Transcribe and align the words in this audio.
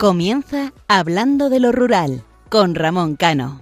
Comienza 0.00 0.72
Hablando 0.88 1.50
de 1.50 1.60
lo 1.60 1.72
Rural 1.72 2.22
con 2.48 2.74
Ramón 2.74 3.16
Cano. 3.16 3.60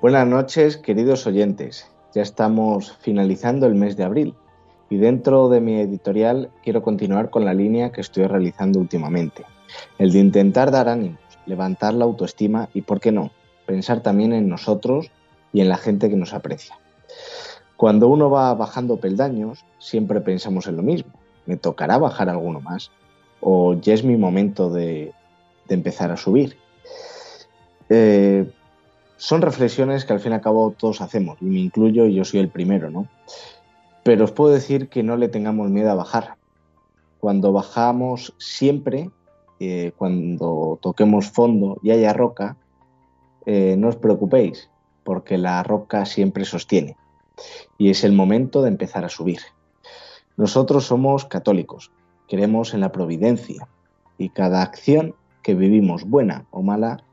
Buenas 0.00 0.26
noches, 0.26 0.78
queridos 0.78 1.28
oyentes. 1.28 1.86
Ya 2.12 2.22
estamos 2.22 2.98
finalizando 3.02 3.66
el 3.66 3.76
mes 3.76 3.96
de 3.96 4.02
abril 4.02 4.34
y 4.90 4.96
dentro 4.96 5.48
de 5.48 5.60
mi 5.60 5.76
editorial 5.76 6.50
quiero 6.64 6.82
continuar 6.82 7.30
con 7.30 7.44
la 7.44 7.54
línea 7.54 7.92
que 7.92 8.00
estoy 8.00 8.26
realizando 8.26 8.80
últimamente, 8.80 9.44
el 9.98 10.10
de 10.10 10.18
intentar 10.18 10.72
dar 10.72 10.88
ánimos, 10.88 11.20
levantar 11.46 11.94
la 11.94 12.04
autoestima 12.04 12.68
y, 12.74 12.82
¿por 12.82 12.98
qué 12.98 13.12
no?, 13.12 13.30
pensar 13.64 14.00
también 14.00 14.32
en 14.32 14.48
nosotros 14.48 15.12
y 15.52 15.60
en 15.60 15.68
la 15.68 15.76
gente 15.76 16.10
que 16.10 16.16
nos 16.16 16.34
aprecia. 16.34 16.76
Cuando 17.82 18.06
uno 18.06 18.30
va 18.30 18.54
bajando 18.54 18.98
peldaños, 18.98 19.64
siempre 19.80 20.20
pensamos 20.20 20.68
en 20.68 20.76
lo 20.76 20.84
mismo. 20.84 21.10
¿Me 21.46 21.56
tocará 21.56 21.98
bajar 21.98 22.28
alguno 22.28 22.60
más? 22.60 22.92
¿O 23.40 23.74
ya 23.74 23.92
es 23.92 24.04
mi 24.04 24.16
momento 24.16 24.70
de, 24.70 25.12
empezar 25.68 26.12
a 26.12 26.16
subir? 26.16 26.56
Eh, 27.88 28.48
son 29.16 29.42
reflexiones 29.42 30.04
que 30.04 30.12
al 30.12 30.20
fin 30.20 30.30
y 30.30 30.36
al 30.36 30.40
cabo 30.40 30.72
todos 30.78 31.00
hacemos, 31.00 31.38
y 31.40 31.46
me 31.46 31.58
incluyo 31.58 32.06
y 32.06 32.14
yo 32.14 32.24
soy 32.24 32.38
el 32.38 32.50
primero, 32.50 32.88
¿no? 32.88 33.08
Pero 34.04 34.26
os 34.26 34.30
puedo 34.30 34.54
decir 34.54 34.88
que 34.88 35.02
no 35.02 35.16
le 35.16 35.26
tengamos 35.26 35.68
miedo 35.68 35.90
a 35.90 35.96
bajar. 35.96 36.36
Cuando 37.18 37.52
bajamos 37.52 38.32
siempre, 38.38 39.10
eh, 39.58 39.90
cuando 39.96 40.78
toquemos 40.80 41.32
fondo 41.32 41.80
y 41.82 41.90
haya 41.90 42.12
roca, 42.12 42.56
eh, 43.44 43.74
no 43.76 43.88
os 43.88 43.96
preocupéis, 43.96 44.70
porque 45.02 45.36
la 45.36 45.64
roca 45.64 46.06
siempre 46.06 46.44
sostiene 46.44 46.96
y 47.78 47.90
es 47.90 48.04
el 48.04 48.12
momento 48.12 48.62
de 48.62 48.68
empezar 48.68 49.04
a 49.04 49.08
subir. 49.08 49.40
Nosotros 50.36 50.86
somos 50.86 51.24
católicos, 51.24 51.90
creemos 52.28 52.74
en 52.74 52.80
la 52.80 52.92
providencia 52.92 53.68
y 54.18 54.30
cada 54.30 54.62
acción 54.62 55.14
que 55.42 55.54
vivimos, 55.54 56.04
buena 56.04 56.46
o 56.50 56.62
mala, 56.62 57.04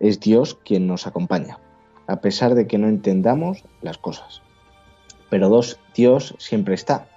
es 0.00 0.20
Dios 0.20 0.58
quien 0.64 0.86
nos 0.86 1.06
acompaña, 1.06 1.58
a 2.06 2.20
pesar 2.20 2.54
de 2.54 2.66
que 2.66 2.78
no 2.78 2.88
entendamos 2.88 3.64
las 3.82 3.98
cosas. 3.98 4.42
Pero 5.30 5.60
Dios 5.94 6.34
siempre 6.38 6.74
está 6.74 7.08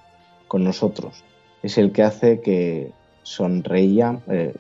con 0.48 0.64
nosotros, 0.64 1.24
es 1.64 1.78
el 1.78 1.92
que 1.92 2.04
hace 2.04 2.42
que 2.42 2.92
sonreía, 3.24 4.22
eh, 4.28 4.56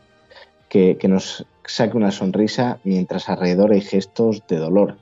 que, 0.69 0.97
que 0.97 1.07
nos 1.07 1.45
saque 1.65 1.97
una 1.97 2.11
sonrisa 2.11 2.79
mientras 2.83 3.29
alrededor 3.29 3.71
hay 3.71 3.81
gestos 3.81 4.43
de 4.47 4.57
dolor. 4.57 4.97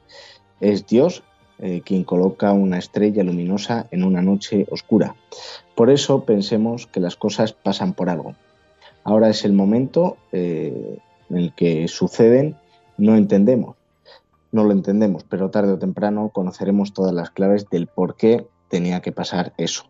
Es 0.62 0.88
Dios 0.88 1.24
eh, 1.60 1.82
quien 1.84 2.04
coloca 2.04 2.54
una 2.54 2.78
estrella 2.78 3.24
luminosa 3.24 3.88
en 3.92 4.04
una 4.04 4.22
noche 4.22 4.66
oscura. 4.72 5.16
Por 5.76 5.90
eso 5.90 6.24
pensemos 6.24 6.88
que 6.88 7.00
las 7.00 7.16
cosas 7.16 7.54
pasan 7.54 7.94
por 7.94 8.10
algo. 8.10 8.36
Ahora 9.04 9.30
es 9.30 9.46
el 9.46 9.54
momento 9.54 10.18
eh, 10.32 10.98
en 11.30 11.38
el 11.38 11.54
que 11.54 11.88
suceden, 11.88 12.56
no 12.98 13.16
entendemos, 13.16 13.76
no 14.52 14.64
lo 14.64 14.72
entendemos, 14.72 15.24
pero 15.24 15.50
tarde 15.50 15.74
o 15.74 15.80
temprano 15.80 16.30
conoceremos 16.30 16.94
todas 16.94 17.14
las 17.14 17.30
claves 17.30 17.70
del 17.70 17.88
por 17.88 18.16
qué 18.16 18.48
tenía 18.70 19.02
que 19.02 19.12
pasar 19.12 19.54
eso. 19.58 19.84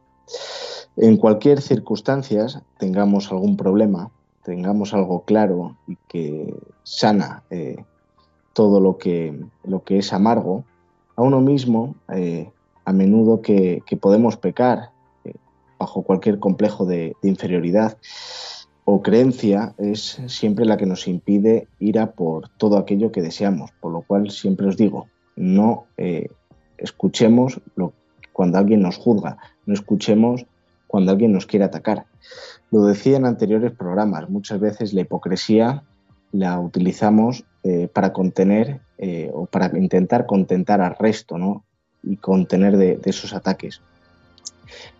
En 0.95 1.17
cualquier 1.17 1.61
circunstancia, 1.61 2.47
tengamos 2.77 3.31
algún 3.31 3.57
problema, 3.57 4.11
tengamos 4.43 4.93
algo 4.93 5.21
claro 5.21 5.77
y 5.87 5.97
que 6.07 6.53
sana 6.83 7.43
eh, 7.49 7.83
todo 8.53 8.79
lo 8.79 8.97
que, 8.97 9.39
lo 9.63 9.83
que 9.83 9.99
es 9.99 10.11
amargo, 10.13 10.63
a 11.19 11.21
uno 11.21 11.41
mismo, 11.41 11.95
eh, 12.13 12.49
a 12.85 12.93
menudo 12.93 13.41
que, 13.41 13.83
podemos 13.99 14.37
pecar 14.37 14.91
eh, 15.25 15.33
bajo 15.77 16.01
cualquier 16.03 16.39
complejo 16.39 16.85
de, 16.85 17.13
inferioridad 17.23 17.97
o 18.85 19.01
creencia, 19.01 19.75
es 19.77 20.21
siempre 20.27 20.63
la 20.63 20.77
que 20.77 20.85
nos 20.85 21.09
impide 21.09 21.67
ir 21.77 21.99
a 21.99 22.13
por 22.13 22.47
todo 22.47 22.77
aquello 22.77 23.11
que 23.11 23.21
deseamos. 23.21 23.71
Por 23.81 23.91
lo 23.91 24.01
cual 24.01 24.31
siempre 24.31 24.67
os 24.67 24.77
digo, 24.77 25.07
no 25.35 25.87
eh, 25.97 26.29
escuchemos 26.77 27.59
cuando 28.31 28.57
alguien 28.57 28.81
nos 28.81 28.95
juzga, 28.95 29.39
no 29.65 29.73
escuchemos 29.73 30.45
cuando 30.87 31.11
alguien 31.11 31.33
nos 31.33 31.45
quiere 31.45 31.65
atacar. 31.65 32.05
Lo 32.71 32.85
decía 32.85 33.17
en 33.17 33.25
anteriores 33.25 33.73
programas, 33.73 34.29
muchas 34.29 34.61
veces 34.61 34.93
la 34.93 35.01
hipocresía 35.01 35.83
la 36.31 36.57
utilizamos 36.61 37.43
para 37.93 38.13
contener 38.13 38.79
eh, 39.01 39.31
o 39.33 39.45
para 39.45 39.71
intentar 39.77 40.25
contentar 40.25 40.81
al 40.81 40.93
resto 40.99 41.37
¿no? 41.37 41.63
y 42.03 42.17
contener 42.17 42.75
de, 42.75 42.99
esos 43.05 43.33
ataques. 43.33 43.81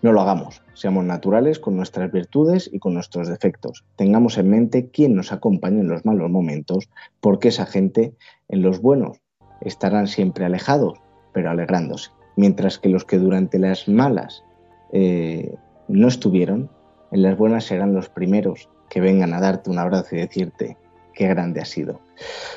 No 0.02 0.14
lo 0.14 0.22
hagamos, 0.22 0.62
seamos 0.74 1.04
naturales 1.04 1.60
con 1.60 1.76
nuestras 1.76 2.10
virtudes 2.10 2.70
y 2.72 2.80
con 2.80 2.94
nuestros 2.94 3.28
defectos. 3.28 3.84
Tengamos 3.98 4.38
en 4.38 4.50
mente 4.52 4.88
quién 4.88 5.16
nos 5.16 5.34
acompaña 5.34 5.82
en 5.82 5.90
los 5.90 6.06
malos 6.06 6.30
momentos, 6.30 6.88
porque 7.20 7.50
esa 7.50 7.66
gente 7.66 8.14
en 8.48 8.62
los 8.62 8.82
buenos 8.82 9.18
estarán 9.60 10.08
siempre 10.08 10.46
alejados, 10.46 10.98
pero 11.34 11.50
alegrándose. 11.50 12.12
Mientras 12.38 12.80
que 12.80 12.88
los 12.88 13.04
que 13.04 13.18
durante 13.18 13.60
las 13.60 13.90
malas 13.90 14.46
eh, 14.94 15.56
no 15.90 16.08
estuvieron, 16.08 16.70
en 17.12 17.24
las 17.24 17.38
buenas 17.38 17.66
serán 17.66 17.94
los 17.94 18.08
primeros 18.08 18.70
que 18.90 19.02
vengan 19.02 19.34
a 19.34 19.42
darte 19.42 19.70
un 19.70 19.78
abrazo 19.78 20.16
y 20.16 20.20
decirte, 20.20 20.78
qué 21.20 21.28
grande 21.28 21.60
ha 21.60 21.66
sido. 21.66 22.00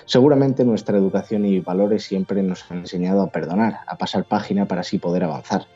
Seguramente 0.05 0.65
nuestra 0.65 0.97
educación 0.97 1.45
y 1.45 1.59
valores 1.59 2.05
siempre 2.05 2.45
nos 2.45 2.71
han 2.71 2.79
enseñado 2.79 3.21
a 3.21 3.27
perdonar, 3.27 3.81
a 3.89 3.99
pasar 3.99 4.25
página 4.25 4.67
para 4.67 4.83
así 4.83 4.99
poder 4.99 5.25
avanzar. 5.25 5.67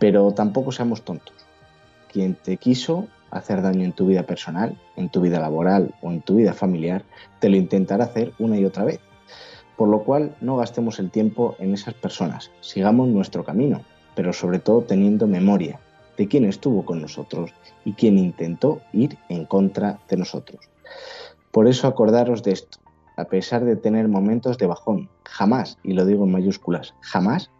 Pero 0.00 0.32
tampoco 0.32 0.72
seamos 0.72 1.02
tontos. 1.02 1.36
Quien 2.12 2.34
te 2.34 2.56
quiso 2.56 3.06
hacer 3.30 3.62
daño 3.62 3.84
en 3.84 3.92
tu 3.92 4.08
vida 4.08 4.24
personal, 4.24 4.76
en 4.96 5.08
tu 5.08 5.20
vida 5.20 5.38
laboral 5.38 5.94
o 6.02 6.10
en 6.10 6.20
tu 6.20 6.34
vida 6.34 6.52
familiar, 6.52 7.04
te 7.38 7.48
lo 7.48 7.56
intentará 7.56 8.06
hacer 8.06 8.32
una 8.40 8.58
y 8.58 8.64
otra 8.64 8.82
vez. 8.82 8.98
Por 9.76 9.88
lo 9.88 10.02
cual 10.02 10.34
no 10.40 10.56
gastemos 10.56 10.98
el 10.98 11.12
tiempo 11.12 11.54
en 11.60 11.74
esas 11.74 11.94
personas, 11.94 12.50
sigamos 12.60 13.06
nuestro 13.06 13.44
camino, 13.44 13.82
pero 14.16 14.32
sobre 14.32 14.58
todo 14.58 14.82
teniendo 14.82 15.28
memoria 15.28 15.78
de 16.16 16.26
quién 16.26 16.44
estuvo 16.44 16.84
con 16.84 17.00
nosotros 17.00 17.52
y 17.84 17.92
quién 17.92 18.18
intentó 18.18 18.80
ir 18.92 19.16
en 19.28 19.44
contra 19.44 20.00
de 20.08 20.16
nosotros. 20.16 20.68
Por 21.56 21.68
eso 21.68 21.88
acordaros 21.88 22.42
de 22.42 22.52
esto, 22.52 22.80
a 23.16 23.24
pesar 23.24 23.64
de 23.64 23.76
tener 23.76 24.08
momentos 24.08 24.58
de 24.58 24.66
bajón, 24.66 25.08
jamás, 25.24 25.78
y 25.82 25.94
lo 25.94 26.04
digo 26.04 26.26
en 26.26 26.32
mayúsculas, 26.32 26.94
jamás 27.00 27.50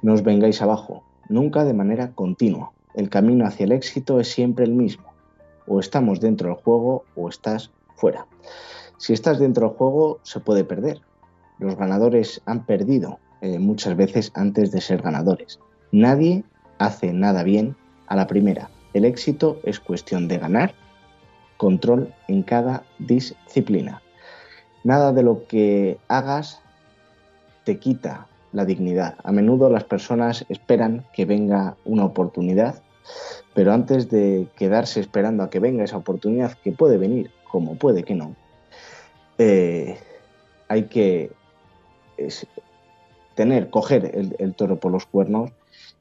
nos 0.00 0.22
vengáis 0.22 0.62
abajo, 0.62 1.02
nunca 1.28 1.64
de 1.64 1.74
manera 1.74 2.12
continua. 2.12 2.70
El 2.94 3.10
camino 3.10 3.44
hacia 3.44 3.64
el 3.64 3.72
éxito 3.72 4.20
es 4.20 4.30
siempre 4.30 4.64
el 4.64 4.74
mismo. 4.74 5.06
O 5.66 5.80
estamos 5.80 6.20
dentro 6.20 6.50
del 6.50 6.58
juego 6.58 7.02
o 7.16 7.28
estás 7.28 7.72
fuera. 7.96 8.26
Si 8.96 9.12
estás 9.12 9.40
dentro 9.40 9.70
del 9.70 9.76
juego 9.76 10.20
se 10.22 10.38
puede 10.38 10.62
perder. 10.62 11.00
Los 11.58 11.74
ganadores 11.74 12.40
han 12.46 12.64
perdido 12.64 13.18
eh, 13.40 13.58
muchas 13.58 13.96
veces 13.96 14.30
antes 14.36 14.70
de 14.70 14.80
ser 14.80 15.02
ganadores. 15.02 15.58
Nadie 15.90 16.44
hace 16.78 17.12
nada 17.12 17.42
bien 17.42 17.74
a 18.06 18.14
la 18.14 18.28
primera. 18.28 18.70
El 18.94 19.04
éxito 19.04 19.58
es 19.64 19.80
cuestión 19.80 20.28
de 20.28 20.38
ganar 20.38 20.74
control 21.56 22.12
en 22.28 22.42
cada 22.42 22.84
disciplina. 22.98 24.02
Nada 24.84 25.12
de 25.12 25.22
lo 25.22 25.46
que 25.46 25.98
hagas 26.08 26.60
te 27.64 27.78
quita 27.78 28.26
la 28.52 28.64
dignidad. 28.64 29.16
A 29.24 29.32
menudo 29.32 29.68
las 29.68 29.84
personas 29.84 30.46
esperan 30.48 31.04
que 31.12 31.24
venga 31.24 31.76
una 31.84 32.04
oportunidad, 32.04 32.82
pero 33.54 33.72
antes 33.72 34.08
de 34.10 34.48
quedarse 34.56 35.00
esperando 35.00 35.42
a 35.42 35.50
que 35.50 35.60
venga 35.60 35.84
esa 35.84 35.96
oportunidad, 35.96 36.56
que 36.62 36.72
puede 36.72 36.98
venir, 36.98 37.30
como 37.50 37.76
puede 37.76 38.04
que 38.04 38.14
no, 38.14 38.34
eh, 39.38 39.98
hay 40.68 40.84
que 40.84 41.32
tener, 43.34 43.70
coger 43.70 44.12
el, 44.14 44.36
el 44.38 44.54
toro 44.54 44.76
por 44.76 44.92
los 44.92 45.06
cuernos, 45.06 45.50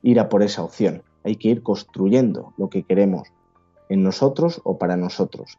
ir 0.02 0.20
a 0.20 0.30
por 0.30 0.44
esa 0.44 0.64
opción. 0.64 1.02
Hay 1.24 1.36
que 1.36 1.50
ir 1.50 1.64
construyendo 1.64 2.54
lo 2.58 2.70
que 2.70 2.84
queremos 2.84 3.28
en 3.90 4.04
nosotros 4.04 4.62
o 4.64 4.78
para 4.78 4.98
nosotros. 4.98 5.58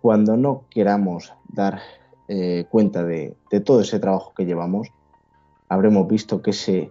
Cuando 0.00 0.36
no 0.36 0.64
queramos 0.70 1.32
dar 1.48 1.80
eh, 2.28 2.66
cuenta 2.70 3.04
de, 3.04 3.36
todo 3.64 3.80
ese 3.80 3.98
trabajo 3.98 4.32
que 4.36 4.44
llevamos, 4.44 4.88
habremos 5.68 6.08
visto 6.08 6.42
que 6.42 6.50
ese 6.50 6.90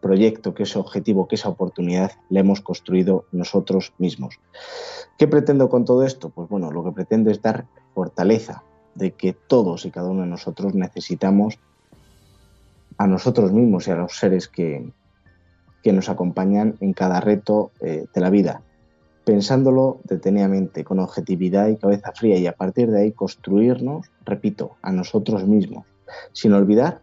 proyecto, 0.00 0.52
que 0.54 0.64
ese 0.64 0.78
objetivo, 0.78 1.26
que 1.26 1.36
esa 1.36 1.48
oportunidad 1.48 2.12
la 2.28 2.40
hemos 2.40 2.60
construido 2.60 3.24
nosotros 3.32 3.94
mismos. 3.98 4.38
¿Qué 5.16 5.26
pretendo 5.26 5.68
con 5.68 5.84
todo 5.84 6.04
esto? 6.04 6.28
Pues 6.28 6.48
bueno, 6.48 6.70
lo 6.70 6.84
que 6.84 6.92
pretendo 6.92 7.30
es 7.30 7.40
dar 7.40 7.66
fortaleza 7.94 8.62
de 8.94 9.12
que 9.12 9.32
todos 9.32 9.86
y 9.86 9.90
cada 9.90 10.10
uno 10.10 10.22
de 10.22 10.28
nosotros 10.28 10.74
necesitamos 10.74 11.58
a 12.98 13.06
nosotros 13.06 13.52
mismos 13.52 13.88
y 13.88 13.90
a 13.90 13.96
los 13.96 14.16
seres 14.16 14.48
que, 14.48 14.92
que 15.82 15.92
nos 15.92 16.08
acompañan 16.08 16.76
en 16.80 16.92
cada 16.92 17.20
reto 17.20 17.72
eh, 17.80 18.06
de 18.12 18.20
la 18.20 18.30
vida 18.30 18.62
pensándolo 19.24 20.00
detenidamente, 20.04 20.84
con 20.84 21.00
objetividad 21.00 21.68
y 21.68 21.76
cabeza 21.76 22.12
fría, 22.14 22.38
y 22.38 22.46
a 22.46 22.52
partir 22.52 22.90
de 22.90 23.02
ahí 23.02 23.12
construirnos, 23.12 24.10
repito, 24.24 24.76
a 24.82 24.92
nosotros 24.92 25.46
mismos, 25.46 25.86
sin 26.32 26.52
olvidar 26.52 27.00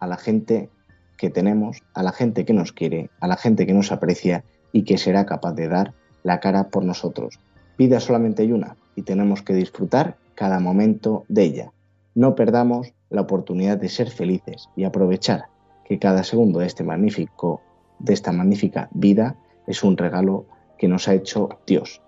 a 0.00 0.06
la 0.06 0.16
gente 0.16 0.70
que 1.16 1.30
tenemos, 1.30 1.82
a 1.94 2.02
la 2.02 2.12
gente 2.12 2.44
que 2.44 2.52
nos 2.52 2.72
quiere, 2.72 3.10
a 3.20 3.28
la 3.28 3.36
gente 3.36 3.66
que 3.66 3.72
nos 3.72 3.92
aprecia 3.92 4.44
y 4.72 4.82
que 4.82 4.98
será 4.98 5.26
capaz 5.26 5.52
de 5.52 5.68
dar 5.68 5.94
la 6.22 6.40
cara 6.40 6.68
por 6.70 6.84
nosotros. 6.84 7.38
Vida 7.78 8.00
solamente 8.00 8.42
hay 8.42 8.52
una 8.52 8.76
y 8.96 9.02
tenemos 9.02 9.42
que 9.42 9.54
disfrutar 9.54 10.16
cada 10.34 10.58
momento 10.58 11.24
de 11.28 11.44
ella. 11.44 11.72
No 12.14 12.34
perdamos 12.34 12.92
la 13.10 13.22
oportunidad 13.22 13.78
de 13.78 13.88
ser 13.88 14.10
felices 14.10 14.68
y 14.76 14.84
aprovechar 14.84 15.46
que 15.84 15.98
cada 15.98 16.24
segundo 16.24 16.58
de 16.58 16.66
este 16.66 16.84
de 16.84 18.12
esta 18.12 18.32
magnífica 18.32 18.88
vida 18.92 19.36
es 19.66 19.84
un 19.84 19.96
regalo 19.96 20.46
que 20.78 20.88
nos 20.88 21.08
ha 21.08 21.14
hecho 21.14 21.58
Dios. 21.66 22.00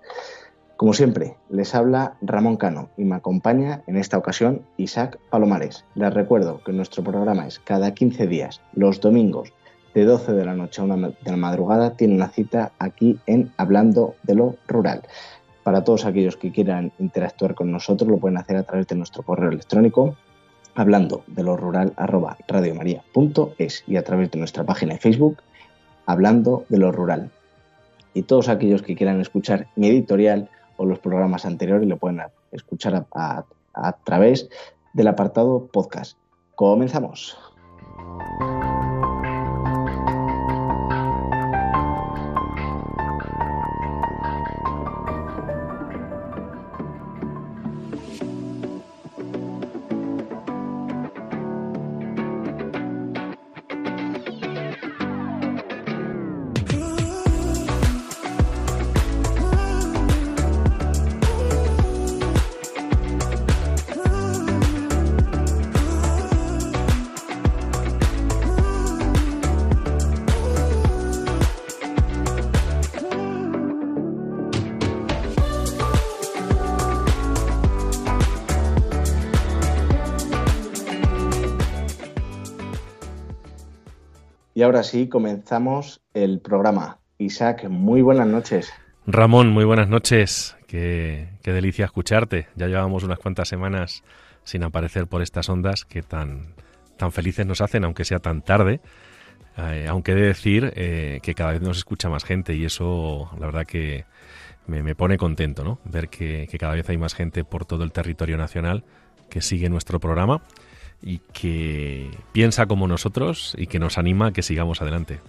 Como 0.76 0.92
siempre, 0.92 1.36
les 1.48 1.74
habla 1.74 2.16
Ramón 2.20 2.56
Cano 2.56 2.90
y 2.96 3.04
me 3.04 3.16
acompaña 3.16 3.82
en 3.86 3.96
esta 3.96 4.18
ocasión 4.18 4.62
Isaac 4.76 5.18
Palomares. 5.30 5.84
Les 5.94 6.12
recuerdo 6.12 6.60
que 6.62 6.72
nuestro 6.72 7.02
programa 7.02 7.46
es 7.46 7.58
cada 7.58 7.94
15 7.94 8.26
días, 8.26 8.60
los 8.74 9.00
domingos, 9.00 9.52
de 9.94 10.04
12 10.04 10.34
de 10.34 10.44
la 10.44 10.54
noche 10.54 10.82
a 10.82 10.84
1 10.84 11.08
de 11.08 11.30
la 11.30 11.36
madrugada, 11.38 11.96
tiene 11.96 12.14
una 12.14 12.28
cita 12.28 12.72
aquí 12.78 13.18
en 13.26 13.50
Hablando 13.56 14.14
de 14.24 14.34
lo 14.34 14.56
Rural. 14.68 15.02
Para 15.62 15.84
todos 15.84 16.04
aquellos 16.04 16.36
que 16.36 16.52
quieran 16.52 16.92
interactuar 16.98 17.54
con 17.54 17.72
nosotros, 17.72 18.10
lo 18.10 18.18
pueden 18.18 18.36
hacer 18.36 18.58
a 18.58 18.64
través 18.64 18.86
de 18.88 18.96
nuestro 18.96 19.22
correo 19.22 19.48
electrónico 19.50 20.14
hablando 20.76 21.24
de 21.26 21.42
lo 21.42 21.56
rural 21.56 21.94
arroba 21.96 22.36
radiomaria.es 22.46 23.84
y 23.86 23.96
a 23.96 24.04
través 24.04 24.30
de 24.30 24.38
nuestra 24.38 24.64
página 24.64 24.94
de 24.94 25.00
Facebook 25.00 25.38
hablando 26.04 26.64
de 26.68 26.78
lo 26.78 26.92
rural. 26.92 27.30
Y 28.16 28.22
todos 28.22 28.48
aquellos 28.48 28.80
que 28.80 28.96
quieran 28.96 29.20
escuchar 29.20 29.68
mi 29.76 29.88
editorial 29.88 30.48
o 30.78 30.86
los 30.86 30.98
programas 31.00 31.44
anteriores 31.44 31.86
lo 31.86 31.98
pueden 31.98 32.22
escuchar 32.50 33.06
a, 33.14 33.44
través 34.04 34.48
del 34.94 35.08
apartado 35.08 35.66
podcast. 35.70 36.16
Comenzamos. 36.54 37.36
Y 84.56 84.62
ahora 84.62 84.82
sí, 84.82 85.06
comenzamos 85.06 86.00
el 86.14 86.40
programa. 86.40 86.96
Isaac, 87.18 87.68
muy 87.68 88.00
buenas 88.00 88.26
noches. 88.26 88.72
Ramón, 89.06 89.50
muy 89.50 89.66
buenas 89.66 89.90
noches. 89.90 90.56
Qué, 90.66 91.28
delicia 91.44 91.84
escucharte. 91.84 92.46
Ya 92.56 92.66
llevamos 92.66 93.04
unas 93.04 93.18
cuantas 93.18 93.48
semanas 93.48 94.02
sin 94.44 94.64
aparecer 94.64 95.08
por 95.08 95.20
estas 95.20 95.50
ondas 95.50 95.84
que 95.84 96.00
tan, 96.00 96.54
tan 96.96 97.12
felices 97.12 97.44
nos 97.44 97.60
hacen, 97.60 97.84
aunque 97.84 98.06
sea 98.06 98.18
tan 98.18 98.40
tarde. 98.40 98.80
Eh, 99.58 99.88
aunque 99.90 100.12
he 100.12 100.14
de 100.14 100.26
decir 100.28 100.72
eh, 100.74 101.20
que 101.22 101.34
cada 101.34 101.52
vez 101.52 101.60
nos 101.60 101.76
escucha 101.76 102.08
más 102.08 102.24
gente 102.24 102.54
y 102.54 102.64
eso 102.64 103.28
la 103.38 103.44
verdad 103.44 103.66
que 103.66 104.06
me, 104.66 104.94
pone 104.94 105.18
contento, 105.18 105.64
¿no? 105.64 105.80
Ver 105.84 106.08
que, 106.08 106.48
que 106.50 106.56
cada 106.56 106.72
vez 106.72 106.88
hay 106.88 106.96
más 106.96 107.12
gente 107.14 107.44
por 107.44 107.66
todo 107.66 107.84
el 107.84 107.92
territorio 107.92 108.38
nacional 108.38 108.84
que 109.28 109.42
sigue 109.42 109.68
nuestro 109.68 110.00
programa 110.00 110.40
y 111.02 111.18
que 111.32 112.10
piensa 112.32 112.66
como 112.66 112.88
nosotros 112.88 113.54
y 113.58 113.66
que 113.66 113.78
nos 113.78 113.98
anima 113.98 114.28
a 114.28 114.32
que 114.32 114.42
sigamos 114.42 114.82
adelante. 114.82 115.20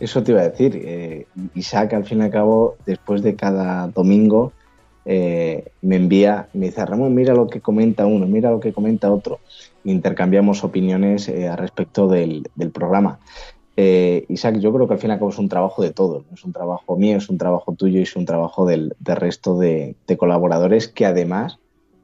Eso 0.00 0.22
te 0.22 0.32
iba 0.32 0.40
a 0.40 0.48
decir. 0.48 0.80
Eh, 0.84 1.26
Isaac, 1.54 1.94
al 1.94 2.04
fin 2.04 2.18
y 2.18 2.22
al 2.22 2.30
cabo, 2.30 2.76
después 2.84 3.22
de 3.22 3.36
cada 3.36 3.86
domingo, 3.88 4.52
eh, 5.04 5.68
me 5.82 5.96
envía, 5.96 6.48
me 6.52 6.66
dice, 6.66 6.84
Ramón, 6.84 7.14
mira 7.14 7.34
lo 7.34 7.46
que 7.46 7.60
comenta 7.60 8.06
uno, 8.06 8.26
mira 8.26 8.50
lo 8.50 8.60
que 8.60 8.72
comenta 8.72 9.12
otro. 9.12 9.40
Intercambiamos 9.84 10.64
opiniones 10.64 11.28
eh, 11.28 11.48
al 11.48 11.58
respecto 11.58 12.08
del, 12.08 12.48
programa. 12.72 13.18
Isaac, 13.76 14.58
yo 14.58 14.72
creo 14.72 14.86
que 14.86 14.94
al 14.94 15.00
fin 15.00 15.10
y 15.10 15.12
al 15.14 15.18
cabo 15.18 15.30
es 15.30 15.38
un 15.38 15.48
trabajo 15.48 15.82
de 15.82 15.90
todos. 15.90 16.24
Es 16.32 16.44
un 16.44 16.52
trabajo 16.52 16.96
mío, 16.96 17.16
es 17.16 17.28
un 17.28 17.38
trabajo 17.38 17.74
tuyo 17.74 17.98
y 17.98 18.02
es 18.02 18.16
un 18.16 18.24
trabajo 18.24 18.66
del, 18.66 18.94
resto 19.04 19.58
de, 19.58 19.96
colaboradores 20.16 20.88
que 20.88 21.06
además 21.06 21.58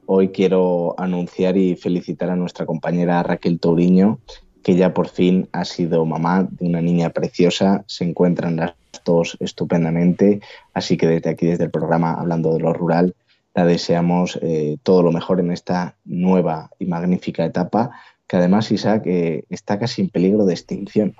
Hoy 0.07 0.29
quiero 0.31 0.95
anunciar 0.99 1.57
y 1.57 1.77
felicitar 1.77 2.31
a 2.31 2.37
nuestra 2.37 2.67
compañera 2.67 3.23
Raquel 3.23 3.61
Touriño, 3.61 4.19
que 4.63 4.75
ya 4.75 4.93
por 4.93 5.09
fin 5.09 5.49
ha 5.53 5.65
sido 5.65 6.05
mamá 6.05 6.49
de 6.51 6.67
una 6.67 6.81
niña 6.81 7.11
preciosa. 7.11 7.85
Se 7.87 8.05
encuentran 8.05 8.57
las 8.57 8.75
dos 9.05 9.37
estupendamente. 9.41 10.41
Así 10.75 10.97
que 10.97 11.07
desde 11.07 11.31
aquí, 11.31 11.47
desde 11.47 11.65
el 11.65 11.71
programa 11.71 12.15
Hablando 12.15 12.53
de 12.53 12.61
lo 12.61 12.73
Rural, 12.73 13.15
la 13.55 13.65
deseamos 13.65 14.39
eh, 14.43 14.77
todo 14.83 15.03
lo 15.03 15.13
mejor 15.13 15.41
en 15.41 15.51
esta 15.51 15.97
nueva 16.05 16.71
y 16.79 16.87
magnífica 16.87 17.45
etapa, 17.45 17.91
que 18.27 18.37
además, 18.37 18.71
Isaac, 18.71 19.03
eh, 19.07 19.45
está 19.51 19.79
casi 19.79 20.03
en 20.03 20.11
peligro 20.11 20.45
de 20.45 20.55
extinción. 20.55 21.15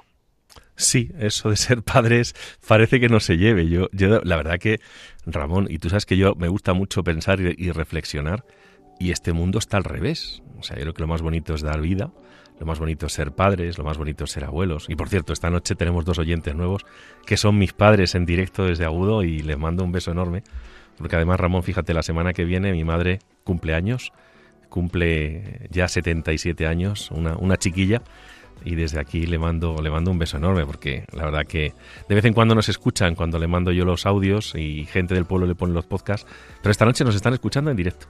Sí, 0.77 1.11
eso 1.19 1.51
de 1.51 1.57
ser 1.57 1.83
padres 1.83 2.35
parece 2.67 3.01
que 3.01 3.09
no 3.09 3.21
se 3.21 3.37
lleve. 3.37 3.69
Yo, 3.69 3.89
yo 3.93 4.21
la 4.23 4.37
verdad 4.37 4.59
que, 4.59 4.81
Ramón, 5.27 5.67
y 5.69 5.79
tú 5.79 5.91
sabes 5.91 6.07
que 6.07 6.17
yo 6.17 6.35
me 6.37 6.49
gusta 6.49 6.73
mucho 6.73 7.05
pensar 7.05 7.41
y 7.41 7.71
reflexionar, 7.73 8.45
y 9.01 9.11
este 9.11 9.33
mundo 9.33 9.59
está 9.59 9.79
al 9.79 9.85
revés. 9.85 10.43
O 10.61 10.63
sea, 10.63 10.77
yo 10.77 10.83
creo 10.83 10.95
que 10.95 11.01
lo 11.01 11.09
más 11.09 11.23
bonito 11.23 11.55
es 11.55 11.63
dar 11.63 11.81
vida, 11.81 12.13
lo 12.61 12.67
más 12.67 12.79
bonito 12.79 13.07
es 13.07 13.15
ser 13.15 13.33
padres, 13.33 13.79
lo 13.79 13.85
más 13.85 13.97
bonito 13.97 14.25
es 14.25 14.31
ser 14.31 14.45
abuelos. 14.45 14.85
Y 14.89 14.95
por 14.95 15.09
cierto, 15.09 15.33
esta 15.33 15.51
noche 15.51 15.75
tenemos 15.75 16.05
dos 16.05 16.19
oyentes 16.19 16.55
nuevos 16.55 16.85
que 17.27 17.39
son 17.39 17.59
mis 17.59 17.73
padres 17.73 18.15
en 18.15 18.27
directo 18.27 18.67
desde 18.67 18.85
Agudo 18.85 19.25
y 19.25 19.41
les 19.41 19.59
mando 19.59 19.83
un 19.83 19.91
beso 19.91 20.13
enorme. 20.13 20.45
Porque 20.99 21.17
además, 21.17 21.41
Ramón, 21.41 21.63
fíjate, 21.63 21.95
la 21.95 22.03
semana 22.03 22.35
que 22.35 22.45
viene 22.45 22.73
mi 22.73 22.85
madre 22.85 23.21
cumple 23.43 23.75
años, 23.75 24.13
cumple 24.69 25.67
ya 25.71 25.89
77 25.89 26.67
años, 26.67 27.11
una, 27.11 27.37
una 27.39 27.57
chiquilla. 27.57 28.03
Y 28.63 28.75
desde 28.75 29.01
aquí 29.01 29.25
le 29.25 29.39
mando, 29.39 29.81
le 29.83 29.89
mando 29.89 30.11
un 30.11 30.19
beso 30.19 30.37
enorme 30.37 30.67
porque 30.67 31.07
la 31.13 31.25
verdad 31.25 31.47
que 31.47 31.73
de 32.07 32.15
vez 32.15 32.27
en 32.27 32.35
cuando 32.35 32.55
nos 32.55 32.69
escuchan 32.69 33.15
cuando 33.15 33.39
le 33.39 33.47
mando 33.47 33.73
yo 33.73 33.87
los 33.87 34.05
audios 34.05 34.55
y 34.55 34.85
gente 34.85 35.15
del 35.15 35.25
pueblo 35.25 35.47
le 35.47 35.55
pone 35.55 35.73
los 35.73 35.87
podcasts, 35.87 36.31
pero 36.61 36.71
esta 36.71 36.85
noche 36.85 37.03
nos 37.03 37.15
están 37.15 37.33
escuchando 37.33 37.71
en 37.71 37.79
directo 37.79 38.07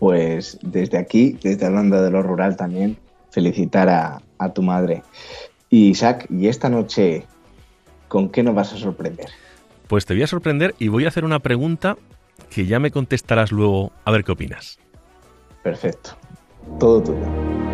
pues 0.00 0.58
desde 0.62 0.98
aquí, 0.98 1.38
desde 1.42 1.66
Hablando 1.66 2.02
de 2.02 2.10
lo 2.10 2.22
Rural 2.22 2.56
también, 2.56 2.96
felicitar 3.30 3.88
a, 3.90 4.52
tu 4.54 4.62
madre. 4.62 5.02
Y 5.68 5.90
Isaac, 5.90 6.26
¿y 6.30 6.48
esta 6.48 6.70
noche 6.70 7.26
con 8.08 8.30
qué 8.30 8.42
nos 8.42 8.54
vas 8.54 8.72
a 8.72 8.78
sorprender? 8.78 9.26
Pues 9.86 10.06
te 10.06 10.14
voy 10.14 10.22
a 10.22 10.26
sorprender 10.26 10.74
y 10.78 10.88
voy 10.88 11.04
a 11.04 11.08
hacer 11.08 11.26
una 11.26 11.40
pregunta 11.40 11.98
que 12.48 12.64
ya 12.64 12.80
me 12.80 12.90
contestarás 12.90 13.52
luego 13.52 13.92
a 14.06 14.10
ver 14.10 14.24
qué 14.24 14.32
opinas. 14.32 14.78
Perfecto. 15.62 16.16
Todo 16.78 17.02
tuyo. 17.02 17.69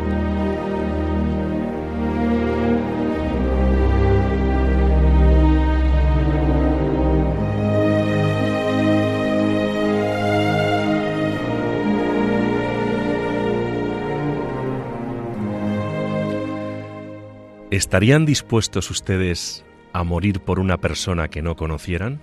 ¿Estarían 17.76 18.24
dispuestos 18.24 18.90
ustedes 18.90 19.62
a 19.92 20.02
morir 20.02 20.40
por 20.40 20.60
una 20.60 20.78
persona 20.78 21.28
que 21.28 21.42
no 21.42 21.56
conocieran? 21.56 22.22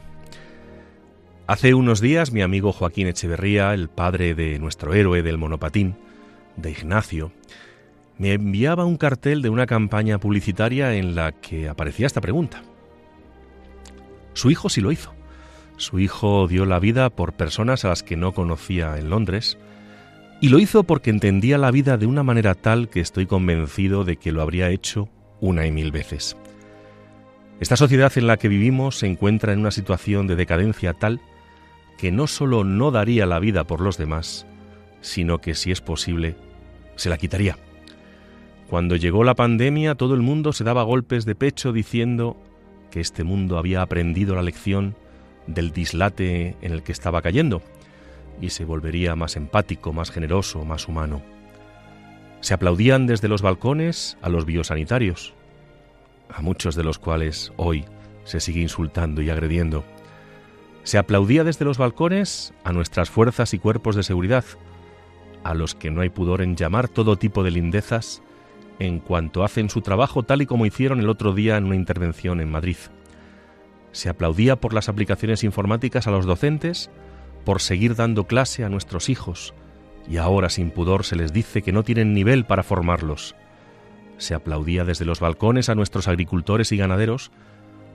Hace 1.45 1.75
unos 1.75 2.01
días 2.01 2.31
mi 2.31 2.41
amigo 2.41 2.71
Joaquín 2.71 3.05
Echeverría, 3.05 3.71
el 3.75 3.87
padre 3.87 4.33
de 4.33 4.57
nuestro 4.57 4.95
héroe 4.95 5.21
del 5.21 5.37
monopatín, 5.37 5.95
de 6.57 6.71
Ignacio, 6.71 7.31
me 8.17 8.33
enviaba 8.33 8.85
un 8.85 8.97
cartel 8.97 9.43
de 9.43 9.49
una 9.49 9.67
campaña 9.67 10.17
publicitaria 10.17 10.95
en 10.95 11.13
la 11.13 11.33
que 11.33 11.69
aparecía 11.69 12.07
esta 12.07 12.19
pregunta. 12.19 12.63
Su 14.33 14.49
hijo 14.49 14.69
sí 14.69 14.81
lo 14.81 14.91
hizo. 14.91 15.13
Su 15.77 15.99
hijo 15.99 16.47
dio 16.47 16.65
la 16.65 16.79
vida 16.79 17.11
por 17.11 17.33
personas 17.33 17.85
a 17.85 17.89
las 17.89 18.01
que 18.01 18.17
no 18.17 18.31
conocía 18.31 18.97
en 18.97 19.11
Londres, 19.11 19.59
y 20.41 20.49
lo 20.49 20.57
hizo 20.57 20.81
porque 20.81 21.11
entendía 21.11 21.59
la 21.59 21.69
vida 21.69 21.97
de 21.97 22.07
una 22.07 22.23
manera 22.23 22.55
tal 22.55 22.89
que 22.89 23.01
estoy 23.01 23.27
convencido 23.27 24.03
de 24.03 24.17
que 24.17 24.31
lo 24.31 24.41
habría 24.41 24.71
hecho 24.71 25.09
una 25.43 25.67
y 25.67 25.71
mil 25.71 25.91
veces. 25.91 26.37
Esta 27.59 27.75
sociedad 27.75 28.11
en 28.15 28.27
la 28.27 28.37
que 28.37 28.47
vivimos 28.47 28.99
se 28.99 29.07
encuentra 29.07 29.51
en 29.51 29.59
una 29.59 29.71
situación 29.71 30.25
de 30.25 30.37
decadencia 30.37 30.93
tal 30.93 31.19
que 31.97 32.13
no 32.13 32.27
solo 32.27 32.63
no 32.63 32.91
daría 32.91 33.25
la 33.25 33.39
vida 33.39 33.65
por 33.65 33.81
los 33.81 33.97
demás, 33.97 34.47
sino 35.01 35.39
que 35.39 35.53
si 35.53 35.71
es 35.71 35.81
posible, 35.81 36.35
se 36.95 37.09
la 37.09 37.17
quitaría. 37.17 37.57
Cuando 38.69 38.95
llegó 38.95 39.25
la 39.25 39.35
pandemia 39.35 39.95
todo 39.95 40.13
el 40.15 40.21
mundo 40.21 40.53
se 40.53 40.63
daba 40.63 40.83
golpes 40.83 41.25
de 41.25 41.35
pecho 41.35 41.73
diciendo 41.73 42.37
que 42.89 43.01
este 43.01 43.25
mundo 43.25 43.57
había 43.57 43.81
aprendido 43.81 44.35
la 44.35 44.43
lección 44.43 44.95
del 45.45 45.71
dislate 45.71 46.55
en 46.61 46.71
el 46.71 46.83
que 46.83 46.93
estaba 46.93 47.21
cayendo 47.21 47.61
y 48.39 48.51
se 48.51 48.63
volvería 48.63 49.17
más 49.17 49.35
empático, 49.35 49.91
más 49.91 50.09
generoso, 50.09 50.63
más 50.63 50.87
humano. 50.87 51.32
Se 52.43 52.53
aplaudían 52.53 53.07
desde 53.07 53.29
los 53.29 53.41
balcones 53.41 54.17
a 54.21 54.27
los 54.27 54.43
biosanitarios, 54.43 55.33
a 56.29 56.41
muchos 56.41 56.75
de 56.75 56.83
los 56.83 56.99
cuales 56.99 57.53
hoy 57.55 57.85
se 58.25 58.41
sigue 58.41 58.59
insultando 58.59 59.21
y 59.21 59.29
agrediendo. 59.29 59.85
Se 60.83 60.97
aplaudía 60.97 61.45
desde 61.45 61.63
los 61.63 61.77
balcones 61.77 62.53
a 62.65 62.73
nuestras 62.73 63.09
fuerzas 63.09 63.53
y 63.53 63.59
cuerpos 63.59 63.95
de 63.95 64.03
seguridad, 64.03 64.43
a 65.45 65.53
los 65.53 65.73
que 65.73 65.89
no 65.89 66.01
hay 66.01 66.09
pudor 66.09 66.41
en 66.41 66.57
llamar 66.57 66.89
todo 66.89 67.15
tipo 67.15 67.43
de 67.45 67.51
lindezas 67.51 68.21
en 68.77 68.99
cuanto 68.99 69.45
hacen 69.45 69.69
su 69.69 69.79
trabajo 69.79 70.23
tal 70.23 70.41
y 70.41 70.45
como 70.45 70.65
hicieron 70.65 70.99
el 70.99 71.07
otro 71.07 71.33
día 71.33 71.55
en 71.55 71.63
una 71.63 71.77
intervención 71.77 72.41
en 72.41 72.51
Madrid. 72.51 72.75
Se 73.93 74.09
aplaudía 74.09 74.57
por 74.57 74.73
las 74.73 74.89
aplicaciones 74.89 75.45
informáticas 75.45 76.07
a 76.07 76.11
los 76.11 76.25
docentes, 76.25 76.89
por 77.45 77.61
seguir 77.61 77.95
dando 77.95 78.27
clase 78.27 78.65
a 78.65 78.69
nuestros 78.69 79.07
hijos, 79.07 79.53
y 80.07 80.17
ahora 80.17 80.49
sin 80.49 80.71
pudor 80.71 81.05
se 81.05 81.15
les 81.15 81.33
dice 81.33 81.61
que 81.61 81.71
no 81.71 81.83
tienen 81.83 82.13
nivel 82.13 82.45
para 82.45 82.63
formarlos. 82.63 83.35
Se 84.17 84.33
aplaudía 84.33 84.85
desde 84.85 85.05
los 85.05 85.19
balcones 85.19 85.69
a 85.69 85.75
nuestros 85.75 86.07
agricultores 86.07 86.71
y 86.71 86.77
ganaderos 86.77 87.31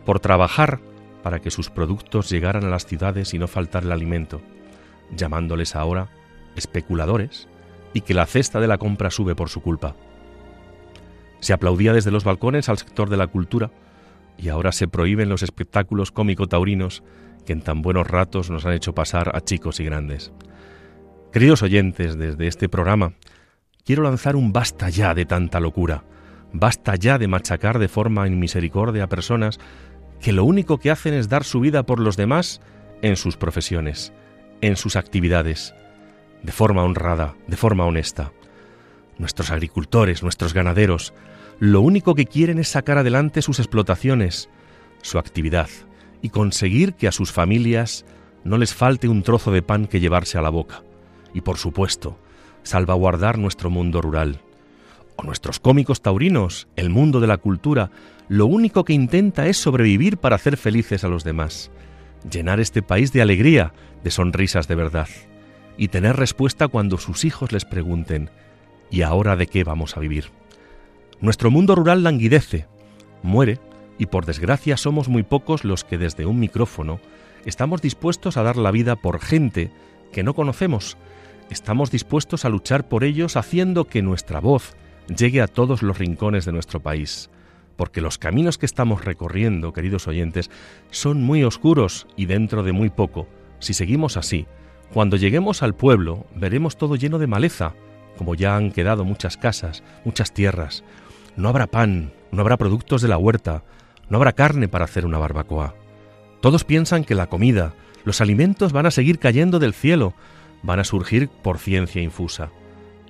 por 0.04 0.20
trabajar 0.20 0.80
para 1.22 1.40
que 1.40 1.50
sus 1.50 1.70
productos 1.70 2.30
llegaran 2.30 2.64
a 2.64 2.70
las 2.70 2.86
ciudades 2.86 3.34
y 3.34 3.38
no 3.38 3.46
faltar 3.46 3.84
el 3.84 3.92
alimento, 3.92 4.40
llamándoles 5.14 5.76
ahora 5.76 6.08
especuladores 6.56 7.48
y 7.92 8.02
que 8.02 8.14
la 8.14 8.26
cesta 8.26 8.60
de 8.60 8.68
la 8.68 8.78
compra 8.78 9.10
sube 9.10 9.34
por 9.34 9.48
su 9.48 9.60
culpa. 9.60 9.94
Se 11.40 11.52
aplaudía 11.52 11.92
desde 11.92 12.10
los 12.10 12.24
balcones 12.24 12.68
al 12.68 12.78
sector 12.78 13.10
de 13.10 13.16
la 13.16 13.28
cultura 13.28 13.70
y 14.36 14.48
ahora 14.48 14.72
se 14.72 14.88
prohíben 14.88 15.28
los 15.28 15.42
espectáculos 15.42 16.10
cómico-taurinos 16.10 17.02
que 17.46 17.52
en 17.52 17.62
tan 17.62 17.82
buenos 17.82 18.06
ratos 18.06 18.50
nos 18.50 18.66
han 18.66 18.72
hecho 18.72 18.94
pasar 18.94 19.34
a 19.34 19.40
chicos 19.40 19.80
y 19.80 19.84
grandes. 19.84 20.32
Queridos 21.38 21.62
oyentes, 21.62 22.18
desde 22.18 22.48
este 22.48 22.68
programa 22.68 23.12
quiero 23.84 24.02
lanzar 24.02 24.34
un 24.34 24.52
basta 24.52 24.88
ya 24.88 25.14
de 25.14 25.24
tanta 25.24 25.60
locura, 25.60 26.02
basta 26.52 26.96
ya 26.96 27.16
de 27.16 27.28
machacar 27.28 27.78
de 27.78 27.86
forma 27.86 28.26
inmisericordia 28.26 29.04
a 29.04 29.08
personas 29.08 29.60
que 30.20 30.32
lo 30.32 30.42
único 30.42 30.78
que 30.78 30.90
hacen 30.90 31.14
es 31.14 31.28
dar 31.28 31.44
su 31.44 31.60
vida 31.60 31.84
por 31.84 32.00
los 32.00 32.16
demás 32.16 32.60
en 33.02 33.14
sus 33.14 33.36
profesiones, 33.36 34.12
en 34.62 34.74
sus 34.74 34.96
actividades, 34.96 35.76
de 36.42 36.50
forma 36.50 36.82
honrada, 36.82 37.36
de 37.46 37.56
forma 37.56 37.84
honesta 37.84 38.32
nuestros 39.16 39.52
agricultores, 39.52 40.24
nuestros 40.24 40.54
ganaderos, 40.54 41.14
lo 41.60 41.82
único 41.82 42.16
que 42.16 42.26
quieren 42.26 42.58
es 42.58 42.66
sacar 42.66 42.98
adelante 42.98 43.42
sus 43.42 43.60
explotaciones, 43.60 44.50
su 45.02 45.20
actividad, 45.20 45.68
y 46.20 46.30
conseguir 46.30 46.94
que 46.94 47.06
a 47.06 47.12
sus 47.12 47.30
familias 47.30 48.04
no 48.42 48.58
les 48.58 48.74
falte 48.74 49.06
un 49.06 49.22
trozo 49.22 49.52
de 49.52 49.62
pan 49.62 49.86
que 49.86 50.00
llevarse 50.00 50.36
a 50.36 50.42
la 50.42 50.50
boca. 50.50 50.82
Y 51.34 51.40
por 51.42 51.58
supuesto, 51.58 52.18
salvaguardar 52.62 53.38
nuestro 53.38 53.70
mundo 53.70 54.00
rural. 54.00 54.40
O 55.16 55.24
nuestros 55.24 55.58
cómicos 55.58 56.00
taurinos, 56.00 56.68
el 56.76 56.90
mundo 56.90 57.20
de 57.20 57.26
la 57.26 57.38
cultura, 57.38 57.90
lo 58.28 58.46
único 58.46 58.84
que 58.84 58.92
intenta 58.92 59.46
es 59.46 59.56
sobrevivir 59.56 60.18
para 60.18 60.36
hacer 60.36 60.56
felices 60.56 61.02
a 61.02 61.08
los 61.08 61.24
demás, 61.24 61.70
llenar 62.30 62.60
este 62.60 62.82
país 62.82 63.12
de 63.12 63.22
alegría, 63.22 63.72
de 64.04 64.10
sonrisas 64.10 64.68
de 64.68 64.74
verdad, 64.74 65.08
y 65.76 65.88
tener 65.88 66.16
respuesta 66.16 66.68
cuando 66.68 66.98
sus 66.98 67.24
hijos 67.24 67.52
les 67.52 67.64
pregunten 67.64 68.30
¿Y 68.90 69.02
ahora 69.02 69.36
de 69.36 69.46
qué 69.46 69.64
vamos 69.64 69.96
a 69.96 70.00
vivir? 70.00 70.30
Nuestro 71.20 71.50
mundo 71.50 71.74
rural 71.74 72.02
languidece, 72.02 72.66
muere, 73.22 73.58
y 73.98 74.06
por 74.06 74.24
desgracia 74.24 74.76
somos 74.76 75.08
muy 75.08 75.24
pocos 75.24 75.64
los 75.64 75.84
que 75.84 75.98
desde 75.98 76.26
un 76.26 76.38
micrófono 76.38 77.00
estamos 77.44 77.82
dispuestos 77.82 78.36
a 78.36 78.42
dar 78.42 78.56
la 78.56 78.70
vida 78.70 78.96
por 78.96 79.20
gente 79.20 79.70
que 80.12 80.22
no 80.22 80.34
conocemos. 80.34 80.96
Estamos 81.50 81.90
dispuestos 81.90 82.44
a 82.44 82.48
luchar 82.48 82.88
por 82.88 83.04
ellos 83.04 83.36
haciendo 83.36 83.84
que 83.86 84.02
nuestra 84.02 84.40
voz 84.40 84.76
llegue 85.08 85.40
a 85.40 85.48
todos 85.48 85.82
los 85.82 85.98
rincones 85.98 86.44
de 86.44 86.52
nuestro 86.52 86.80
país. 86.80 87.30
Porque 87.76 88.00
los 88.00 88.18
caminos 88.18 88.58
que 88.58 88.66
estamos 88.66 89.04
recorriendo, 89.04 89.72
queridos 89.72 90.08
oyentes, 90.08 90.50
son 90.90 91.22
muy 91.22 91.44
oscuros 91.44 92.06
y 92.16 92.26
dentro 92.26 92.62
de 92.62 92.72
muy 92.72 92.90
poco, 92.90 93.28
si 93.60 93.72
seguimos 93.72 94.16
así, 94.16 94.46
cuando 94.92 95.16
lleguemos 95.16 95.62
al 95.62 95.74
pueblo 95.74 96.26
veremos 96.34 96.76
todo 96.76 96.96
lleno 96.96 97.18
de 97.18 97.26
maleza, 97.26 97.74
como 98.16 98.34
ya 98.34 98.56
han 98.56 98.72
quedado 98.72 99.04
muchas 99.04 99.36
casas, 99.36 99.82
muchas 100.04 100.32
tierras. 100.32 100.82
No 101.36 101.48
habrá 101.48 101.66
pan, 101.66 102.12
no 102.32 102.40
habrá 102.40 102.56
productos 102.56 103.00
de 103.00 103.08
la 103.08 103.18
huerta, 103.18 103.62
no 104.08 104.16
habrá 104.16 104.32
carne 104.32 104.66
para 104.68 104.84
hacer 104.84 105.06
una 105.06 105.18
barbacoa. 105.18 105.74
Todos 106.40 106.64
piensan 106.64 107.04
que 107.04 107.14
la 107.14 107.28
comida, 107.28 107.74
los 108.04 108.20
alimentos 108.20 108.72
van 108.72 108.86
a 108.86 108.90
seguir 108.90 109.18
cayendo 109.18 109.58
del 109.58 109.74
cielo, 109.74 110.14
van 110.62 110.80
a 110.80 110.84
surgir 110.84 111.28
por 111.28 111.58
ciencia 111.58 112.02
infusa. 112.02 112.50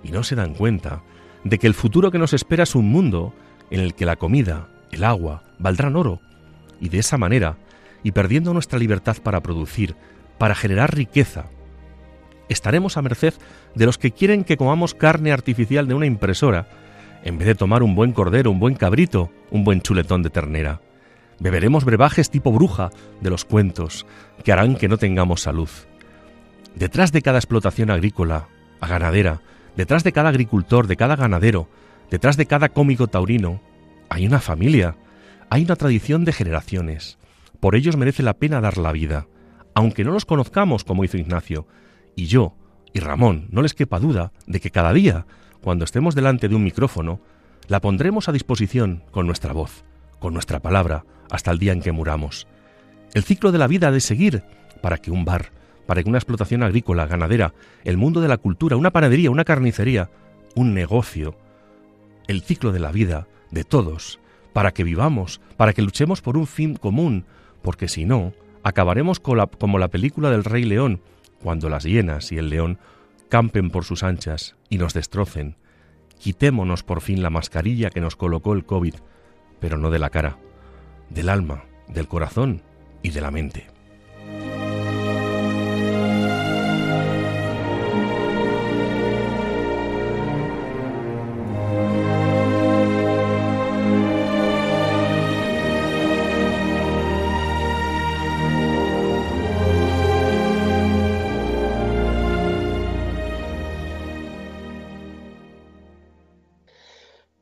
Y 0.02 0.10
no 0.10 0.22
se 0.22 0.36
dan 0.36 0.54
cuenta 0.54 1.02
de 1.44 1.58
que 1.58 1.66
el 1.66 1.74
futuro 1.74 2.10
que 2.10 2.18
nos 2.18 2.32
espera 2.32 2.64
es 2.64 2.74
un 2.74 2.90
mundo 2.90 3.34
en 3.70 3.80
el 3.80 3.94
que 3.94 4.06
la 4.06 4.16
comida, 4.16 4.68
el 4.90 5.04
agua, 5.04 5.42
valdrán 5.58 5.96
oro. 5.96 6.20
Y 6.80 6.88
de 6.88 6.98
esa 6.98 7.18
manera, 7.18 7.56
y 8.02 8.12
perdiendo 8.12 8.52
nuestra 8.52 8.78
libertad 8.78 9.16
para 9.22 9.42
producir, 9.42 9.96
para 10.38 10.54
generar 10.54 10.94
riqueza, 10.94 11.46
estaremos 12.48 12.96
a 12.96 13.02
merced 13.02 13.34
de 13.74 13.86
los 13.86 13.98
que 13.98 14.12
quieren 14.12 14.44
que 14.44 14.56
comamos 14.56 14.94
carne 14.94 15.32
artificial 15.32 15.86
de 15.88 15.94
una 15.94 16.06
impresora, 16.06 16.68
en 17.24 17.38
vez 17.38 17.48
de 17.48 17.54
tomar 17.54 17.82
un 17.82 17.94
buen 17.94 18.12
cordero, 18.12 18.50
un 18.50 18.60
buen 18.60 18.74
cabrito, 18.74 19.30
un 19.50 19.64
buen 19.64 19.80
chuletón 19.80 20.22
de 20.22 20.30
ternera. 20.30 20.80
Beberemos 21.40 21.84
brebajes 21.84 22.30
tipo 22.30 22.52
bruja 22.52 22.90
de 23.20 23.30
los 23.30 23.44
cuentos, 23.44 24.06
que 24.44 24.52
harán 24.52 24.76
que 24.76 24.88
no 24.88 24.98
tengamos 24.98 25.42
salud. 25.42 25.68
Detrás 26.74 27.12
de 27.12 27.22
cada 27.22 27.38
explotación 27.38 27.90
agrícola, 27.90 28.48
a 28.80 28.88
ganadera, 28.88 29.40
detrás 29.76 30.04
de 30.04 30.12
cada 30.12 30.28
agricultor, 30.30 30.86
de 30.86 30.96
cada 30.96 31.16
ganadero, 31.16 31.68
detrás 32.10 32.36
de 32.36 32.46
cada 32.46 32.68
cómico 32.68 33.06
taurino, 33.06 33.60
hay 34.08 34.26
una 34.26 34.40
familia, 34.40 34.96
hay 35.50 35.64
una 35.64 35.76
tradición 35.76 36.24
de 36.24 36.32
generaciones. 36.32 37.18
Por 37.60 37.74
ellos 37.74 37.96
merece 37.96 38.22
la 38.22 38.34
pena 38.34 38.60
dar 38.60 38.78
la 38.78 38.92
vida, 38.92 39.26
aunque 39.74 40.04
no 40.04 40.12
los 40.12 40.24
conozcamos 40.24 40.84
como 40.84 41.04
hizo 41.04 41.18
Ignacio, 41.18 41.66
y 42.16 42.26
yo 42.26 42.54
y 42.92 43.00
Ramón, 43.00 43.48
no 43.50 43.62
les 43.62 43.74
quepa 43.74 44.00
duda 44.00 44.32
de 44.46 44.60
que 44.60 44.70
cada 44.70 44.92
día, 44.92 45.26
cuando 45.60 45.84
estemos 45.84 46.14
delante 46.14 46.48
de 46.48 46.54
un 46.54 46.64
micrófono, 46.64 47.20
la 47.66 47.80
pondremos 47.80 48.28
a 48.28 48.32
disposición 48.32 49.04
con 49.10 49.26
nuestra 49.26 49.52
voz, 49.52 49.84
con 50.18 50.34
nuestra 50.34 50.60
palabra, 50.60 51.04
hasta 51.30 51.50
el 51.50 51.58
día 51.58 51.72
en 51.72 51.80
que 51.80 51.92
muramos. 51.92 52.46
El 53.14 53.24
ciclo 53.24 53.52
de 53.52 53.58
la 53.58 53.66
vida 53.66 53.88
ha 53.88 53.92
de 53.92 54.00
seguir 54.00 54.44
para 54.82 54.98
que 54.98 55.10
un 55.10 55.24
bar, 55.24 55.52
para 55.86 56.02
que 56.02 56.08
una 56.08 56.18
explotación 56.18 56.62
agrícola, 56.62 57.06
ganadera, 57.06 57.54
el 57.84 57.96
mundo 57.96 58.20
de 58.20 58.28
la 58.28 58.36
cultura, 58.36 58.76
una 58.76 58.90
panadería, 58.90 59.30
una 59.30 59.44
carnicería, 59.44 60.10
un 60.54 60.74
negocio, 60.74 61.36
el 62.26 62.42
ciclo 62.42 62.72
de 62.72 62.80
la 62.80 62.92
vida 62.92 63.26
de 63.50 63.64
todos, 63.64 64.20
para 64.52 64.72
que 64.72 64.84
vivamos, 64.84 65.40
para 65.56 65.72
que 65.72 65.82
luchemos 65.82 66.20
por 66.20 66.36
un 66.36 66.46
fin 66.46 66.74
común, 66.74 67.24
porque 67.62 67.88
si 67.88 68.04
no, 68.04 68.32
acabaremos 68.62 69.20
como 69.20 69.78
la 69.78 69.88
película 69.88 70.30
del 70.30 70.44
Rey 70.44 70.64
León, 70.64 71.00
cuando 71.42 71.68
las 71.68 71.84
hienas 71.84 72.32
y 72.32 72.38
el 72.38 72.50
león 72.50 72.78
campen 73.28 73.70
por 73.70 73.84
sus 73.84 74.02
anchas 74.02 74.56
y 74.68 74.78
nos 74.78 74.94
destrocen, 74.94 75.56
quitémonos 76.18 76.82
por 76.82 77.00
fin 77.00 77.22
la 77.22 77.30
mascarilla 77.30 77.90
que 77.90 78.00
nos 78.00 78.16
colocó 78.16 78.52
el 78.54 78.64
COVID, 78.64 78.94
pero 79.60 79.76
no 79.76 79.90
de 79.90 79.98
la 79.98 80.10
cara, 80.10 80.38
del 81.10 81.28
alma, 81.28 81.64
del 81.88 82.08
corazón 82.08 82.62
y 83.02 83.10
de 83.10 83.20
la 83.20 83.30
mente. 83.30 83.66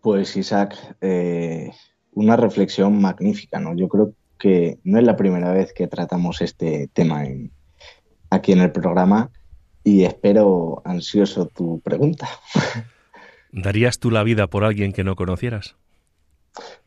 Pues 0.06 0.37
Isaac, 0.37 0.96
eh, 1.00 1.73
una 2.16 2.37
reflexión 2.37 3.00
magnífica, 3.00 3.61
¿no? 3.61 3.76
Yo 3.76 3.88
creo 3.88 4.14
que 4.38 4.78
no 4.85 4.99
es 4.99 5.04
la 5.04 5.16
primera 5.16 5.52
vez 5.52 5.75
que 5.75 5.87
tratamos 5.87 6.40
este 6.40 6.88
tema 6.94 7.25
aquí 8.30 8.52
en 8.52 8.61
el 8.61 8.73
programa 8.73 9.30
y 9.85 10.04
espero 10.04 10.80
ansioso 10.87 11.46
tu 11.46 11.80
pregunta. 11.80 12.26
¿Darías 13.52 13.99
tú 13.99 14.11
la 14.11 14.23
vida 14.23 14.46
por 14.46 14.64
alguien 14.64 14.94
que 14.94 15.04
no 15.04 15.14
conocieras? 15.14 15.76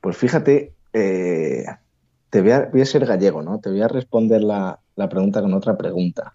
Pues 0.02 0.18
fíjate, 0.18 0.74
eh, 0.94 1.64
te 2.32 2.42
voy 2.42 2.82
a, 2.82 2.86
ser 2.86 3.06
gallego, 3.06 3.44
¿no? 3.44 3.60
Te 3.60 3.70
voy 3.70 3.82
a 3.82 3.88
responder 3.88 4.42
la, 4.42 4.80
pregunta 5.10 5.42
con 5.42 5.54
otra 5.54 5.78
pregunta. 5.78 6.34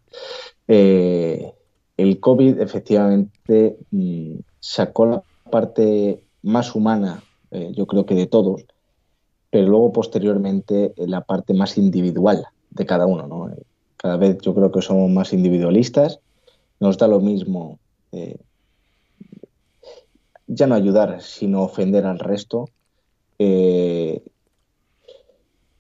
Eh, 0.69 1.53
el 1.97 2.21
COVID 2.21 2.61
efectivamente 2.61 3.77
mm, 3.91 4.37
sacó 4.61 5.07
la 5.07 5.23
parte 5.51 6.25
más 6.43 6.77
humana, 6.77 7.25
eh, 7.51 7.73
yo 7.75 7.87
creo 7.87 8.07
que 8.07 8.15
de 8.15 8.27
todos, 8.27 8.65
pero 9.55 9.69
luego 9.69 9.93
posteriormente 9.93 10.95
la 10.97 11.21
parte 11.21 11.55
más 11.55 11.79
individual 11.79 12.45
de 12.71 12.87
cada 12.87 13.07
uno. 13.07 13.29
¿no? 13.29 13.55
Cada 13.97 14.17
vez 14.17 14.39
yo 14.41 14.53
creo 14.53 14.73
que 14.73 14.83
somos 14.83 15.09
más 15.13 15.33
individualistas, 15.33 16.19
nos 16.81 16.99
da 16.99 17.07
lo 17.07 17.21
mismo 17.21 17.79
eh, 18.11 18.37
ya 20.49 20.67
no 20.67 20.75
ayudar, 20.75 21.23
sino 21.23 21.63
ofender 21.63 22.05
al 22.05 22.19
resto. 22.19 22.69
Eh, 23.39 24.25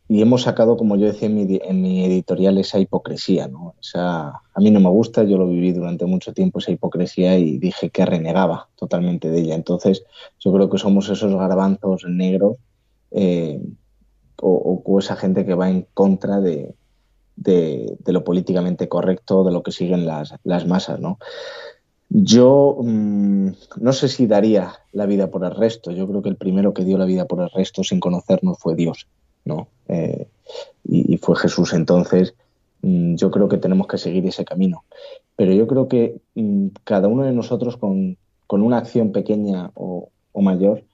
y 0.07 0.23
hemos 0.23 0.43
sacado, 0.43 0.76
como 0.76 0.95
yo 0.95 1.07
decía 1.07 1.26
en 1.26 1.83
mi, 1.83 2.04
editorial, 2.04 2.59
esa 2.59 2.78
hipocresía. 2.78 3.49
¿no? 3.49 3.75
a 3.97 4.61
mí 4.61 4.71
no 4.71 4.78
me 4.78 4.90
gusta, 4.90 5.25
yo 5.25 5.37
lo 5.37 5.49
viví 5.49 5.73
durante 5.73 6.07
mucho 6.07 6.33
tiempo, 6.33 6.61
esa 6.61 6.71
hipocresía, 6.71 7.37
y 7.38 7.59
dije 7.59 7.90
que 7.90 8.07
renegaba 8.07 8.69
totalmente 8.76 9.31
de 9.31 9.40
ella. 9.40 9.57
Entonces, 9.57 10.04
yo 10.38 10.52
creo 10.52 10.71
que 10.71 10.78
somos 10.78 11.09
esos 11.09 11.35
garbanzos 11.35 12.04
negros 12.04 12.59
eh, 13.14 13.61
o, 14.42 14.99
esa 14.99 15.16
gente 15.16 15.47
que 15.47 15.54
va 15.54 15.71
en 15.71 15.87
contra 15.94 16.40
de, 16.40 16.75
lo 18.06 18.25
políticamente 18.25 18.88
correcto, 18.88 19.44
de 19.44 19.52
lo 19.52 19.62
que 19.62 19.73
siguen 19.73 20.06
las, 20.06 20.66
masas. 20.66 21.00
¿no? 21.00 21.18
Yo 22.09 22.76
mm, 22.80 23.49
no 23.80 23.92
sé 23.92 24.09
si 24.09 24.26
daría 24.26 24.73
la 24.92 25.06
vida 25.06 25.30
por 25.30 25.44
el 25.44 25.54
resto. 25.54 25.90
Yo 25.90 26.06
creo 26.09 26.23
que 26.23 26.28
el 26.28 26.37
primero 26.37 26.75
que 26.75 26.85
dio 26.85 26.99
la 26.99 27.06
vida 27.06 27.26
por 27.26 27.40
el 27.40 27.50
resto 27.50 27.83
sin 27.83 28.00
conocernos 28.00 28.59
fue 28.59 28.75
Dios, 28.75 29.06
¿no? 29.44 29.68
Eh, 29.88 30.28
y, 30.85 31.16
fue 31.18 31.37
Jesús. 31.37 31.73
Entonces, 31.73 32.35
mm, 32.83 33.14
yo 33.14 33.30
creo 33.30 33.49
que 33.49 33.59
tenemos 33.59 33.87
que 33.87 33.99
seguir 33.99 34.26
ese 34.26 34.44
camino. 34.44 34.85
Pero 35.37 35.52
yo 35.52 35.66
creo 35.66 35.88
que 35.88 36.21
mm, 36.35 36.68
cada 36.85 37.09
uno 37.09 37.25
de 37.25 37.33
nosotros 37.33 37.76
con, 37.76 38.16
una 38.49 38.78
acción 38.78 39.11
pequeña 39.11 39.73
o, 39.75 40.11
mayor, 40.35 40.85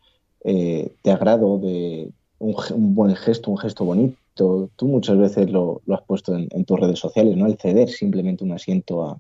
eh, 0.45 0.93
de 1.03 1.11
agrado, 1.11 1.59
de 1.59 2.11
un, 2.39 2.95
buen 2.95 3.15
gesto, 3.17 3.51
un 3.51 3.59
gesto 3.59 3.85
bonito, 3.85 4.71
tú 4.77 4.87
muchas 4.87 5.19
veces 5.19 5.51
lo, 5.51 5.83
has 5.91 6.03
puesto 6.03 6.35
en, 6.35 6.65
tus 6.65 6.81
redes 6.81 6.99
sociales, 6.99 7.37
¿no? 7.37 7.47
El 7.47 7.59
ceder 7.59 7.89
simplemente 7.89 8.45
un 8.45 8.53
asiento 8.53 9.03
a, 9.03 9.19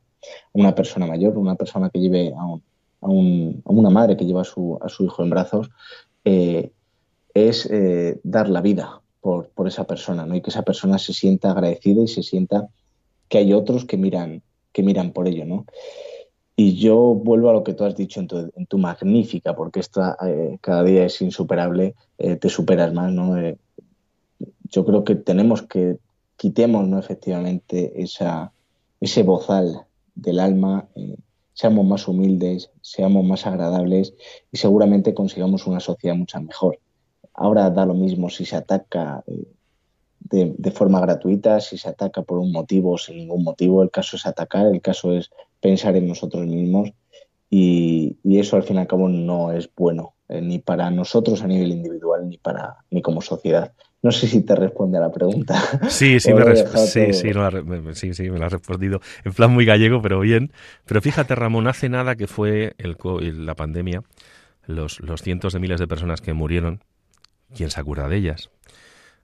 una 0.52 0.74
persona 0.74 1.06
mayor, 1.06 1.36
una 1.38 1.54
persona 1.54 1.90
que 1.90 2.00
lleve 2.00 2.32
a, 2.34 2.46
una 3.02 3.90
madre 3.90 4.16
que 4.16 4.24
lleva 4.24 4.42
a 4.42 4.44
su, 4.44 4.78
a 4.80 4.88
su 4.88 5.04
hijo 5.04 5.22
en 5.22 5.30
brazos, 5.30 5.70
eh, 6.24 6.70
es 7.34 7.66
eh, 7.70 8.20
dar 8.22 8.48
la 8.48 8.60
vida 8.60 9.00
por, 9.20 9.50
esa 9.66 9.84
persona, 9.84 10.26
¿no? 10.26 10.34
Y 10.34 10.40
que 10.40 10.50
esa 10.50 10.62
persona 10.62 10.98
se 10.98 11.12
sienta 11.12 11.50
agradecida 11.50 12.02
y 12.02 12.08
se 12.08 12.22
sienta 12.22 12.68
que 13.28 13.38
hay 13.38 13.52
otros 13.52 13.84
que 13.84 13.96
miran, 13.96 14.42
que 14.72 14.82
miran 14.82 15.12
por 15.12 15.28
ello, 15.28 15.44
¿no? 15.44 15.66
Y 16.62 16.74
yo 16.74 17.14
vuelvo 17.14 17.48
a 17.48 17.54
lo 17.54 17.64
que 17.64 17.72
tú 17.72 17.84
has 17.84 17.96
dicho 17.96 18.20
en 18.20 18.66
tu, 18.66 18.76
magnífica, 18.76 19.56
porque 19.56 19.80
esta 19.80 20.18
eh, 20.26 20.58
cada 20.60 20.84
día 20.84 21.06
es 21.06 21.22
insuperable, 21.22 21.94
te 22.18 22.48
superas 22.50 22.92
más, 22.92 23.10
¿no? 23.10 23.34
yo 24.70 24.84
creo 24.84 25.02
que 25.04 25.14
tenemos 25.14 25.62
que 25.62 25.96
quitemos, 26.36 26.86
¿no? 26.86 26.98
Efectivamente, 26.98 28.02
esa, 28.02 28.52
ese 29.00 29.22
bozal 29.22 29.86
del 30.14 30.38
alma, 30.38 30.86
eh, 30.96 31.16
seamos 31.54 31.86
más 31.86 32.06
humildes, 32.08 32.70
seamos 32.82 33.24
más 33.24 33.46
agradables 33.46 34.12
y 34.52 34.58
seguramente 34.58 35.14
consigamos 35.14 35.66
una 35.66 35.80
sociedad 35.80 36.14
mucho 36.14 36.40
mejor. 36.40 36.78
Ahora 37.32 37.70
da 37.70 37.86
lo 37.86 37.94
mismo 37.94 38.28
si 38.28 38.44
se 38.44 38.56
ataca 38.56 39.24
de, 40.20 40.70
forma 40.70 41.00
gratuita, 41.00 41.60
si 41.60 41.78
se 41.78 41.88
ataca 41.88 42.22
por 42.22 42.38
un 42.38 42.52
motivo 42.52 42.92
o 42.92 42.98
sin 42.98 43.16
ningún 43.16 43.42
motivo. 43.42 43.82
El 43.82 43.90
caso 43.90 44.16
es 44.16 44.26
atacar, 44.26 44.66
el 44.66 44.80
caso 44.80 45.12
es 45.12 45.30
pensar 45.60 45.96
en 45.96 46.08
nosotros 46.08 46.46
mismos 46.46 46.92
y, 47.48 48.16
eso 48.24 48.56
al 48.56 48.62
fin 48.62 48.76
y 48.76 48.80
al 48.80 48.86
cabo 48.86 49.08
no 49.08 49.52
es 49.52 49.68
bueno, 49.74 50.14
eh, 50.28 50.40
ni 50.40 50.58
para 50.58 50.90
nosotros 50.90 51.42
a 51.42 51.46
nivel 51.46 51.72
individual 51.72 52.28
ni, 52.28 52.38
para, 52.38 52.76
ni 52.90 53.02
como 53.02 53.20
sociedad. 53.20 53.72
No 54.02 54.12
sé 54.12 54.28
si 54.28 54.40
te 54.42 54.54
responde 54.54 54.96
a 54.96 55.00
la 55.02 55.12
pregunta. 55.12 55.60
Sí, 55.88 56.20
sí, 56.20 56.32
me, 56.34 56.56
sí, 56.56 57.12
sí, 57.94 58.14
sí, 58.14 58.30
me 58.30 58.38
lo 58.38 58.46
has 58.46 58.52
respondido 58.52 59.00
en 59.24 59.32
plan 59.32 59.52
muy 59.52 59.64
gallego, 59.64 60.00
pero 60.00 60.20
bien. 60.20 60.52
Pero 60.86 61.02
fíjate, 61.02 61.34
Ramón, 61.34 61.66
hace 61.66 61.88
nada 61.88 62.14
que 62.16 62.26
fue 62.26 62.74
el, 62.78 62.96
la 63.44 63.54
pandemia, 63.54 64.02
los, 64.66 65.00
los 65.00 65.22
cientos 65.22 65.52
de 65.52 65.58
miles 65.58 65.80
de 65.80 65.88
personas 65.88 66.20
que 66.20 66.32
murieron, 66.32 66.82
¿quién 67.54 67.70
se 67.70 67.80
acuerda 67.80 68.08
de 68.08 68.16
ellas? 68.16 68.50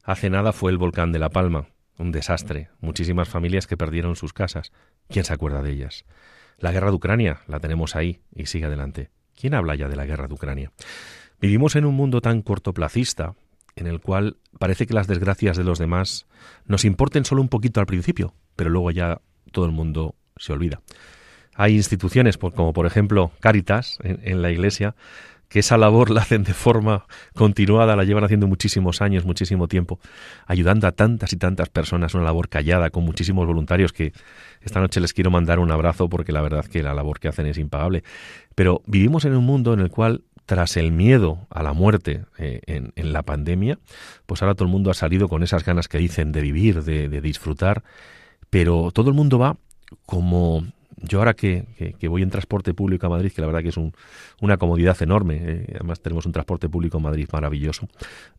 Hace 0.07 0.31
nada 0.31 0.53
fue 0.53 0.71
el 0.71 0.79
volcán 0.79 1.11
de 1.11 1.19
La 1.19 1.31
Palma, 1.31 1.66
un 1.99 2.12
desastre, 2.12 2.69
muchísimas 2.79 3.29
familias 3.29 3.66
que 3.66 3.77
perdieron 3.77 4.14
sus 4.14 4.33
casas, 4.33 4.71
¿quién 5.09 5.25
se 5.25 5.33
acuerda 5.33 5.62
de 5.62 5.73
ellas? 5.73 6.05
La 6.59 6.71
guerra 6.71 6.90
de 6.90 6.95
Ucrania, 6.95 7.40
la 7.49 7.59
tenemos 7.59 7.97
ahí 7.97 8.21
y 8.33 8.47
sigue 8.47 8.66
adelante. 8.66 9.11
¿Quién 9.35 9.53
habla 9.53 9.75
ya 9.75 9.88
de 9.88 9.97
la 9.97 10.07
guerra 10.07 10.29
de 10.29 10.35
Ucrania? 10.35 10.71
Vivimos 11.40 11.75
en 11.75 11.87
un 11.87 11.97
mundo 11.97 12.21
tan 12.21 12.42
cortoplacista, 12.42 13.35
en 13.75 13.88
el 13.88 14.01
cual 14.01 14.37
parece 14.61 14.87
que 14.87 14.95
las 14.95 15.09
desgracias 15.09 15.57
de 15.57 15.64
los 15.64 15.81
demás 15.81 16.29
nos 16.66 16.85
importen 16.85 17.25
solo 17.25 17.42
un 17.42 17.49
poquito 17.49 17.81
al 17.81 17.87
principio, 17.87 18.33
pero 18.55 18.71
luego 18.71 18.92
ya 18.92 19.21
todo 19.51 19.66
el 19.66 19.73
mundo 19.73 20.14
se 20.37 20.53
olvida. 20.53 20.83
Hay 21.57 21.75
instituciones 21.75 22.38
como 22.38 22.73
por 22.73 22.87
ejemplo 22.87 23.33
Caritas 23.40 23.99
en, 24.05 24.40
la 24.40 24.53
Iglesia 24.53 24.95
que 25.49 25.61
esa 25.61 25.77
labor 25.79 26.11
la 26.11 26.23
hacen 26.23 26.43
de 26.43 26.55
forma 26.55 27.07
continuada, 27.35 27.97
la 27.97 28.05
llevan 28.05 28.25
haciendo 28.25 28.47
muchísimos 28.47 29.01
años, 29.01 29.25
muchísimo 29.25 29.69
tiempo, 29.69 30.01
ayudando 30.47 30.87
a 30.87 30.93
tantas 30.93 31.33
y 31.33 31.37
tantas 31.37 31.69
personas, 31.69 32.15
una 32.15 32.25
labor 32.25 32.49
callada, 32.49 32.91
con 32.91 33.05
muchísimos 33.05 33.47
voluntarios 33.47 33.93
que 33.93 34.13
esta 34.61 34.81
noche 34.81 35.01
les 35.01 35.13
quiero 35.13 35.31
mandar 35.31 35.59
un 35.59 35.71
abrazo 35.71 36.09
porque 36.09 36.33
la 36.33 36.43
verdad 36.43 36.65
que 36.65 36.83
la 36.83 36.95
labor 36.95 37.21
que 37.21 37.29
hacen 37.29 37.47
es 37.47 37.59
impagable. 37.59 38.03
Pero 38.55 38.83
vivimos 38.87 39.25
en 39.25 39.35
un 39.37 39.45
mundo 39.45 39.73
en 39.73 39.81
el 39.81 39.91
cual 39.91 40.23
tras 40.47 40.77
el 40.77 40.93
miedo 40.93 41.47
a 41.51 41.63
la 41.63 41.73
muerte 41.73 42.25
eh, 42.39 42.61
en, 42.67 43.13
la 43.13 43.23
pandemia, 43.23 43.79
pues 44.27 44.43
ahora 44.43 44.55
todo 44.55 44.65
el 44.65 44.71
mundo 44.71 44.91
ha 44.91 44.95
salido 44.95 45.29
con 45.29 45.43
esas 45.43 45.65
ganas 45.65 45.89
que 45.89 45.99
dicen 45.99 46.33
de 46.33 46.41
vivir, 46.41 46.85
de, 46.85 47.09
de 47.09 47.21
disfrutar, 47.21 47.83
pero 48.49 48.91
todo 48.93 49.11
el 49.11 49.17
mundo 49.17 49.39
va 49.39 49.57
como 50.07 50.65
yo 50.99 51.19
ahora 51.19 51.35
que, 51.35 51.67
voy 52.09 52.23
en 52.23 52.31
transporte 52.31 52.73
público 52.73 53.07
a 53.07 53.11
Madrid, 53.11 53.31
que 53.33 53.41
la 53.43 53.47
verdad 53.47 53.63
que 53.63 53.69
es 53.69 53.77
una 54.41 54.57
comodidad 54.57 55.01
enorme, 55.03 55.41
eh, 55.43 55.67
además 55.75 56.01
tenemos 56.01 56.25
un 56.25 56.33
transporte 56.33 56.69
público 56.69 56.97
en 56.97 57.03
Madrid 57.03 57.29
maravilloso, 57.33 57.89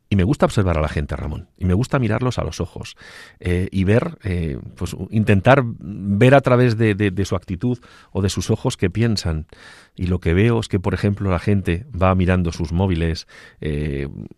y 0.09 0.15
me 0.15 0.23
gusta 0.23 0.45
observar 0.45 0.77
a 0.77 0.81
la 0.81 0.87
gente, 0.87 1.15
Ramón, 1.15 1.49
y 1.57 1.65
me 1.65 1.73
gusta 1.73 1.99
mirarlos 1.99 2.39
a 2.39 2.43
los 2.43 2.59
ojos 2.59 2.95
eh, 3.39 3.67
y 3.71 3.83
ver, 3.83 4.17
eh, 4.23 4.57
pues 4.75 4.95
intentar 5.11 5.63
ver 5.65 6.33
a 6.33 6.41
través 6.41 6.77
de, 6.77 6.95
de, 6.95 7.25
su 7.25 7.35
actitud 7.35 7.77
o 8.11 8.21
de 8.21 8.29
sus 8.29 8.49
ojos 8.49 8.77
qué 8.77 8.89
piensan. 8.89 9.47
Y 9.95 10.07
lo 10.07 10.19
que 10.19 10.33
veo 10.33 10.59
es 10.59 10.69
que, 10.69 10.79
por 10.79 10.93
ejemplo, 10.93 11.29
la 11.29 11.39
gente 11.39 11.85
va 11.99 12.15
mirando 12.15 12.51
sus 12.51 12.71
móviles, 12.71 13.27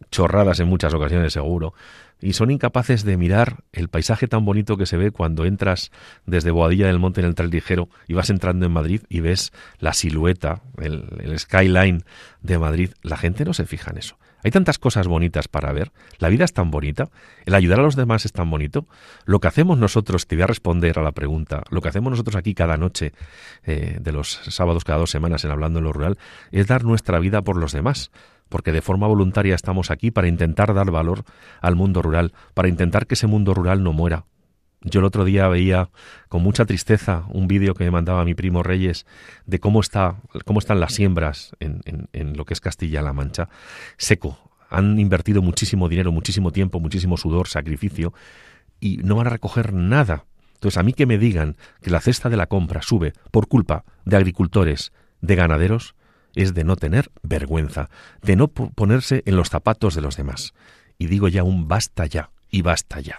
chorradas 0.10 0.60
en 0.60 0.68
muchas 0.68 0.94
ocasiones 0.94 1.34
seguro, 1.34 1.74
y 2.22 2.34
son 2.34 2.52
incapaces 2.52 3.04
de 3.04 3.18
mirar 3.18 3.64
el 3.72 3.88
paisaje 3.88 4.28
tan 4.28 4.46
bonito 4.46 4.78
que 4.78 4.86
se 4.86 4.98
ve 4.98 5.12
cuando 5.12 5.46
entras 5.46 5.92
desde 6.26 6.52
Boadilla 6.52 6.88
del 6.88 7.00
Monte 7.00 7.22
en 7.22 7.28
el 7.28 7.36
tren 7.36 7.50
ligero 7.50 7.90
y 8.08 8.14
vas 8.14 8.30
entrando 8.30 8.66
en 8.66 8.72
Madrid 8.72 9.02
y 9.10 9.22
ves 9.22 9.52
la 9.80 9.94
silueta, 9.94 10.62
el, 10.78 11.38
skyline 11.40 12.04
de 12.42 12.58
Madrid. 12.58 12.92
La 13.02 13.18
gente 13.18 13.46
no 13.46 13.54
se 13.54 13.66
fija 13.66 13.92
en 13.92 13.98
eso. 13.98 14.18
Hay 14.42 14.52
tantas 14.52 14.80
cosas 14.80 15.08
bonitas 15.08 15.50
para 15.50 15.74
ver, 15.74 15.92
la 16.18 16.30
vida 16.30 16.46
es 16.46 16.54
tan 16.54 16.72
bonita, 16.72 17.10
el 17.46 17.56
ayudar 17.56 17.82
a 17.82 17.84
los 17.84 17.98
demás 17.98 18.26
es 18.26 18.32
tan 18.32 18.50
bonito. 18.50 18.88
Lo 19.26 19.42
que 19.42 19.50
hacemos 19.50 19.78
nosotros, 19.78 20.28
te 20.28 20.36
voy 20.36 20.44
a 20.44 20.48
responder 20.48 20.98
a 20.98 21.02
la 21.02 21.12
pregunta, 21.12 21.64
lo 21.70 21.82
que 21.82 21.90
hacemos 21.90 22.12
nosotros 22.12 22.38
aquí 22.38 22.54
cada 22.54 22.78
noche, 22.78 23.12
eh, 23.66 23.98
de 24.00 24.12
los 24.14 24.40
sábados 24.48 24.86
cada 24.86 25.00
dos 25.00 25.12
semanas 25.12 25.44
en 25.44 25.52
Hablando 25.52 25.80
en 25.80 25.86
lo 25.86 25.92
Rural, 25.92 26.18
es 26.52 26.68
dar 26.68 26.86
nuestra 26.86 27.20
vida 27.20 27.42
por 27.42 27.58
los 27.58 27.74
demás 27.74 28.12
porque 28.50 28.72
de 28.72 28.82
forma 28.82 29.08
voluntaria 29.08 29.56
estamos 29.56 29.92
aquí 29.92 30.12
para 30.12 30.28
intentar 30.28 30.74
dar 30.74 30.92
valor 30.92 31.24
al 31.62 31.76
mundo 31.76 32.02
rural, 32.02 32.34
para 32.54 32.68
intentar 32.68 33.08
que 33.08 33.14
ese 33.14 33.28
mundo 33.28 33.54
rural 33.54 33.84
no 33.84 33.94
muera. 33.94 34.26
Yo 34.82 35.02
el 35.02 35.06
otro 35.06 35.26
día 35.26 35.48
veía 35.50 35.90
con 36.30 36.42
mucha 36.42 36.66
tristeza 36.66 37.26
un 37.30 37.48
vídeo 37.48 37.74
que 37.74 37.84
me 37.84 37.92
mandaba 37.92 38.24
mi 38.24 38.34
primo 38.34 38.64
Reyes 38.64 39.06
de 39.46 39.60
cómo, 39.60 39.82
está, 39.82 40.16
cómo 40.46 40.60
están 40.60 40.80
las 40.80 40.94
siembras 40.94 41.52
en, 41.60 41.82
en 42.14 42.38
lo 42.38 42.46
que 42.46 42.54
es 42.54 42.62
Castilla-La 42.62 43.14
Mancha, 43.14 43.50
seco. 43.98 44.38
Han 44.70 45.00
invertido 45.00 45.42
muchísimo 45.42 45.90
dinero, 45.90 46.12
muchísimo 46.12 46.52
tiempo, 46.52 46.80
muchísimo 46.80 47.18
sudor, 47.18 47.48
sacrificio, 47.48 48.14
y 48.80 48.98
no 48.98 49.16
van 49.16 49.28
a 49.28 49.32
recoger 49.32 49.74
nada. 49.74 50.26
Entonces, 50.54 50.78
a 50.78 50.84
mí 50.84 50.94
que 50.94 51.06
me 51.06 51.18
digan 51.18 51.58
que 51.82 51.90
la 51.90 52.02
cesta 52.02 52.30
de 52.30 52.38
la 52.38 52.48
compra 52.48 52.82
sube 52.82 53.14
por 53.32 53.48
culpa 53.48 53.84
de 54.06 54.18
agricultores, 54.18 54.94
de 55.22 55.36
ganaderos, 55.36 55.96
es 56.42 56.54
de 56.54 56.64
no 56.64 56.76
tener 56.76 57.12
vergüenza, 57.22 57.90
de 58.22 58.36
no 58.36 58.48
ponerse 58.48 59.24
en 59.26 59.36
los 59.36 59.50
zapatos 59.50 59.96
de 59.96 60.02
los 60.02 60.16
demás. 60.16 60.54
Y 60.98 61.08
digo 61.08 61.28
ya 61.28 61.44
un 61.44 61.68
basta 61.68 62.06
ya, 62.06 62.32
y 62.50 62.62
basta 62.62 63.00
ya. 63.02 63.18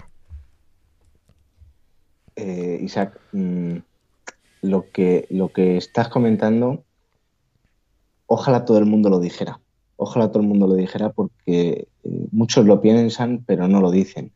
Eh, 2.37 2.81
Isaac, 2.83 3.21
mm, 3.33 3.77
lo, 4.63 4.91
que, 4.91 5.27
lo 5.31 5.49
que 5.49 5.77
estás 5.77 6.09
comentando, 6.09 6.85
ojalá 8.27 8.65
todo 8.65 8.79
el 8.79 8.87
mundo 8.87 9.11
lo 9.11 9.21
dijera. 9.21 9.61
Ojalá 9.97 10.29
todo 10.29 10.43
el 10.43 10.49
mundo 10.49 10.67
lo 10.67 10.75
dijera 10.75 11.11
porque 11.13 11.89
eh, 12.05 12.27
muchos 12.33 12.65
lo 12.65 12.81
piensan 12.81 13.45
pero 13.47 13.69
no 13.69 13.83
lo 13.83 13.91
dicen. 13.91 14.33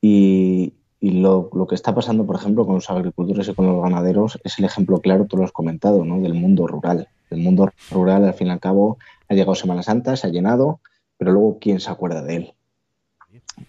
Y, 0.00 0.74
lo, 1.00 1.50
que 1.68 1.74
está 1.74 1.94
pasando, 1.94 2.26
por 2.26 2.36
ejemplo, 2.36 2.64
con 2.64 2.76
los 2.76 2.90
agricultores 2.90 3.48
y 3.48 3.54
con 3.54 3.66
los 3.66 3.82
ganaderos 3.82 4.38
es 4.44 4.58
el 4.58 4.64
ejemplo 4.64 5.00
claro, 5.00 5.26
tú 5.26 5.36
lo 5.36 5.44
has 5.44 5.52
comentado, 5.52 6.04
¿no? 6.04 6.20
del 6.20 6.34
mundo 6.34 6.66
rural. 6.66 7.08
El 7.30 7.38
mundo 7.38 7.70
rural, 7.90 8.24
al 8.24 8.34
fin 8.34 8.48
y 8.48 8.50
al 8.50 8.60
cabo, 8.60 8.98
ha 9.28 9.34
llegado 9.34 9.54
Semana 9.54 9.82
Santa, 9.82 10.16
se 10.16 10.26
ha 10.26 10.30
llenado, 10.30 10.80
pero 11.16 11.32
luego, 11.32 11.58
¿quién 11.60 11.80
se 11.80 11.90
acuerda 11.90 12.22
de 12.22 12.36
él? 12.36 12.54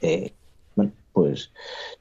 Eh, 0.02 0.34
bueno, 0.76 0.92
pues 1.14 1.52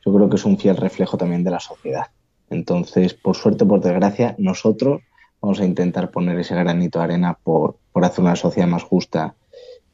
yo 0.05 0.15
creo 0.15 0.29
que 0.29 0.37
es 0.37 0.45
un 0.45 0.59
fiel 0.59 0.77
reflejo 0.77 1.17
también 1.17 1.45
de 1.45 1.51
la 1.51 1.61
sociedad. 1.61 2.07
Entonces, 2.51 3.15
por 3.15 3.37
suerte, 3.37 3.65
por 3.65 3.81
desgracia, 3.81 4.35
nosotros 4.39 5.03
vamos 5.41 5.61
a 5.61 5.65
intentar 5.65 6.11
poner 6.11 6.39
ese 6.39 6.55
granito 6.55 6.99
de 6.99 7.05
arena 7.05 7.39
por, 7.43 7.77
por 7.93 8.05
hacer 8.05 8.25
una 8.25 8.37
sociedad 8.37 8.69
más 8.69 8.83
justa 8.83 9.35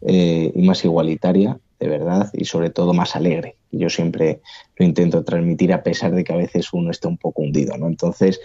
eh, 0.02 0.52
y 0.54 0.62
más 0.66 0.84
igualitaria, 0.84 1.58
de 1.84 1.90
verdad, 1.90 2.30
y 2.32 2.46
sobre 2.46 2.70
todo 2.70 2.94
más 2.94 3.14
alegre. 3.14 3.56
Yo 3.70 3.90
siempre 3.90 4.40
lo 4.76 4.86
intento 4.86 5.22
transmitir 5.22 5.70
a 5.70 5.82
pesar 5.82 6.14
de 6.14 6.24
que 6.24 6.32
a 6.32 6.36
veces 6.36 6.72
uno 6.72 6.90
está 6.90 7.08
un 7.08 7.18
poco 7.18 7.42
hundido, 7.42 7.76
¿no? 7.76 7.88
Entonces, 7.88 8.40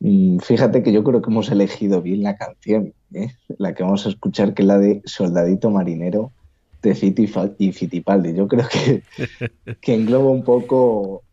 mm, 0.00 0.38
fíjate 0.38 0.82
que 0.82 0.90
yo 0.90 1.04
creo 1.04 1.20
que 1.20 1.30
hemos 1.30 1.50
elegido 1.50 2.00
bien 2.00 2.22
la 2.22 2.36
canción, 2.36 2.94
¿eh? 3.12 3.28
la 3.58 3.74
que 3.74 3.82
vamos 3.82 4.06
a 4.06 4.08
escuchar, 4.08 4.54
que 4.54 4.62
es 4.62 4.68
la 4.68 4.78
de 4.78 5.02
Soldadito 5.04 5.70
Marinero 5.70 6.32
de 6.82 6.94
Fiti 6.94 7.30
y 7.58 7.72
Fitipaldi. 7.72 8.32
Yo 8.32 8.48
creo 8.48 8.66
que, 8.66 9.02
que 9.82 9.94
engloba 9.94 10.30
un 10.30 10.44
poco 10.44 11.24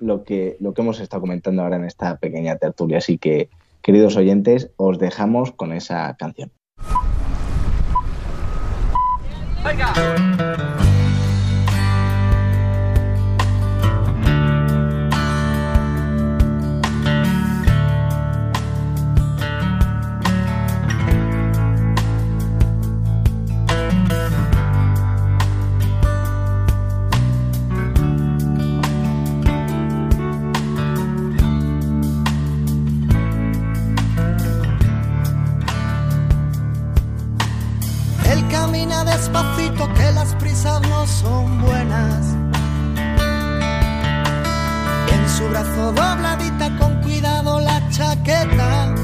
lo 0.00 0.24
que, 0.24 0.56
lo 0.60 0.72
que 0.72 0.80
hemos 0.80 0.98
estado 1.00 1.20
comentando 1.20 1.62
ahora 1.62 1.76
en 1.76 1.84
esta 1.84 2.16
pequeña 2.16 2.56
tertulia. 2.56 2.98
Así 2.98 3.18
que, 3.18 3.50
queridos 3.82 4.16
oyentes, 4.16 4.70
os 4.76 4.98
dejamos 4.98 5.52
con 5.52 5.74
esa 5.74 6.16
canción. 6.16 6.50
son 9.96 10.65
brazo 45.66 45.92
dobladita 45.92 46.70
con 46.78 47.02
cuidado 47.02 47.60
la 47.60 47.80
chaqueta. 47.90 48.94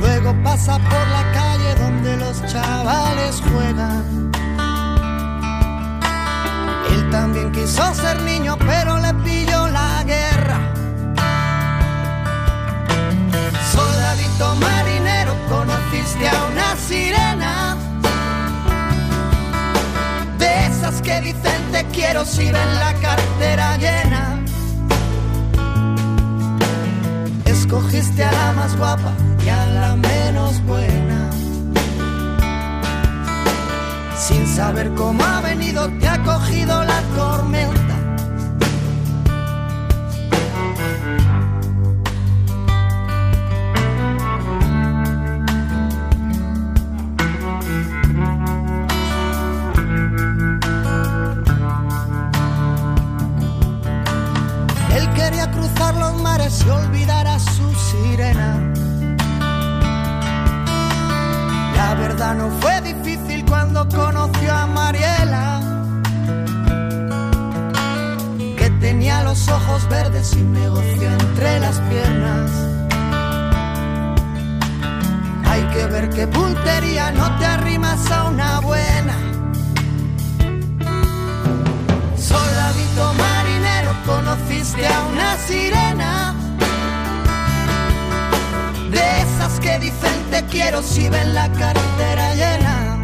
Luego 0.00 0.34
pasa 0.42 0.78
por 0.78 1.06
la 1.08 1.32
calle 1.32 1.74
donde 1.76 2.16
los 2.16 2.44
chavales 2.46 3.42
juegan. 3.50 4.30
Él 6.90 7.10
también 7.10 7.52
quiso 7.52 7.94
ser 7.94 8.20
niño, 8.22 8.56
pero 8.58 8.98
le 8.98 9.12
pilló 9.14 9.68
la 9.68 10.04
guerra. 10.04 10.58
Soldadito 13.72 14.54
marinero, 14.56 15.34
conociste 15.48 16.28
a 16.28 16.44
una 16.52 16.76
sirena 16.76 17.64
que 21.02 21.20
dicen 21.20 21.33
te 21.33 21.33
quiero 21.94 22.24
si 22.24 22.44
ven 22.44 22.74
la 22.78 22.92
cartera 22.94 23.76
llena. 23.76 24.42
Escogiste 27.44 28.24
a 28.24 28.32
la 28.32 28.52
más 28.52 28.76
guapa 28.76 29.12
y 29.44 29.48
a 29.48 29.66
la 29.66 29.96
menos 29.96 30.62
buena. 30.64 31.30
Sin 34.16 34.46
saber 34.46 34.90
cómo 34.94 35.22
ha 35.24 35.40
venido, 35.40 35.88
te 36.00 36.08
ha 36.08 36.22
cogido 36.22 36.82
la 36.84 37.00
tormenta 37.16 37.93
ojos 69.74 69.88
verdes 69.88 70.32
y 70.34 70.42
negocio 70.42 71.10
entre 71.10 71.58
las 71.58 71.80
piernas. 71.80 72.50
Hay 75.46 75.62
que 75.74 75.86
ver 75.86 76.10
qué 76.10 76.26
puntería 76.28 77.10
no 77.10 77.36
te 77.38 77.44
arrimas 77.44 78.10
a 78.10 78.24
una 78.24 78.60
buena. 78.60 79.16
Soldadito 82.16 83.14
marinero, 83.14 83.92
conociste 84.06 84.86
a 84.86 85.06
una 85.12 85.36
sirena 85.38 86.34
de 88.90 89.22
esas 89.22 89.58
que 89.60 89.78
dicen 89.80 90.18
te 90.30 90.44
quiero 90.44 90.82
si 90.82 91.08
ven 91.08 91.34
la 91.34 91.50
cartera 91.50 92.34
llena. 92.34 93.02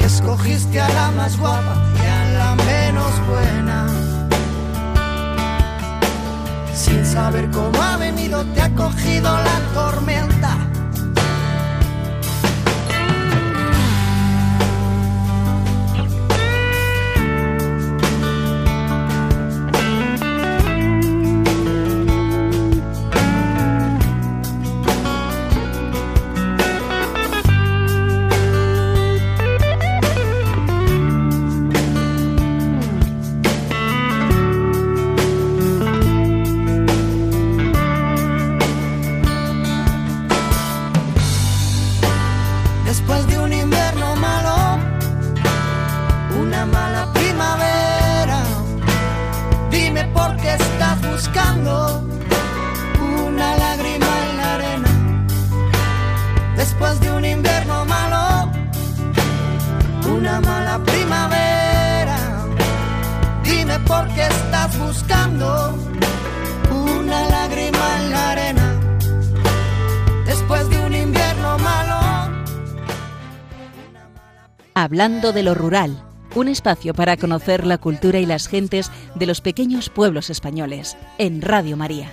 Escogiste 0.00 0.78
a 0.80 0.88
la 0.90 1.10
más 1.12 1.38
guapa 1.38 1.81
buena. 3.26 3.86
Sin 6.74 7.04
saber 7.04 7.50
cómo 7.50 7.80
ha 7.82 7.96
venido, 7.96 8.44
te 8.54 8.62
ha 8.62 8.74
cogido 8.74 9.30
la 9.48 9.58
tormenta 9.74 10.51
Hablando 74.82 75.32
de 75.32 75.44
lo 75.44 75.54
rural, 75.54 76.02
un 76.34 76.48
espacio 76.48 76.92
para 76.92 77.16
conocer 77.16 77.64
la 77.64 77.78
cultura 77.78 78.18
y 78.18 78.26
las 78.26 78.48
gentes 78.48 78.90
de 79.14 79.26
los 79.26 79.40
pequeños 79.40 79.88
pueblos 79.88 80.28
españoles, 80.28 80.96
en 81.18 81.40
Radio 81.40 81.76
María. 81.76 82.10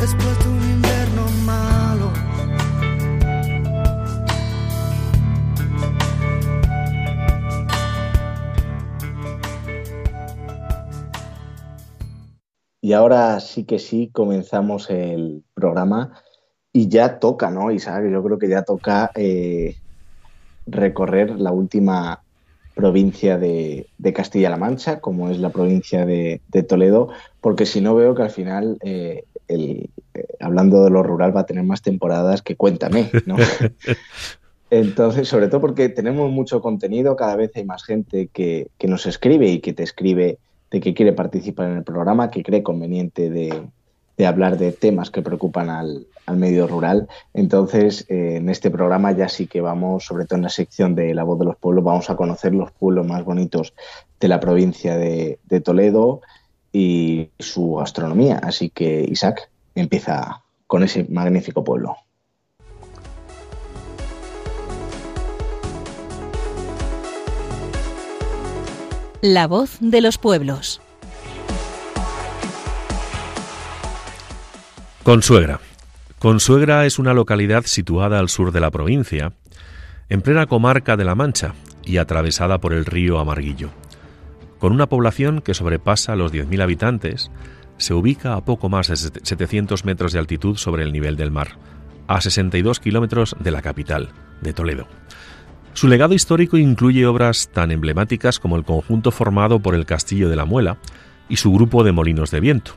Después 0.00 0.38
de 0.38 0.48
un 0.48 0.70
invierno 0.70 1.28
malo. 1.44 2.10
Y 12.80 12.94
ahora 12.94 13.38
sí 13.40 13.64
que 13.64 13.78
sí 13.78 14.08
comenzamos 14.10 14.88
el 14.88 15.44
programa 15.52 16.22
y 16.72 16.88
ya 16.88 17.18
toca, 17.18 17.50
¿no, 17.50 17.70
Isaac? 17.70 18.04
Yo 18.10 18.22
creo 18.22 18.38
que 18.38 18.48
ya 18.48 18.62
toca 18.62 19.10
eh, 19.14 19.76
recorrer 20.66 21.40
la 21.40 21.52
última 21.52 22.22
provincia 22.74 23.38
de, 23.38 23.86
Castilla-La 24.14 24.56
Mancha, 24.56 25.00
como 25.00 25.30
es 25.30 25.38
la 25.38 25.50
provincia 25.50 26.06
de, 26.06 26.40
Toledo, 26.68 27.08
porque 27.40 27.66
si 27.66 27.80
no 27.80 27.94
veo 27.94 28.14
que 28.14 28.22
al 28.22 28.30
final, 28.30 28.78
eh, 28.82 29.24
el, 29.48 29.90
eh, 30.14 30.26
hablando 30.40 30.84
de 30.84 30.90
lo 30.90 31.02
rural, 31.02 31.36
va 31.36 31.40
a 31.40 31.46
tener 31.46 31.64
más 31.64 31.82
temporadas 31.82 32.42
que 32.42 32.56
Cuéntame, 32.56 33.10
¿no? 33.26 33.36
Entonces, 34.70 35.28
sobre 35.28 35.48
todo 35.48 35.60
porque 35.60 35.88
tenemos 35.88 36.30
mucho 36.30 36.60
contenido, 36.60 37.16
cada 37.16 37.34
vez 37.34 37.50
hay 37.56 37.64
más 37.64 37.84
gente 37.84 38.28
que, 38.32 38.68
que, 38.78 38.86
nos 38.86 39.04
escribe 39.04 39.48
y 39.48 39.58
que 39.58 39.72
te 39.72 39.82
escribe 39.82 40.38
de 40.70 40.80
que 40.80 40.94
quiere 40.94 41.12
participar 41.12 41.70
en 41.70 41.78
el 41.78 41.82
programa, 41.82 42.30
que 42.30 42.44
cree 42.44 42.62
conveniente 42.62 43.30
de, 43.30 43.52
de 44.20 44.26
hablar 44.26 44.58
de 44.58 44.72
temas 44.72 45.10
que 45.10 45.22
preocupan 45.22 45.70
al, 45.70 46.06
medio 46.36 46.68
rural. 46.68 47.08
Entonces, 47.32 48.04
eh, 48.08 48.36
en 48.36 48.50
este 48.50 48.70
programa 48.70 49.10
ya 49.12 49.28
sí 49.28 49.46
que 49.48 49.62
vamos, 49.62 50.04
sobre 50.04 50.26
todo 50.26 50.36
en 50.36 50.42
la 50.42 50.50
sección 50.50 50.94
de 50.94 51.12
La 51.12 51.24
voz 51.24 51.38
de 51.38 51.46
los 51.46 51.56
pueblos, 51.56 51.82
vamos 51.82 52.10
a 52.10 52.16
conocer 52.16 52.54
los 52.54 52.70
pueblos 52.70 53.04
más 53.04 53.24
bonitos 53.24 53.72
de 54.20 54.28
la 54.28 54.38
provincia 54.38 54.96
de, 54.96 55.40
de 55.48 55.60
Toledo 55.60 56.20
y 56.70 57.30
su 57.38 57.76
gastronomía. 57.76 58.38
Así 58.42 58.68
que, 58.68 59.06
Isaac, 59.08 59.50
empieza 59.74 60.42
con 60.66 60.84
ese 60.84 61.06
magnífico 61.08 61.64
pueblo. 61.64 61.96
La 69.22 69.48
voz 69.48 69.78
de 69.80 70.00
los 70.02 70.18
pueblos. 70.18 70.80
Consuegra. 75.02 75.60
Consuegra 76.18 76.84
es 76.84 76.98
una 76.98 77.14
localidad 77.14 77.64
situada 77.64 78.18
al 78.18 78.28
sur 78.28 78.52
de 78.52 78.60
la 78.60 78.70
provincia, 78.70 79.32
en 80.10 80.20
plena 80.20 80.44
comarca 80.44 80.98
de 80.98 81.06
La 81.06 81.14
Mancha 81.14 81.54
y 81.86 81.96
atravesada 81.96 82.58
por 82.60 82.74
el 82.74 82.84
río 82.84 83.18
Amarguillo. 83.18 83.70
Con 84.58 84.74
una 84.74 84.90
población 84.90 85.40
que 85.40 85.54
sobrepasa 85.54 86.16
los 86.16 86.34
10.000 86.34 86.62
habitantes, 86.62 87.30
se 87.78 87.94
ubica 87.94 88.34
a 88.34 88.44
poco 88.44 88.68
más 88.68 88.88
de 88.88 88.96
700 88.96 89.86
metros 89.86 90.12
de 90.12 90.18
altitud 90.18 90.58
sobre 90.58 90.82
el 90.82 90.92
nivel 90.92 91.16
del 91.16 91.30
mar, 91.30 91.56
a 92.06 92.20
62 92.20 92.78
kilómetros 92.78 93.34
de 93.40 93.50
la 93.52 93.62
capital, 93.62 94.10
de 94.42 94.52
Toledo. 94.52 94.86
Su 95.72 95.88
legado 95.88 96.12
histórico 96.12 96.58
incluye 96.58 97.06
obras 97.06 97.48
tan 97.50 97.70
emblemáticas 97.70 98.38
como 98.38 98.56
el 98.56 98.64
conjunto 98.64 99.12
formado 99.12 99.60
por 99.60 99.74
el 99.74 99.86
Castillo 99.86 100.28
de 100.28 100.36
la 100.36 100.44
Muela 100.44 100.76
y 101.30 101.36
su 101.36 101.50
grupo 101.52 101.84
de 101.84 101.92
molinos 101.92 102.30
de 102.30 102.40
viento, 102.40 102.74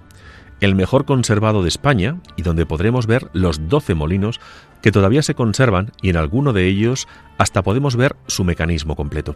el 0.66 0.76
mejor 0.76 1.06
conservado 1.06 1.64
de 1.64 1.70
España 1.70 2.18
y 2.36 2.42
donde 2.42 2.66
podremos 2.66 3.08
ver 3.08 3.30
los 3.34 3.68
12 3.68 3.96
molinos 3.96 4.40
que 4.82 4.92
todavía 4.92 5.22
se 5.22 5.36
conservan 5.36 5.92
y 6.02 6.10
en 6.10 6.18
alguno 6.18 6.54
de 6.54 6.68
ellos 6.68 7.08
hasta 7.38 7.64
podemos 7.64 7.96
ver 7.96 8.16
su 8.28 8.44
mecanismo 8.44 8.96
completo. 8.96 9.36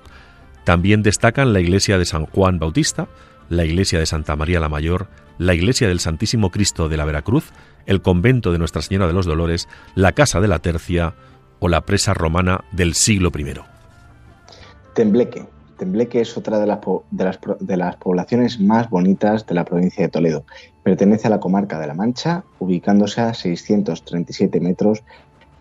También 0.63 1.03
destacan 1.03 1.53
la 1.53 1.59
iglesia 1.59 1.97
de 1.97 2.05
San 2.05 2.25
Juan 2.25 2.59
Bautista, 2.59 3.07
la 3.49 3.65
iglesia 3.65 3.99
de 3.99 4.05
Santa 4.05 4.35
María 4.35 4.59
la 4.59 4.69
Mayor, 4.69 5.07
la 5.37 5.53
iglesia 5.53 5.87
del 5.87 5.99
Santísimo 5.99 6.51
Cristo 6.51 6.89
de 6.89 6.97
la 6.97 7.05
Veracruz, 7.05 7.51
el 7.85 8.01
convento 8.01 8.51
de 8.51 8.59
Nuestra 8.59 8.81
Señora 8.81 9.07
de 9.07 9.13
los 9.13 9.25
Dolores, 9.25 9.67
la 9.95 10.11
casa 10.11 10.41
de 10.41 10.47
la 10.47 10.59
Tercia 10.59 11.15
o 11.59 11.69
la 11.69 11.81
presa 11.81 12.13
romana 12.13 12.63
del 12.71 12.93
siglo 12.93 13.31
I. 13.37 13.53
Tembleque, 14.93 15.47
Tembleque 15.77 16.21
es 16.21 16.35
otra 16.37 16.59
de 16.59 16.67
las, 17.77 17.97
poblaciones 17.97 18.59
más 18.59 18.89
bonitas 18.89 19.45
de 19.45 19.55
la 19.55 19.65
provincia 19.65 20.03
de 20.03 20.09
Toledo. 20.09 20.45
Pertenece 20.83 21.27
a 21.27 21.29
la 21.29 21.39
comarca 21.39 21.79
de 21.79 21.87
La 21.87 21.93
Mancha, 21.93 22.43
ubicándose 22.59 23.21
a 23.21 23.33
637 23.33 24.59
metros 24.59 25.03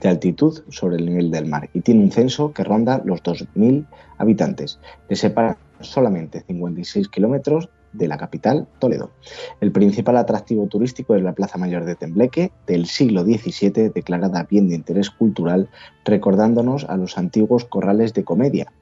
de 0.00 0.08
altitud 0.08 0.62
sobre 0.68 0.96
el 0.96 1.06
nivel 1.06 1.30
del 1.30 1.46
mar 1.46 1.70
y 1.72 1.80
tiene 1.80 2.02
un 2.02 2.12
censo 2.12 2.52
que 2.52 2.64
ronda 2.64 3.00
los 3.04 3.22
2.000 3.22 3.86
habitantes. 4.18 4.78
Le 5.08 5.16
separa 5.16 5.58
solamente 5.80 6.42
56 6.46 7.08
kilómetros 7.08 7.70
de 7.92 8.08
la 8.08 8.18
capital, 8.18 8.66
Toledo. 8.78 9.10
El 9.60 9.72
principal 9.72 10.16
atractivo 10.16 10.66
turístico 10.66 11.14
es 11.14 11.22
la 11.22 11.32
Plaza 11.32 11.58
Mayor 11.58 11.84
de 11.84 11.94
Tembleque, 11.94 12.52
del 12.66 12.86
siglo 12.86 13.24
XVII, 13.24 13.90
declarada 13.90 14.46
bien 14.48 14.68
de 14.68 14.74
interés 14.74 15.10
cultural, 15.10 15.68
recordándonos 16.04 16.84
a 16.84 16.96
los 16.96 17.16
antiguos 17.18 17.64
corrales 17.64 18.12
de 18.12 18.24
comedia. 18.24 18.72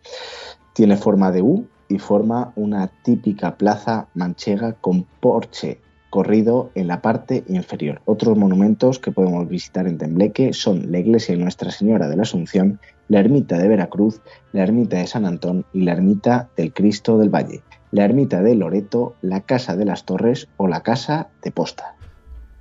Tiene 0.74 0.96
forma 0.96 1.30
de 1.30 1.40
U 1.40 1.68
y 1.88 1.98
forma 1.98 2.52
una 2.56 2.88
típica 2.88 3.56
plaza 3.56 4.08
manchega 4.14 4.72
con 4.72 5.04
porche 5.20 5.80
corrido 6.10 6.70
en 6.74 6.88
la 6.88 7.00
parte 7.00 7.44
inferior. 7.48 8.00
Otros 8.04 8.36
monumentos 8.36 8.98
que 8.98 9.12
podemos 9.12 9.48
visitar 9.48 9.86
en 9.86 9.98
Tembleque 9.98 10.52
son 10.52 10.90
la 10.90 10.98
iglesia 10.98 11.34
de 11.34 11.42
Nuestra 11.42 11.70
Señora 11.70 12.08
de 12.08 12.16
la 12.16 12.22
Asunción, 12.22 12.80
la 13.08 13.20
ermita 13.20 13.58
de 13.58 13.68
Veracruz, 13.68 14.20
la 14.52 14.62
ermita 14.62 14.98
de 14.98 15.06
San 15.06 15.26
Antón 15.26 15.64
y 15.72 15.82
la 15.82 15.92
ermita 15.92 16.48
del 16.56 16.72
Cristo 16.72 17.18
del 17.18 17.34
Valle, 17.34 17.62
la 17.92 18.04
ermita 18.04 18.42
de 18.42 18.54
Loreto, 18.56 19.14
la 19.22 19.42
casa 19.42 19.76
de 19.76 19.84
las 19.84 20.04
Torres 20.04 20.48
o 20.56 20.66
la 20.66 20.82
casa 20.82 21.28
de 21.42 21.52
Posta. 21.52 21.94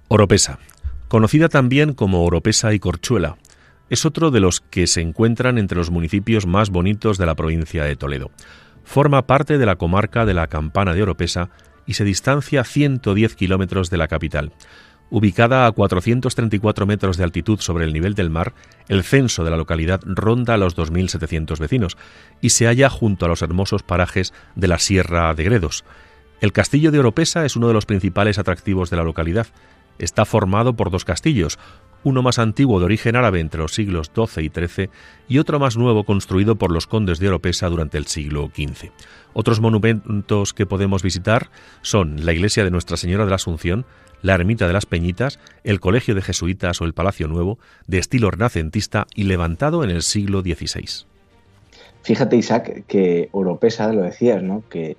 Oropesa, 0.07 0.59
conocida 1.07 1.49
también 1.49 1.93
como 1.93 2.23
Oropesa 2.23 2.73
y 2.73 2.79
Corchuela, 2.79 3.37
es 3.89 4.05
otro 4.05 4.31
de 4.31 4.39
los 4.39 4.61
que 4.61 4.87
se 4.87 5.01
encuentran 5.01 5.57
entre 5.57 5.77
los 5.77 5.91
municipios 5.91 6.45
más 6.45 6.69
bonitos 6.69 7.17
de 7.17 7.25
la 7.25 7.35
provincia 7.35 7.83
de 7.83 7.95
Toledo. 7.95 8.31
Forma 8.83 9.25
parte 9.27 9.57
de 9.57 9.65
la 9.65 9.75
comarca 9.75 10.25
de 10.25 10.33
la 10.33 10.47
Campana 10.47 10.93
de 10.93 11.03
Oropesa 11.03 11.49
y 11.85 11.93
se 11.93 12.03
distancia 12.03 12.63
110 12.63 13.35
kilómetros 13.35 13.89
de 13.89 13.97
la 13.97 14.07
capital. 14.07 14.53
Ubicada 15.09 15.67
a 15.67 15.71
434 15.71 16.85
metros 16.87 17.17
de 17.17 17.23
altitud 17.23 17.59
sobre 17.59 17.85
el 17.85 17.93
nivel 17.93 18.15
del 18.15 18.29
mar, 18.29 18.53
el 18.87 19.03
censo 19.03 19.43
de 19.43 19.51
la 19.51 19.57
localidad 19.57 20.01
ronda 20.05 20.55
a 20.55 20.57
los 20.57 20.75
2.700 20.75 21.59
vecinos 21.59 21.97
y 22.41 22.49
se 22.49 22.65
halla 22.65 22.89
junto 22.89 23.25
a 23.25 23.29
los 23.29 23.41
hermosos 23.41 23.83
parajes 23.83 24.33
de 24.55 24.67
la 24.67 24.79
Sierra 24.79 25.33
de 25.35 25.43
Gredos. 25.43 25.85
El 26.41 26.51
castillo 26.51 26.91
de 26.91 26.99
Oropesa 26.99 27.45
es 27.45 27.55
uno 27.55 27.67
de 27.67 27.73
los 27.73 27.85
principales 27.85 28.39
atractivos 28.39 28.89
de 28.89 28.97
la 28.97 29.03
localidad. 29.03 29.47
Está 29.99 30.25
formado 30.25 30.75
por 30.75 30.89
dos 30.89 31.05
castillos, 31.05 31.59
uno 32.03 32.21
más 32.21 32.39
antiguo 32.39 32.79
de 32.79 32.85
origen 32.85 33.15
árabe 33.15 33.39
entre 33.39 33.61
los 33.61 33.73
siglos 33.73 34.11
XII 34.13 34.45
y 34.45 34.49
XIII 34.49 34.89
y 35.27 35.37
otro 35.39 35.59
más 35.59 35.77
nuevo 35.77 36.03
construido 36.03 36.55
por 36.55 36.71
los 36.71 36.87
condes 36.87 37.19
de 37.19 37.27
Oropesa 37.27 37.69
durante 37.69 37.97
el 37.97 38.07
siglo 38.07 38.51
XV. 38.53 38.91
Otros 39.33 39.59
monumentos 39.59 40.53
que 40.53 40.65
podemos 40.65 41.03
visitar 41.03 41.49
son 41.81 42.25
la 42.25 42.33
iglesia 42.33 42.63
de 42.63 42.71
Nuestra 42.71 42.97
Señora 42.97 43.23
de 43.23 43.29
la 43.29 43.37
Asunción, 43.37 43.85
la 44.21 44.35
ermita 44.35 44.67
de 44.67 44.73
las 44.73 44.85
Peñitas, 44.85 45.39
el 45.63 45.79
Colegio 45.79 46.15
de 46.15 46.21
Jesuitas 46.21 46.81
o 46.81 46.85
el 46.85 46.93
Palacio 46.93 47.27
Nuevo, 47.27 47.59
de 47.87 47.97
estilo 47.99 48.31
renacentista 48.31 49.05
y 49.15 49.23
levantado 49.23 49.83
en 49.83 49.89
el 49.89 50.01
siglo 50.01 50.41
XVI. 50.41 51.05
Fíjate, 52.03 52.35
Isaac, 52.35 52.83
que 52.87 53.29
Oropesa, 53.31 53.91
lo 53.93 54.01
decías, 54.01 54.43
¿no? 54.43 54.63
que 54.69 54.97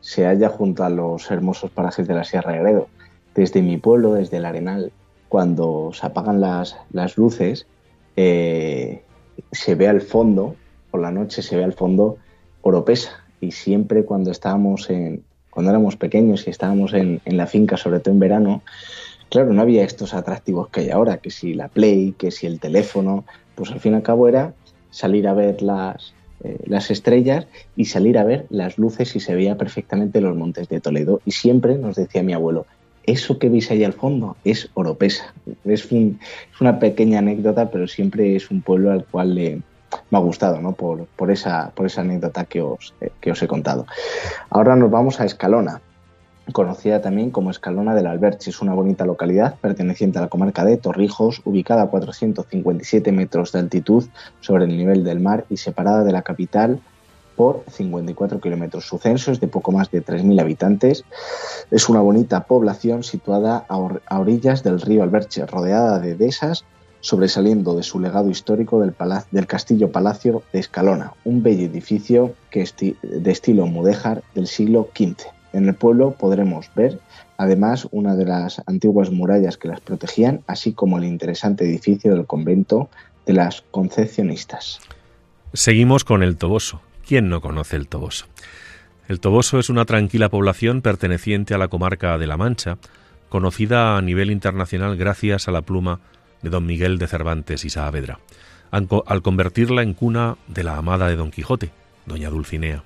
se 0.00 0.24
halla 0.24 0.48
junto 0.48 0.84
a 0.84 0.90
los 0.90 1.30
hermosos 1.30 1.70
parajes 1.70 2.06
de 2.06 2.14
la 2.14 2.24
Sierra 2.24 2.52
de 2.52 2.60
Gredo. 2.60 2.88
Desde 3.34 3.60
mi 3.60 3.76
pueblo, 3.76 4.14
desde 4.14 4.38
el 4.38 4.46
Arenal, 4.46 4.92
cuando 5.28 5.90
se 5.92 6.06
apagan 6.06 6.40
las, 6.40 6.76
luces, 7.16 7.66
eh, 8.16 9.02
se 9.52 9.74
ve 9.74 9.88
al 9.88 10.00
fondo, 10.00 10.56
por 10.90 11.00
la 11.00 11.10
noche 11.10 11.42
se 11.42 11.56
ve 11.56 11.64
al 11.64 11.72
fondo 11.72 12.18
Oropesa. 12.62 13.24
Y 13.40 13.52
siempre 13.52 14.04
cuando 14.04 14.30
estábamos 14.30 14.88
en, 14.90 15.22
cuando 15.50 15.70
éramos 15.70 15.96
pequeños 15.96 16.46
y 16.46 16.50
estábamos 16.50 16.92
en, 16.94 17.20
la 17.24 17.46
finca, 17.46 17.76
sobre 17.76 18.00
todo 18.00 18.12
en 18.12 18.20
verano, 18.20 18.62
claro, 19.30 19.52
no 19.52 19.62
había 19.62 19.84
estos 19.84 20.14
atractivos 20.14 20.68
que 20.68 20.80
hay 20.80 20.90
ahora, 20.90 21.18
que 21.18 21.30
si 21.30 21.54
la 21.54 21.68
Play, 21.68 22.14
que 22.16 22.30
si 22.30 22.46
el 22.46 22.60
teléfono, 22.60 23.24
pues 23.54 23.70
al 23.70 23.80
fin 23.80 23.92
y 23.92 23.96
al 23.96 24.02
cabo 24.02 24.28
era 24.28 24.54
salir 24.90 25.28
a 25.28 25.34
ver 25.34 25.62
las, 25.62 26.14
eh, 26.44 26.58
las 26.66 26.90
estrellas 26.90 27.46
y 27.74 27.86
salir 27.86 28.18
a 28.18 28.24
ver 28.24 28.46
las 28.50 28.78
luces 28.78 29.16
y 29.16 29.20
se 29.20 29.34
veía 29.34 29.56
perfectamente 29.56 30.20
los 30.20 30.36
montes 30.36 30.68
de 30.68 30.80
Toledo. 30.80 31.20
Y 31.24 31.30
siempre 31.30 31.78
nos 31.78 31.96
decía 31.96 32.22
mi 32.22 32.34
abuelo, 32.34 32.66
eso 33.06 33.38
que 33.38 33.48
veis 33.48 33.70
ahí 33.70 33.84
al 33.84 33.92
fondo 33.92 34.36
es 34.44 34.68
Oropesa. 34.74 35.32
Es, 35.64 35.88
una 36.60 36.78
pequeña 36.78 37.20
anécdota, 37.20 37.70
pero 37.70 37.86
siempre 37.86 38.36
es 38.36 38.50
un 38.50 38.62
pueblo 38.62 38.90
al 38.90 39.04
cual 39.04 39.34
le, 39.34 39.62
me 40.10 40.18
ha 40.18 40.20
gustado, 40.20 40.60
¿no? 40.60 40.72
Por, 40.72 41.30
esa, 41.30 41.70
por 41.74 41.86
esa 41.86 42.00
anécdota 42.02 42.44
que 42.44 42.60
os, 42.60 42.94
eh, 43.00 43.10
que 43.20 43.30
os 43.30 43.42
he 43.42 43.46
contado. 43.46 43.86
Ahora 44.50 44.76
nos 44.76 44.90
vamos 44.90 45.20
a 45.20 45.24
Escalona, 45.24 45.80
conocida 46.52 47.00
también 47.00 47.30
como 47.30 47.50
Escalona 47.50 47.94
del 47.94 48.06
Alberche. 48.06 48.50
Es 48.50 48.60
una 48.60 48.74
bonita 48.74 49.04
localidad 49.04 49.56
perteneciente 49.60 50.18
a 50.18 50.22
la 50.22 50.28
comarca 50.28 50.64
de 50.64 50.76
Torrijos, 50.76 51.42
ubicada 51.44 51.82
a 51.82 51.88
457 51.88 53.12
metros 53.12 53.52
de 53.52 53.60
altitud 53.60 54.04
sobre 54.40 54.64
el 54.64 54.76
nivel 54.76 55.04
del 55.04 55.20
mar 55.20 55.44
y 55.48 55.56
separada 55.56 56.04
de 56.04 56.12
la 56.12 56.22
capital 56.22 56.80
por 57.36 57.64
54 57.70 58.40
kilómetros. 58.40 58.86
Su 58.86 58.98
censo 58.98 59.30
es 59.30 59.40
de 59.40 59.48
poco 59.48 59.72
más 59.72 59.90
de 59.90 60.04
3.000 60.04 60.40
habitantes. 60.40 61.04
Es 61.70 61.88
una 61.88 62.00
bonita 62.00 62.44
población 62.44 63.02
situada 63.02 63.66
a, 63.68 63.76
orillas 64.18 64.62
del 64.62 64.80
río 64.80 65.02
Alberche, 65.02 65.46
rodeada 65.46 65.98
de 65.98 66.14
dehesas, 66.14 66.64
sobresaliendo 67.00 67.76
de 67.76 67.82
su 67.82 68.00
legado 68.00 68.30
histórico 68.30 68.80
del, 68.80 68.94
del 69.30 69.46
Castillo 69.46 69.92
Palacio 69.92 70.42
de 70.52 70.60
Escalona, 70.60 71.12
un 71.24 71.42
bello 71.42 71.66
edificio 71.66 72.34
de 72.52 73.30
estilo 73.30 73.66
mudéjar 73.66 74.22
del 74.34 74.46
siglo 74.46 74.88
XV. 74.96 75.26
En 75.52 75.68
el 75.68 75.74
pueblo 75.74 76.12
podremos 76.12 76.70
ver 76.74 76.98
además 77.38 77.86
una 77.90 78.16
de 78.16 78.24
las 78.24 78.62
antiguas 78.66 79.10
murallas 79.10 79.56
que 79.56 79.68
las 79.68 79.80
protegían, 79.80 80.42
así 80.46 80.72
como 80.72 80.98
el 80.98 81.04
interesante 81.04 81.64
edificio 81.64 82.14
del 82.14 82.26
convento 82.26 82.88
de 83.26 83.34
las 83.34 83.62
Concepcionistas. 83.70 84.80
Seguimos 85.52 86.04
con 86.04 86.22
el 86.22 86.36
Toboso, 86.36 86.80
¿Quién 87.06 87.28
no 87.28 87.40
conoce 87.40 87.76
el 87.76 87.86
Toboso? 87.86 88.26
El 89.06 89.20
Toboso 89.20 89.60
es 89.60 89.70
una 89.70 89.84
tranquila 89.84 90.28
población 90.28 90.82
perteneciente 90.82 91.54
a 91.54 91.58
la 91.58 91.68
comarca 91.68 92.18
de 92.18 92.26
La 92.26 92.36
Mancha, 92.36 92.78
conocida 93.28 93.96
a 93.96 94.02
nivel 94.02 94.32
internacional 94.32 94.96
gracias 94.96 95.46
a 95.46 95.52
la 95.52 95.62
pluma 95.62 96.00
de 96.42 96.50
don 96.50 96.66
Miguel 96.66 96.98
de 96.98 97.06
Cervantes 97.06 97.64
y 97.64 97.70
Saavedra, 97.70 98.18
al 98.72 99.22
convertirla 99.22 99.82
en 99.82 99.94
cuna 99.94 100.36
de 100.48 100.64
la 100.64 100.78
amada 100.78 101.06
de 101.06 101.14
don 101.14 101.30
Quijote, 101.30 101.70
doña 102.06 102.28
Dulcinea. 102.28 102.82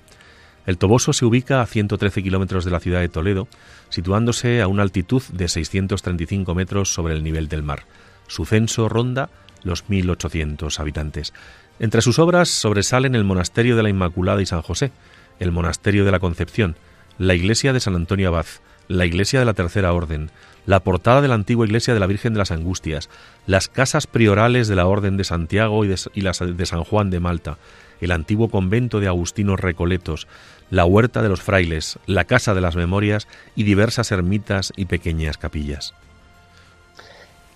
El 0.67 0.77
Toboso 0.77 1.13
se 1.13 1.25
ubica 1.25 1.63
a 1.63 1.65
113 1.65 2.21
kilómetros 2.21 2.63
de 2.63 2.69
la 2.69 2.79
ciudad 2.79 2.99
de 2.99 3.09
Toledo, 3.09 3.47
situándose 3.89 4.61
a 4.61 4.67
una 4.67 4.83
altitud 4.83 5.23
de 5.33 5.47
635 5.47 6.53
metros 6.53 6.93
sobre 6.93 7.15
el 7.15 7.23
nivel 7.23 7.49
del 7.49 7.63
mar. 7.63 7.85
Su 8.27 8.45
censo 8.45 8.87
ronda 8.87 9.31
los 9.63 9.87
1.800 9.87 10.79
habitantes. 10.79 11.33
Entre 11.81 12.03
sus 12.03 12.19
obras 12.19 12.47
sobresalen 12.47 13.15
el 13.15 13.23
Monasterio 13.23 13.75
de 13.75 13.81
la 13.81 13.89
Inmaculada 13.89 14.39
y 14.39 14.45
San 14.45 14.61
José, 14.61 14.91
el 15.39 15.51
Monasterio 15.51 16.05
de 16.05 16.11
la 16.11 16.19
Concepción, 16.19 16.75
la 17.17 17.33
Iglesia 17.33 17.73
de 17.73 17.79
San 17.79 17.95
Antonio 17.95 18.27
Abad, 18.27 18.45
la 18.87 19.07
Iglesia 19.07 19.39
de 19.39 19.47
la 19.47 19.55
Tercera 19.55 19.91
Orden, 19.91 20.29
la 20.67 20.81
portada 20.81 21.23
de 21.23 21.27
la 21.27 21.33
antigua 21.33 21.65
Iglesia 21.65 21.95
de 21.95 21.99
la 21.99 22.05
Virgen 22.05 22.33
de 22.33 22.37
las 22.37 22.51
Angustias, 22.51 23.09
las 23.47 23.67
casas 23.67 24.05
priorales 24.05 24.67
de 24.67 24.75
la 24.75 24.85
Orden 24.85 25.17
de 25.17 25.23
Santiago 25.23 25.83
y, 25.83 25.87
de, 25.87 25.97
las 26.17 26.37
de 26.39 26.65
San 26.67 26.83
Juan 26.83 27.09
de 27.09 27.19
Malta, 27.19 27.57
el 27.99 28.11
antiguo 28.11 28.49
convento 28.49 28.99
de 28.99 29.07
Agustinos 29.07 29.59
Recoletos, 29.59 30.27
la 30.69 30.85
huerta 30.85 31.23
de 31.23 31.29
los 31.29 31.41
frailes, 31.41 31.97
la 32.05 32.25
casa 32.25 32.53
de 32.53 32.61
las 32.61 32.75
memorias 32.75 33.27
y 33.55 33.63
diversas 33.63 34.11
ermitas 34.11 34.71
y 34.75 34.85
pequeñas 34.85 35.39
capillas. 35.39 35.95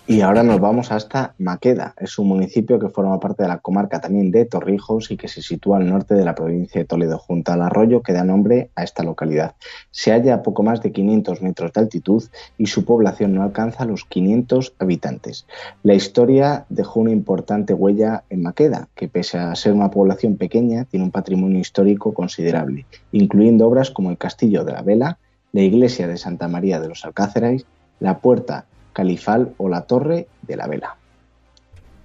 Y 0.08 0.20
ahora 0.20 0.44
nos 0.44 0.60
vamos 0.60 0.92
hasta 0.92 1.34
Maqueda. 1.38 1.96
Es 1.98 2.16
un 2.20 2.28
municipio 2.28 2.78
que 2.78 2.90
forma 2.90 3.18
parte 3.18 3.42
de 3.42 3.48
la 3.48 3.58
comarca 3.58 4.00
también 4.00 4.30
de 4.30 4.44
Torrijos 4.44 5.10
y 5.10 5.16
que 5.16 5.26
se 5.26 5.42
sitúa 5.42 5.78
al 5.78 5.88
norte 5.88 6.14
de 6.14 6.24
la 6.24 6.36
provincia 6.36 6.80
de 6.80 6.84
Toledo, 6.84 7.18
junto 7.18 7.50
al 7.50 7.60
arroyo 7.60 8.02
que 8.02 8.12
da 8.12 8.22
nombre 8.22 8.70
a 8.76 8.84
esta 8.84 9.02
localidad. 9.02 9.56
Se 9.90 10.12
halla 10.12 10.34
a 10.34 10.42
poco 10.44 10.62
más 10.62 10.80
de 10.80 10.92
500 10.92 11.42
metros 11.42 11.72
de 11.72 11.80
altitud 11.80 12.22
y 12.56 12.66
su 12.66 12.84
población 12.84 13.34
no 13.34 13.42
alcanza 13.42 13.84
los 13.84 14.04
500 14.04 14.74
habitantes. 14.78 15.44
La 15.82 15.94
historia 15.94 16.66
dejó 16.68 17.00
una 17.00 17.10
importante 17.10 17.74
huella 17.74 18.22
en 18.30 18.42
Maqueda, 18.42 18.88
que 18.94 19.08
pese 19.08 19.38
a 19.38 19.56
ser 19.56 19.72
una 19.72 19.90
población 19.90 20.36
pequeña, 20.36 20.84
tiene 20.84 21.04
un 21.04 21.10
patrimonio 21.10 21.58
histórico 21.58 22.14
considerable, 22.14 22.86
incluyendo 23.10 23.66
obras 23.66 23.90
como 23.90 24.10
el 24.10 24.18
Castillo 24.18 24.62
de 24.62 24.70
la 24.70 24.82
Vela, 24.82 25.18
la 25.50 25.62
iglesia 25.62 26.06
de 26.06 26.16
Santa 26.16 26.46
María 26.46 26.78
de 26.78 26.90
los 26.90 27.04
Alcáceres, 27.04 27.66
la 27.98 28.18
puerta 28.18 28.66
Califal 28.96 29.52
o 29.58 29.68
la 29.68 29.82
Torre 29.82 30.26
de 30.40 30.56
la 30.56 30.66
Vela. 30.66 30.96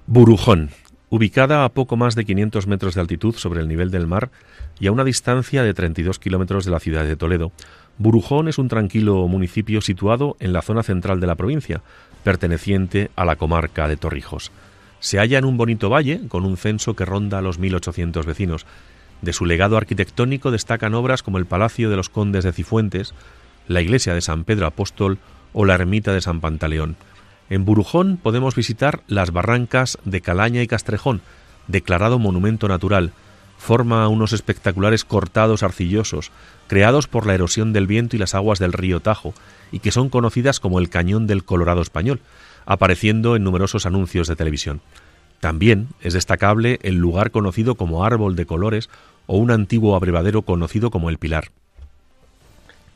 Burujón, 0.08 0.72
ubicada 1.10 1.64
a 1.64 1.70
poco 1.70 1.96
más 1.96 2.16
de 2.16 2.26
500 2.26 2.68
metros 2.68 2.96
de 2.96 3.02
altitud 3.02 3.34
sobre 3.36 3.62
el 3.62 3.70
nivel 3.70 3.92
del 3.92 4.08
mar 4.08 4.30
y 4.78 4.88
a 4.88 4.92
una 4.92 5.06
distancia 5.06 5.64
de 5.64 5.74
32 5.74 6.20
kilómetros 6.20 6.66
de 6.66 6.72
la 6.72 6.82
ciudad 6.82 7.06
de 7.06 7.16
Toledo, 7.16 7.54
Burujón 7.98 8.50
es 8.50 8.58
un 8.58 8.68
tranquilo 8.68 9.26
municipio 9.30 9.80
situado 9.80 10.36
en 10.42 10.52
la 10.52 10.62
zona 10.62 10.84
central 10.84 11.22
de 11.22 11.28
la 11.28 11.36
provincia, 11.36 11.82
perteneciente 12.26 13.10
a 13.16 13.24
la 13.24 13.38
comarca 13.38 13.88
de 13.88 13.96
Torrijos. 13.96 14.52
Se 15.00 15.18
halla 15.18 15.38
en 15.38 15.46
un 15.46 15.56
bonito 15.56 15.90
valle 15.90 16.20
con 16.28 16.44
un 16.44 16.58
censo 16.58 16.94
que 16.94 17.06
ronda 17.06 17.42
los 17.42 17.58
1.800 17.58 18.26
vecinos. 18.26 18.66
De 19.22 19.32
su 19.32 19.46
legado 19.46 19.78
arquitectónico 19.78 20.52
destacan 20.52 20.94
obras 20.94 21.24
como 21.24 21.38
el 21.38 21.46
Palacio 21.46 21.90
de 21.90 21.96
los 21.96 22.10
Condes 22.10 22.44
de 22.44 22.52
Cifuentes, 22.52 23.14
la 23.68 23.82
iglesia 23.82 24.14
de 24.14 24.22
San 24.22 24.44
Pedro 24.44 24.66
Apóstol 24.66 25.20
o 25.54 25.66
la 25.66 25.76
ermita 25.76 26.14
de 26.14 26.22
San 26.22 26.42
Pantaleón. 26.42 26.96
En 27.50 27.66
Burujón 27.66 28.18
podemos 28.18 28.56
visitar 28.56 29.02
las 29.08 29.32
barrancas 29.32 29.98
de 30.06 30.22
Calaña 30.22 30.62
y 30.62 30.68
Castrejón, 30.68 31.22
declarado 31.68 32.20
monumento 32.20 32.68
natural. 32.68 33.12
Forma 33.58 34.08
unos 34.08 34.34
espectaculares 34.34 35.04
cortados 35.06 35.62
arcillosos, 35.62 36.32
creados 36.68 37.08
por 37.08 37.28
la 37.28 37.34
erosión 37.34 37.74
del 37.74 37.88
viento 37.88 38.16
y 38.16 38.20
las 38.20 38.36
aguas 38.36 38.60
del 38.60 38.74
río 38.74 39.02
Tajo, 39.02 39.34
y 39.72 39.80
que 39.80 39.92
son 39.92 40.10
conocidas 40.10 40.60
como 40.60 40.80
el 40.80 40.90
Cañón 40.90 41.28
del 41.28 41.44
Colorado 41.44 41.82
Español, 41.82 42.22
apareciendo 42.66 43.36
en 43.36 43.44
numerosos 43.44 43.86
anuncios 43.86 44.28
de 44.28 44.36
televisión. 44.36 44.82
También 45.42 45.90
es 46.02 46.14
destacable 46.14 46.80
el 46.84 46.96
lugar 46.96 47.32
conocido 47.32 47.76
como 47.76 48.06
Árbol 48.06 48.36
de 48.36 48.46
Colores 48.46 48.90
o 49.26 49.38
un 49.38 49.52
antiguo 49.52 49.96
abrevadero 49.96 50.44
conocido 50.44 50.92
como 50.92 51.10
el 51.10 51.18
Pilar. 51.18 51.52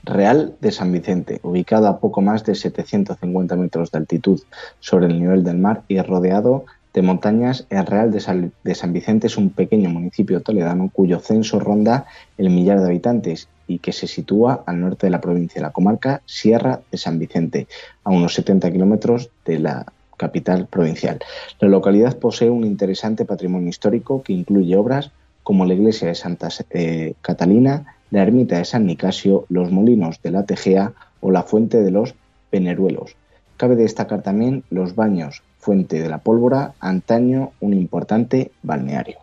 Real 0.05 0.55
de 0.61 0.71
San 0.71 0.91
Vicente, 0.91 1.39
ubicado 1.41 1.87
a 1.87 1.99
poco 1.99 2.21
más 2.21 2.43
de 2.45 2.55
750 2.55 3.55
metros 3.55 3.91
de 3.91 3.97
altitud 3.97 4.41
sobre 4.79 5.07
el 5.07 5.19
nivel 5.19 5.43
del 5.43 5.57
mar 5.57 5.81
y 5.87 5.99
rodeado 5.99 6.65
de 6.93 7.01
montañas, 7.01 7.65
el 7.69 7.85
Real 7.85 8.11
de 8.11 8.21
San, 8.21 8.93
Vicente 8.93 9.27
es 9.27 9.35
un 9.35 9.49
pequeño 9.49 9.89
municipio 9.89 10.41
toledano 10.41 10.89
cuyo 10.93 11.19
censo 11.19 11.59
ronda 11.59 12.05
el 12.37 12.49
millar 12.49 12.79
de 12.79 12.85
habitantes 12.85 13.49
y 13.67 13.79
que 13.79 13.91
se 13.91 14.07
sitúa 14.07 14.63
al 14.65 14.79
norte 14.79 15.07
de 15.07 15.11
la 15.11 15.19
provincia, 15.19 15.59
de 15.59 15.67
la 15.67 15.73
comarca 15.73 16.21
Sierra 16.25 16.81
de 16.91 16.97
San 16.97 17.19
Vicente, 17.19 17.67
a 18.03 18.11
unos 18.11 18.35
70 18.35 18.71
kilómetros 18.71 19.29
de 19.43 19.59
la 19.59 19.85
capital 20.15 20.67
provincial. 20.67 21.19
La 21.59 21.67
localidad 21.67 22.17
posee 22.17 22.49
un 22.49 22.63
interesante 22.63 23.25
patrimonio 23.25 23.67
histórico 23.67 24.23
que 24.23 24.31
incluye 24.31 24.77
obras 24.77 25.11
como 25.43 25.65
la 25.65 25.73
iglesia 25.73 26.07
de 26.07 26.15
Santa 26.15 26.47
eh, 26.69 27.13
Catalina, 27.21 27.94
la 28.15 28.23
ermita 28.23 28.57
de 28.57 28.63
San 28.63 28.85
Nicasio, 28.85 29.45
los 29.49 29.71
molinos 29.71 30.21
de 30.23 30.31
la 30.31 30.45
Tejea 30.45 30.93
o 31.19 31.31
la 31.31 31.43
fuente 31.43 31.83
de 31.83 31.91
los 31.91 32.15
Peneruelos. 32.49 33.17
Cabe 33.57 33.75
destacar 33.75 34.21
también 34.21 34.63
los 34.69 34.95
baños 34.95 35.43
Fuente 35.59 36.01
de 36.01 36.07
la 36.07 36.19
Pólvora, 36.19 36.75
antaño 36.79 37.51
un 37.59 37.73
importante 37.73 38.51
balneario. 38.63 39.17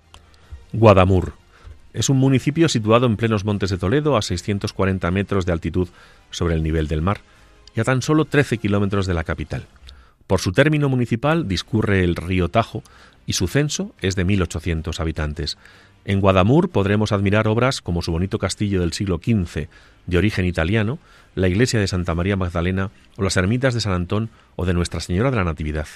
Guadamur. 0.75 1.33
Es 1.95 2.11
un 2.11 2.19
municipio 2.19 2.69
situado 2.69 3.07
en 3.07 3.17
plenos 3.17 3.47
montes 3.47 3.71
de 3.71 3.79
Toledo, 3.79 4.15
a 4.19 4.21
640 4.21 5.11
metros 5.11 5.47
de 5.47 5.53
altitud 5.53 5.89
sobre 6.31 6.55
el 6.55 6.63
nivel 6.63 6.87
del 6.87 7.01
mar, 7.01 7.21
y 7.75 7.81
a 7.81 7.85
tan 7.85 8.03
solo 8.03 8.27
13 8.27 8.59
kilómetros 8.59 9.07
de 9.07 9.15
la 9.15 9.25
capital. 9.25 9.65
Por 10.27 10.41
su 10.41 10.53
término 10.53 10.91
municipal 10.91 11.49
discurre 11.49 12.05
el 12.05 12.15
río 12.15 12.51
Tajo 12.51 12.83
y 13.25 13.33
su 13.33 13.49
censo 13.49 13.95
es 14.03 14.17
de 14.17 14.27
1.800 14.27 15.01
habitantes. 15.01 15.57
En 16.05 16.21
Guadamur 16.21 16.69
podremos 16.69 17.13
admirar 17.13 17.47
obras 17.47 17.81
como 17.81 18.03
su 18.03 18.11
bonito 18.11 18.39
castillo 18.39 18.81
del 18.81 18.93
siglo 18.93 19.19
XV, 19.19 19.69
de 20.07 20.19
origen 20.19 20.45
italiano, 20.45 20.99
la 21.37 21.49
iglesia 21.49 21.79
de 21.79 21.87
Santa 21.87 22.15
María 22.15 22.37
Magdalena 22.37 22.91
o 23.17 23.23
las 23.23 23.37
ermitas 23.37 23.73
de 23.73 23.81
San 23.81 23.93
Antón 23.93 24.29
o 24.57 24.67
de 24.67 24.75
Nuestra 24.75 25.01
Señora 25.01 25.31
de 25.31 25.37
la 25.37 25.45
Natividad. 25.45 25.87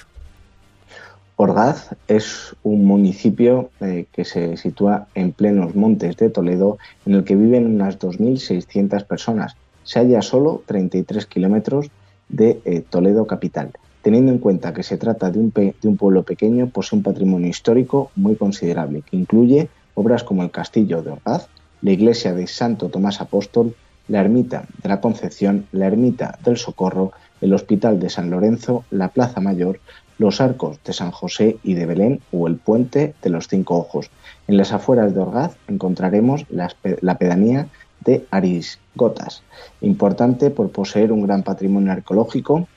Orgaz 1.34 1.94
es 2.06 2.54
un 2.62 2.84
municipio 2.86 3.70
eh, 3.80 4.06
que 4.12 4.24
se 4.24 4.56
sitúa 4.56 5.08
en 5.14 5.32
plenos 5.32 5.74
montes 5.74 6.16
de 6.16 6.30
Toledo, 6.30 6.78
en 7.04 7.14
el 7.14 7.24
que 7.24 7.36
viven 7.36 7.66
unas 7.66 7.98
2.600 7.98 9.04
personas. 9.04 9.56
Se 9.82 9.98
halla 9.98 10.22
solo 10.22 10.62
33 10.66 11.26
kilómetros 11.26 11.90
de 12.28 12.60
eh, 12.64 12.82
Toledo 12.88 13.26
capital. 13.26 13.72
Teniendo 14.02 14.32
en 14.32 14.38
cuenta 14.38 14.72
que 14.72 14.84
se 14.84 14.96
trata 14.96 15.30
de 15.30 15.40
un, 15.40 15.52
de 15.52 15.74
un 15.82 15.96
pueblo 15.96 16.22
pequeño, 16.22 16.68
posee 16.68 16.96
un 16.96 17.02
patrimonio 17.02 17.48
histórico 17.48 18.12
muy 18.14 18.36
considerable, 18.36 19.02
que 19.02 19.16
incluye 19.16 19.68
obras 19.96 20.22
como 20.22 20.44
el 20.44 20.52
Castillo 20.52 21.02
de 21.02 21.10
Orgaz, 21.10 21.48
la 21.82 21.90
iglesia 21.90 22.32
de 22.32 22.46
Santo 22.46 22.88
Tomás 22.88 23.20
Apóstol, 23.20 23.74
la 24.06 24.20
ermita 24.20 24.66
de 24.82 24.88
la 24.88 25.00
Concepción, 25.00 25.66
la 25.72 25.86
ermita 25.86 26.38
del 26.44 26.56
Socorro, 26.56 27.12
el 27.40 27.52
Hospital 27.52 27.98
de 27.98 28.08
San 28.08 28.30
Lorenzo, 28.30 28.84
la 28.90 29.08
Plaza 29.08 29.40
Mayor, 29.40 29.80
los 30.18 30.40
arcos 30.40 30.78
de 30.84 30.92
San 30.92 31.10
José 31.10 31.58
y 31.62 31.74
de 31.74 31.86
Belén 31.86 32.20
o 32.30 32.46
el 32.46 32.56
puente 32.56 33.14
de 33.20 33.30
los 33.30 33.48
Cinco 33.48 33.76
Ojos. 33.76 34.10
En 34.46 34.56
las 34.56 34.72
afueras 34.72 35.14
de 35.14 35.20
Orgaz 35.20 35.56
encontraremos 35.66 36.46
la 36.50 37.18
pedanía 37.18 37.68
de 38.04 38.26
Arisgotas, 38.30 39.42
importante 39.80 40.50
por 40.50 40.70
poseer 40.70 41.12
un 41.12 41.26
gran 41.26 41.42
patrimonio 41.42 41.92
arqueológico 41.92 42.68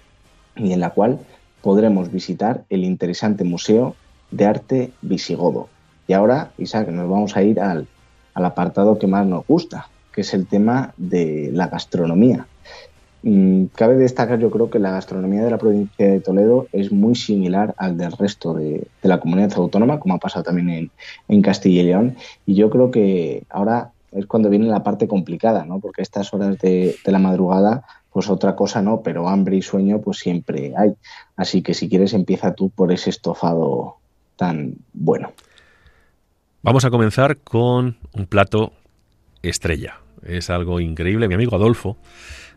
y 0.55 0.73
en 0.73 0.79
la 0.79 0.89
cual 0.89 1.19
podremos 1.61 2.11
visitar 2.11 2.63
el 2.69 2.83
interesante 2.83 3.43
Museo 3.43 3.95
de 4.31 4.45
Arte 4.45 4.91
Visigodo, 5.01 5.69
y 6.09 6.13
ahora, 6.13 6.49
Isaac, 6.57 6.87
nos 6.89 7.07
vamos 7.07 7.37
a 7.37 7.43
ir 7.43 7.59
al, 7.59 7.87
apartado 8.33 8.97
que 8.97 9.05
más 9.05 9.27
nos 9.27 9.45
gusta, 9.45 9.89
que 10.11 10.21
es 10.21 10.33
el 10.33 10.47
tema 10.47 10.91
de 10.97 11.51
la 11.53 11.67
gastronomía. 11.67 12.47
Mm, 13.21 13.65
cabe 13.75 13.95
destacar, 13.95 14.39
yo 14.39 14.49
creo 14.49 14.71
que 14.71 14.79
la 14.79 14.89
gastronomía 14.89 15.43
de 15.43 15.51
la 15.51 15.59
provincia 15.59 16.09
de 16.09 16.19
Toledo 16.19 16.65
es 16.71 16.91
muy 16.91 17.13
similar 17.13 17.75
al 17.77 17.95
del 17.95 18.11
resto 18.13 18.55
de, 18.55 18.87
la 19.03 19.19
comunidad 19.19 19.53
autónoma, 19.55 19.99
como 19.99 20.15
ha 20.15 20.17
pasado 20.17 20.41
también 20.41 20.89
en, 21.27 21.41
Castilla 21.43 21.81
y 21.81 21.85
León. 21.85 22.15
Y 22.47 22.55
yo 22.55 22.71
creo 22.71 22.89
que 22.89 23.43
ahora 23.47 23.91
es 24.11 24.25
cuando 24.25 24.49
viene 24.49 24.65
la 24.65 24.81
parte 24.81 25.07
complicada, 25.07 25.63
¿no? 25.63 25.79
Porque 25.79 26.01
estas 26.01 26.33
horas 26.33 26.57
de, 26.57 26.95
de, 27.05 27.11
la 27.11 27.19
madrugada, 27.19 27.83
pues 28.11 28.31
otra 28.31 28.55
cosa 28.55 28.81
no, 28.81 29.01
pero 29.01 29.29
hambre 29.29 29.57
y 29.57 29.61
sueño 29.61 30.01
pues 30.01 30.17
siempre 30.17 30.73
hay. 30.75 30.95
Así 31.35 31.61
que 31.61 31.75
si 31.75 31.87
quieres 31.87 32.15
empieza 32.15 32.55
tú 32.55 32.71
por 32.71 32.91
ese 32.91 33.11
estofado 33.11 33.97
tan 34.37 34.73
bueno. 34.91 35.33
Vamos 36.61 36.83
a 36.83 36.89
comenzar 36.89 37.37
con 37.37 37.95
un 38.11 38.25
plato 38.25 38.73
estrella. 39.43 40.01
Es 40.23 40.49
algo 40.49 40.81
increíble. 40.81 41.29
Mi 41.29 41.35
amigo 41.35 41.55
Adolfo 41.55 41.97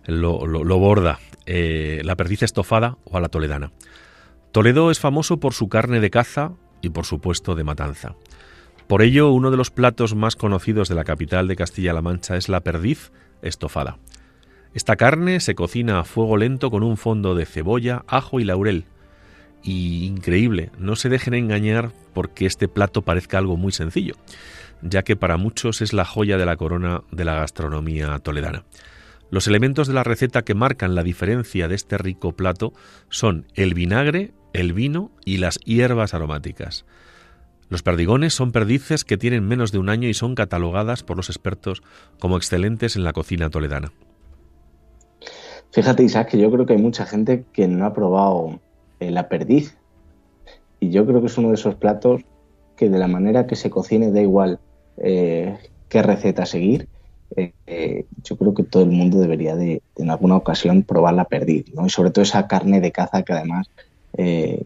lo, 0.06 0.78
borda. 0.80 1.20
Eh, 1.46 2.00
la 2.02 2.16
perdiz 2.16 2.42
estofada 2.42 2.98
o 3.04 3.16
a 3.16 3.20
la 3.20 3.28
toledana. 3.28 3.70
Toledo 4.50 4.90
es 4.90 4.98
famoso 4.98 5.38
por 5.38 5.54
su 5.54 5.68
carne 5.68 6.00
de 6.00 6.10
caza 6.10 6.52
y 6.80 6.90
por 6.90 7.06
supuesto 7.06 7.54
de 7.54 7.62
matanza. 7.62 8.16
Por 8.88 9.02
ello, 9.02 9.30
uno 9.30 9.52
de 9.52 9.56
los 9.56 9.70
platos 9.70 10.16
más 10.16 10.34
conocidos 10.34 10.88
de 10.88 10.96
la 10.96 11.04
capital 11.04 11.46
de 11.46 11.54
Castilla-La 11.54 12.02
Mancha 12.02 12.36
es 12.36 12.48
la 12.48 12.60
perdiz 12.60 13.12
estofada. 13.40 13.98
Esta 14.74 14.96
carne 14.96 15.38
se 15.38 15.54
cocina 15.54 16.00
a 16.00 16.04
fuego 16.04 16.36
lento 16.36 16.72
con 16.72 16.82
un 16.82 16.96
fondo 16.96 17.36
de 17.36 17.46
cebolla, 17.46 18.04
ajo 18.08 18.40
y 18.40 18.44
laurel. 18.44 18.84
Y 19.62 20.04
increíble, 20.06 20.70
no 20.78 20.96
se 20.96 21.08
dejen 21.08 21.34
engañar 21.34 21.92
porque 22.14 22.46
este 22.46 22.68
plato 22.68 23.02
parezca 23.02 23.38
algo 23.38 23.56
muy 23.56 23.72
sencillo, 23.72 24.14
ya 24.82 25.02
que 25.02 25.16
para 25.16 25.36
muchos 25.36 25.82
es 25.82 25.92
la 25.92 26.04
joya 26.04 26.36
de 26.36 26.46
la 26.46 26.56
corona 26.56 27.02
de 27.12 27.24
la 27.24 27.34
gastronomía 27.34 28.18
toledana. 28.18 28.64
Los 29.30 29.46
elementos 29.46 29.88
de 29.88 29.94
la 29.94 30.04
receta 30.04 30.42
que 30.42 30.54
marcan 30.54 30.94
la 30.94 31.02
diferencia 31.02 31.66
de 31.68 31.74
este 31.74 31.96
rico 31.96 32.32
plato 32.32 32.74
son 33.08 33.46
el 33.54 33.72
vinagre, 33.72 34.34
el 34.52 34.74
vino 34.74 35.10
y 35.24 35.38
las 35.38 35.58
hierbas 35.60 36.12
aromáticas. 36.12 36.84
Los 37.70 37.82
perdigones 37.82 38.34
son 38.34 38.52
perdices 38.52 39.04
que 39.04 39.16
tienen 39.16 39.48
menos 39.48 39.72
de 39.72 39.78
un 39.78 39.88
año 39.88 40.06
y 40.06 40.12
son 40.12 40.34
catalogadas 40.34 41.02
por 41.02 41.16
los 41.16 41.30
expertos 41.30 41.82
como 42.18 42.36
excelentes 42.36 42.96
en 42.96 43.04
la 43.04 43.14
cocina 43.14 43.48
toledana. 43.48 43.92
Fíjate, 45.70 46.02
Isaac, 46.02 46.32
que 46.32 46.38
yo 46.38 46.50
creo 46.50 46.66
que 46.66 46.74
hay 46.74 46.82
mucha 46.82 47.06
gente 47.06 47.46
que 47.54 47.66
no 47.66 47.86
ha 47.86 47.94
probado 47.94 48.60
la 49.10 49.28
perdiz. 49.28 49.76
Y 50.80 50.90
yo 50.90 51.06
creo 51.06 51.20
que 51.20 51.26
es 51.26 51.38
uno 51.38 51.48
de 51.48 51.54
esos 51.54 51.74
platos 51.74 52.22
que 52.76 52.88
de 52.88 52.98
la 52.98 53.06
manera 53.06 53.46
que 53.46 53.56
se 53.56 53.70
cocine 53.70 54.10
da 54.10 54.20
igual 54.20 54.58
eh, 54.96 55.56
qué 55.88 56.02
receta 56.02 56.46
seguir. 56.46 56.88
Eh, 57.36 58.04
yo 58.22 58.36
creo 58.36 58.52
que 58.52 58.62
todo 58.62 58.82
el 58.82 58.90
mundo 58.90 59.18
debería 59.18 59.56
de, 59.56 59.80
en 59.96 60.10
alguna 60.10 60.36
ocasión 60.36 60.82
probar 60.82 61.14
la 61.14 61.24
perdiz, 61.24 61.72
¿no? 61.74 61.86
Y 61.86 61.90
sobre 61.90 62.10
todo 62.10 62.22
esa 62.22 62.46
carne 62.46 62.80
de 62.80 62.92
caza 62.92 63.22
que 63.22 63.32
además 63.32 63.68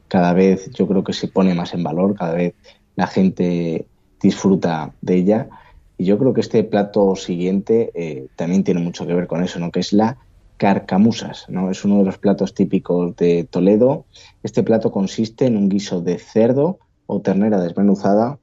cada 0.09 0.33
vez 0.33 0.73
yo 0.73 0.89
creo 0.89 1.05
que 1.05 1.13
se 1.13 1.29
pone 1.29 1.55
más 1.55 1.73
en 1.73 1.85
valor, 1.85 2.17
cada 2.17 2.35
vez 2.35 2.55
la 2.97 3.07
gente 3.07 3.87
disfruta 4.21 4.93
de 5.01 5.15
ella. 5.15 5.49
Y 5.97 6.05
yo 6.05 6.19
creo 6.19 6.35
que 6.35 6.41
este 6.41 6.65
plato 6.65 7.15
siguiente 7.15 8.29
también 8.35 8.65
tiene 8.65 8.81
mucho 8.81 9.07
que 9.07 9.15
ver 9.15 9.29
con 9.29 9.45
eso, 9.45 9.61
¿no? 9.61 9.71
Que 9.71 9.81
es 9.81 9.93
la 9.93 10.17
carcamusas, 10.57 11.47
¿no? 11.49 11.71
Es 11.71 11.85
uno 11.85 11.99
de 11.99 12.05
los 12.05 12.19
platos 12.19 12.55
típicos 12.55 13.15
de 13.17 13.45
Toledo. 13.45 14.07
Este 14.43 14.63
plato 14.63 14.91
consiste 14.91 15.47
en 15.47 15.57
un 15.57 15.69
guiso 15.69 16.01
de 16.01 16.19
cerdo 16.19 16.79
o 17.07 17.21
ternera 17.21 17.61
desmenuzada 17.61 18.39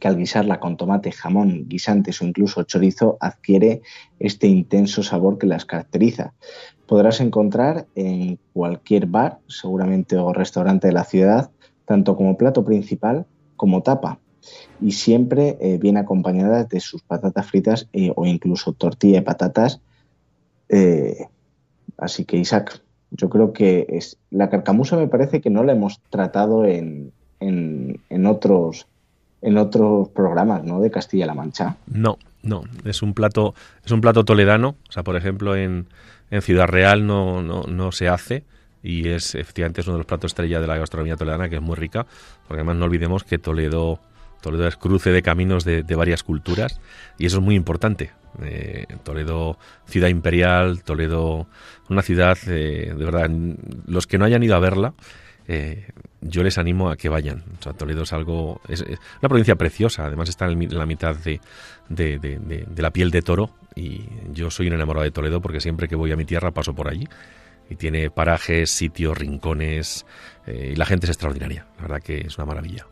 que 0.00 0.08
al 0.08 0.16
guisarla 0.16 0.58
con 0.58 0.76
tomate, 0.76 1.12
jamón, 1.12 1.68
guisantes 1.68 2.20
o 2.20 2.24
incluso 2.24 2.64
chorizo 2.64 3.16
adquiere 3.20 3.82
este 4.18 4.48
intenso 4.48 5.02
sabor 5.02 5.38
que 5.38 5.46
las 5.46 5.64
caracteriza. 5.64 6.34
Podrás 6.86 7.20
encontrar 7.20 7.86
en 7.94 8.38
cualquier 8.52 9.06
bar, 9.06 9.38
seguramente 9.46 10.16
o 10.16 10.32
restaurante 10.32 10.88
de 10.88 10.92
la 10.92 11.04
ciudad, 11.04 11.50
tanto 11.84 12.16
como 12.16 12.36
plato 12.36 12.64
principal 12.64 13.26
como 13.56 13.82
tapa. 13.82 14.18
Y 14.80 14.92
siempre 14.92 15.56
eh, 15.60 15.78
viene 15.78 16.00
acompañada 16.00 16.64
de 16.64 16.80
sus 16.80 17.02
patatas 17.02 17.46
fritas 17.46 17.88
eh, 17.92 18.12
o 18.14 18.26
incluso 18.26 18.72
tortilla 18.72 19.18
de 19.18 19.22
patatas 19.22 19.80
eh, 20.68 21.26
Así 21.98 22.24
que 22.24 22.36
Isaac, 22.36 22.80
yo 23.10 23.28
creo 23.28 23.52
que 23.52 23.86
es, 23.88 24.18
la 24.30 24.50
carcamusa 24.50 24.96
me 24.96 25.08
parece 25.08 25.40
que 25.40 25.50
no 25.50 25.64
la 25.64 25.72
hemos 25.72 26.00
tratado 26.10 26.64
en, 26.64 27.12
en, 27.40 28.26
otros 28.26 28.86
en 29.42 29.58
otros 29.58 30.08
programas, 30.08 30.64
¿no? 30.64 30.80
De 30.80 30.90
Castilla-La 30.90 31.34
Mancha. 31.34 31.76
No, 31.86 32.18
no, 32.42 32.64
es 32.84 33.02
un 33.02 33.14
plato 33.14 33.54
es 33.84 33.92
un 33.92 34.00
plato 34.00 34.24
toledano, 34.24 34.76
o 34.88 34.92
sea, 34.92 35.02
por 35.02 35.16
ejemplo 35.16 35.56
en, 35.56 35.86
en 36.30 36.42
Ciudad 36.42 36.66
Real 36.66 37.06
no, 37.06 37.42
no, 37.42 37.62
no 37.62 37.92
se 37.92 38.08
hace 38.08 38.44
y 38.82 39.08
es 39.08 39.34
efectivamente 39.34 39.80
es 39.80 39.86
uno 39.86 39.96
de 39.96 40.00
los 40.00 40.06
platos 40.06 40.30
estrella 40.30 40.60
de 40.60 40.66
la 40.66 40.78
gastronomía 40.78 41.16
toledana 41.16 41.48
que 41.48 41.56
es 41.56 41.62
muy 41.62 41.76
rica, 41.76 42.06
porque 42.46 42.60
además 42.60 42.76
no 42.76 42.84
olvidemos 42.84 43.24
que 43.24 43.38
Toledo 43.38 44.00
Toledo 44.46 44.68
es 44.68 44.76
cruce 44.76 45.10
de 45.10 45.22
caminos 45.22 45.64
de, 45.64 45.82
de 45.82 45.94
varias 45.96 46.22
culturas 46.22 46.80
y 47.18 47.26
eso 47.26 47.38
es 47.38 47.42
muy 47.42 47.56
importante. 47.56 48.12
Eh, 48.44 48.86
Toledo, 49.02 49.58
ciudad 49.86 50.06
imperial, 50.06 50.84
Toledo, 50.84 51.48
una 51.88 52.02
ciudad, 52.02 52.38
eh, 52.46 52.94
de 52.96 53.04
verdad, 53.04 53.28
los 53.88 54.06
que 54.06 54.18
no 54.18 54.24
hayan 54.24 54.44
ido 54.44 54.54
a 54.54 54.60
verla, 54.60 54.94
eh, 55.48 55.88
yo 56.20 56.44
les 56.44 56.58
animo 56.58 56.90
a 56.90 56.96
que 56.96 57.08
vayan. 57.08 57.42
Toledo 57.76 58.04
es 58.04 58.12
algo, 58.12 58.60
es, 58.68 58.82
una 58.82 59.28
provincia 59.28 59.56
preciosa, 59.56 60.06
además 60.06 60.28
está 60.28 60.46
en 60.46 60.78
la 60.78 60.86
mitad 60.86 61.16
de, 61.16 61.40
de, 61.88 62.66
la 62.76 62.92
piel 62.92 63.10
de 63.10 63.22
toro 63.22 63.50
y 63.74 64.04
yo 64.32 64.52
soy 64.52 64.68
un 64.68 64.74
enamorado 64.74 65.02
de 65.02 65.10
Toledo 65.10 65.40
porque 65.40 65.58
siempre 65.60 65.88
que 65.88 65.96
voy 65.96 66.12
a 66.12 66.16
mi 66.16 66.24
tierra 66.24 66.52
paso 66.52 66.72
por 66.72 66.86
allí 66.86 67.08
y 67.68 67.74
tiene 67.74 68.10
parajes, 68.10 68.70
sitios, 68.70 69.18
rincones 69.18 70.06
y 70.46 70.76
la 70.76 70.86
gente 70.86 71.06
es 71.06 71.10
extraordinaria, 71.10 71.66
la 71.78 71.82
verdad 71.82 72.00
que 72.00 72.18
es 72.18 72.38
una 72.38 72.46
maravilla. 72.46 72.86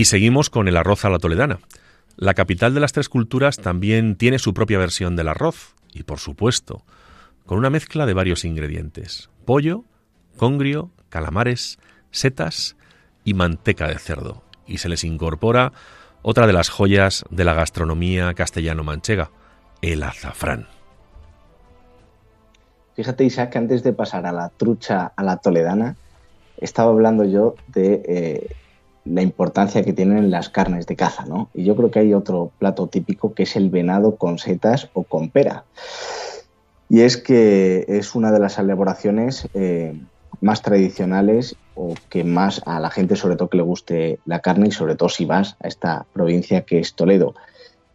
Y 0.00 0.06
seguimos 0.06 0.48
con 0.48 0.66
el 0.66 0.78
arroz 0.78 1.04
a 1.04 1.10
la 1.10 1.18
toledana. 1.18 1.58
La 2.16 2.32
capital 2.32 2.72
de 2.72 2.80
las 2.80 2.94
tres 2.94 3.10
culturas 3.10 3.58
también 3.58 4.16
tiene 4.16 4.38
su 4.38 4.54
propia 4.54 4.78
versión 4.78 5.14
del 5.14 5.28
arroz, 5.28 5.74
y 5.92 6.04
por 6.04 6.20
supuesto, 6.20 6.86
con 7.44 7.58
una 7.58 7.68
mezcla 7.68 8.06
de 8.06 8.14
varios 8.14 8.46
ingredientes. 8.46 9.28
Pollo, 9.44 9.84
congrio, 10.38 10.90
calamares, 11.10 11.78
setas 12.12 12.78
y 13.24 13.34
manteca 13.34 13.88
de 13.88 13.98
cerdo. 13.98 14.42
Y 14.66 14.78
se 14.78 14.88
les 14.88 15.04
incorpora 15.04 15.74
otra 16.22 16.46
de 16.46 16.54
las 16.54 16.70
joyas 16.70 17.26
de 17.28 17.44
la 17.44 17.52
gastronomía 17.52 18.32
castellano-manchega, 18.32 19.30
el 19.82 20.02
azafrán. 20.02 20.66
Fíjate, 22.94 23.24
Isaac, 23.24 23.50
que 23.50 23.58
antes 23.58 23.82
de 23.82 23.92
pasar 23.92 24.24
a 24.24 24.32
la 24.32 24.48
trucha 24.48 25.12
a 25.14 25.22
la 25.22 25.36
toledana, 25.36 25.96
estaba 26.56 26.90
hablando 26.90 27.26
yo 27.26 27.54
de 27.66 28.02
eh, 28.08 28.56
la 29.04 29.22
importancia 29.22 29.82
que 29.82 29.92
tienen 29.92 30.30
las 30.30 30.48
carnes 30.48 30.86
de 30.86 30.96
caza, 30.96 31.24
¿no? 31.24 31.48
Y 31.54 31.64
yo 31.64 31.76
creo 31.76 31.90
que 31.90 32.00
hay 32.00 32.14
otro 32.14 32.52
plato 32.58 32.86
típico 32.86 33.34
que 33.34 33.44
es 33.44 33.56
el 33.56 33.70
venado 33.70 34.16
con 34.16 34.38
setas 34.38 34.88
o 34.92 35.04
con 35.04 35.30
pera. 35.30 35.64
Y 36.88 37.00
es 37.00 37.16
que 37.16 37.84
es 37.88 38.14
una 38.14 38.32
de 38.32 38.40
las 38.40 38.58
elaboraciones 38.58 39.48
eh, 39.54 39.98
más 40.40 40.62
tradicionales 40.62 41.56
o 41.74 41.94
que 42.08 42.24
más 42.24 42.62
a 42.66 42.80
la 42.80 42.90
gente 42.90 43.16
sobre 43.16 43.36
todo 43.36 43.48
que 43.48 43.56
le 43.58 43.62
guste 43.62 44.18
la 44.26 44.40
carne 44.40 44.68
y 44.68 44.72
sobre 44.72 44.96
todo 44.96 45.08
si 45.08 45.24
vas 45.24 45.56
a 45.62 45.68
esta 45.68 46.06
provincia 46.12 46.62
que 46.62 46.80
es 46.80 46.94
Toledo. 46.94 47.34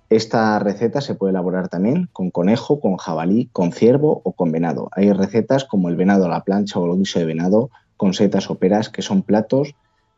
Esta 0.09 0.59
receta 0.59 1.01
se 1.01 1.15
puede 1.15 1.31
elaborar 1.31 1.67
también 1.67 2.09
con 2.13 2.29
conejo, 2.29 2.79
con 2.79 2.97
jabalí, 2.97 3.49
con 3.51 3.71
ciervo 3.71 4.21
o 4.23 4.33
con 4.33 4.51
venado. 4.51 4.89
Hay 4.93 5.11
recetas 5.11 5.65
como 5.65 5.89
el 5.89 5.95
venado 5.95 6.25
a 6.25 6.29
la 6.29 6.43
plancha 6.43 6.79
o 6.79 6.85
el 6.85 6.99
guiso 6.99 7.19
de 7.19 7.25
venado 7.25 7.69
con 7.97 8.13
setas 8.13 8.49
o 8.49 8.55
peras 8.55 8.89
que 8.89 9.01
son 9.01 9.23
platos 9.23 9.75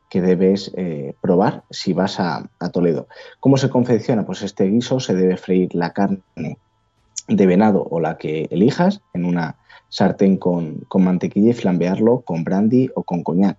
que 0.09 0.21
debes 0.21 0.71
eh, 0.75 1.13
probar 1.21 1.63
si 1.69 1.93
vas 1.93 2.19
a, 2.19 2.49
Toledo. 2.71 3.07
¿Cómo 3.39 3.57
se 3.57 3.69
confecciona? 3.69 4.25
Pues 4.25 4.41
este 4.41 4.65
guiso 4.65 4.99
se 4.99 5.15
debe 5.15 5.37
freír 5.37 5.73
la 5.75 5.93
carne 5.93 6.57
de 7.27 7.45
venado 7.45 7.85
o 7.89 7.99
la 7.99 8.17
que 8.17 8.47
elijas 8.51 9.01
en 9.13 9.25
una 9.25 9.57
sartén 9.89 10.37
con, 10.37 10.85
mantequilla 10.93 11.51
y 11.51 11.53
flambearlo 11.53 12.21
con 12.21 12.43
brandy 12.43 12.89
o 12.95 13.03
con 13.03 13.23
coñac. 13.23 13.57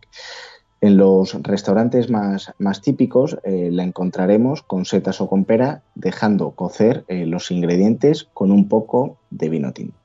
En 0.80 0.96
los 0.96 1.34
restaurantes 1.42 2.08
más, 2.08 2.52
típicos 2.82 3.36
eh, 3.42 3.70
la 3.72 3.82
encontraremos 3.82 4.62
con 4.62 4.84
setas 4.84 5.20
o 5.20 5.28
con 5.28 5.44
pera, 5.44 5.82
dejando 5.96 6.52
cocer 6.52 7.04
eh, 7.08 7.26
los 7.26 7.50
ingredientes 7.50 8.28
con 8.32 8.52
un 8.52 8.68
poco 8.68 9.18
de 9.30 9.48
vino 9.48 9.72
tinto. 9.72 9.96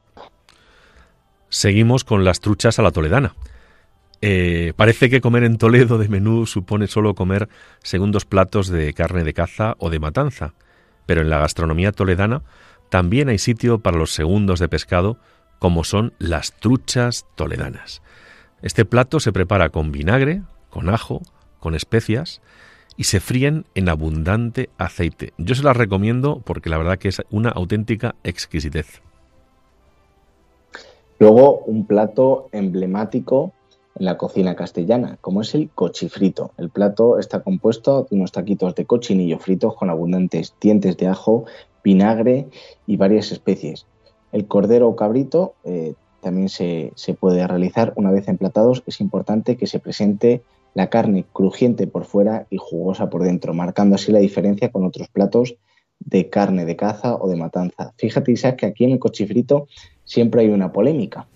Seguimos 1.50 2.04
con 2.04 2.24
las 2.24 2.40
truchas 2.40 2.80
a 2.80 2.82
la 2.82 2.90
toledana. 2.90 3.36
Eh, 4.26 4.72
parece 4.78 5.10
que 5.10 5.20
comer 5.20 5.44
en 5.44 5.58
Toledo 5.58 5.98
de 5.98 6.08
menú 6.08 6.46
supone 6.46 6.88
solo 6.88 7.14
comer 7.14 7.50
segundos 7.84 8.24
platos 8.24 8.70
de 8.70 8.94
carne 8.94 9.26
de 9.26 9.34
caza 9.34 9.76
o 9.80 9.90
de 9.90 10.00
matanza, 10.00 10.54
pero 11.06 11.20
en 11.20 11.30
la 11.30 11.40
gastronomía 11.40 11.92
toledana 11.92 12.42
también 12.88 13.28
hay 13.28 13.38
sitio 13.38 13.80
para 13.80 13.98
los 13.98 14.14
segundos 14.14 14.62
de 14.62 14.70
pescado, 14.70 15.18
como 15.60 15.84
son 15.84 16.14
las 16.20 16.54
truchas 16.54 17.26
toledanas. 17.36 18.02
Este 18.62 18.86
plato 18.86 19.20
se 19.20 19.34
prepara 19.34 19.72
con 19.72 19.92
vinagre, 19.92 20.42
con 20.70 20.88
ajo, 20.88 21.22
con 21.60 21.76
especias 21.76 22.42
y 22.96 23.04
se 23.04 23.20
fríen 23.20 23.66
en 23.76 23.90
abundante 23.90 24.70
aceite. 24.78 25.34
Yo 25.38 25.54
se 25.54 25.64
las 25.64 25.76
recomiendo 25.76 26.42
porque 26.46 26.70
la 26.70 26.78
verdad 26.78 26.98
que 26.98 27.10
es 27.10 27.22
una 27.30 27.50
auténtica 27.50 28.16
exquisitez. 28.24 29.02
Luego 31.20 31.60
un 31.66 31.86
plato 31.86 32.48
emblemático 32.54 33.52
en 33.96 34.06
la 34.06 34.18
cocina 34.18 34.56
castellana, 34.56 35.18
como 35.22 35.42
es 35.42 35.54
el 35.56 35.70
cochifrito. 35.70 36.52
El 36.58 36.70
plato 36.70 37.20
está 37.20 37.42
compuesto 37.42 38.08
de 38.10 38.16
unos 38.16 38.32
taquitos 38.32 38.76
de 38.76 38.86
cochinillo 38.86 39.40
fritos 39.40 39.76
con 39.76 39.90
abundantes 39.90 40.56
dientes 40.60 40.98
de 40.98 41.08
ajo, 41.08 41.46
vinagre 41.84 42.48
y 42.88 42.98
varias 42.98 43.32
especies. 43.32 43.86
El 44.32 44.48
cordero 44.48 44.88
o 44.88 44.96
cabrito 44.96 45.54
eh, 45.64 45.94
también 46.22 46.50
se, 46.50 46.94
puede 47.20 47.46
realizar 47.46 47.94
una 47.96 48.12
vez 48.12 48.28
emplatados. 48.28 48.82
Es 48.88 49.00
importante 49.00 49.58
que 49.58 49.68
se 49.68 49.80
presente 49.80 50.42
la 50.74 50.90
carne 50.90 51.26
crujiente 51.32 51.86
por 51.86 52.06
fuera 52.06 52.48
y 52.50 52.58
jugosa 52.58 53.10
por 53.10 53.24
dentro, 53.24 53.54
marcando 53.54 53.96
así 53.96 54.12
la 54.12 54.20
diferencia 54.20 54.72
con 54.72 54.86
otros 54.86 55.08
platos 55.10 55.56
de 56.00 56.30
carne 56.30 56.66
de 56.66 56.76
caza 56.76 57.16
o 57.16 57.30
de 57.30 57.36
matanza. 57.36 57.94
Fíjate, 57.98 58.32
Isaac, 58.32 58.56
que 58.58 58.66
aquí 58.66 58.86
en 58.86 58.92
el 58.92 59.00
cochifrito 59.00 59.68
siempre 60.04 60.42
hay 60.42 60.50
una 60.50 60.72
polémica, 60.72 61.28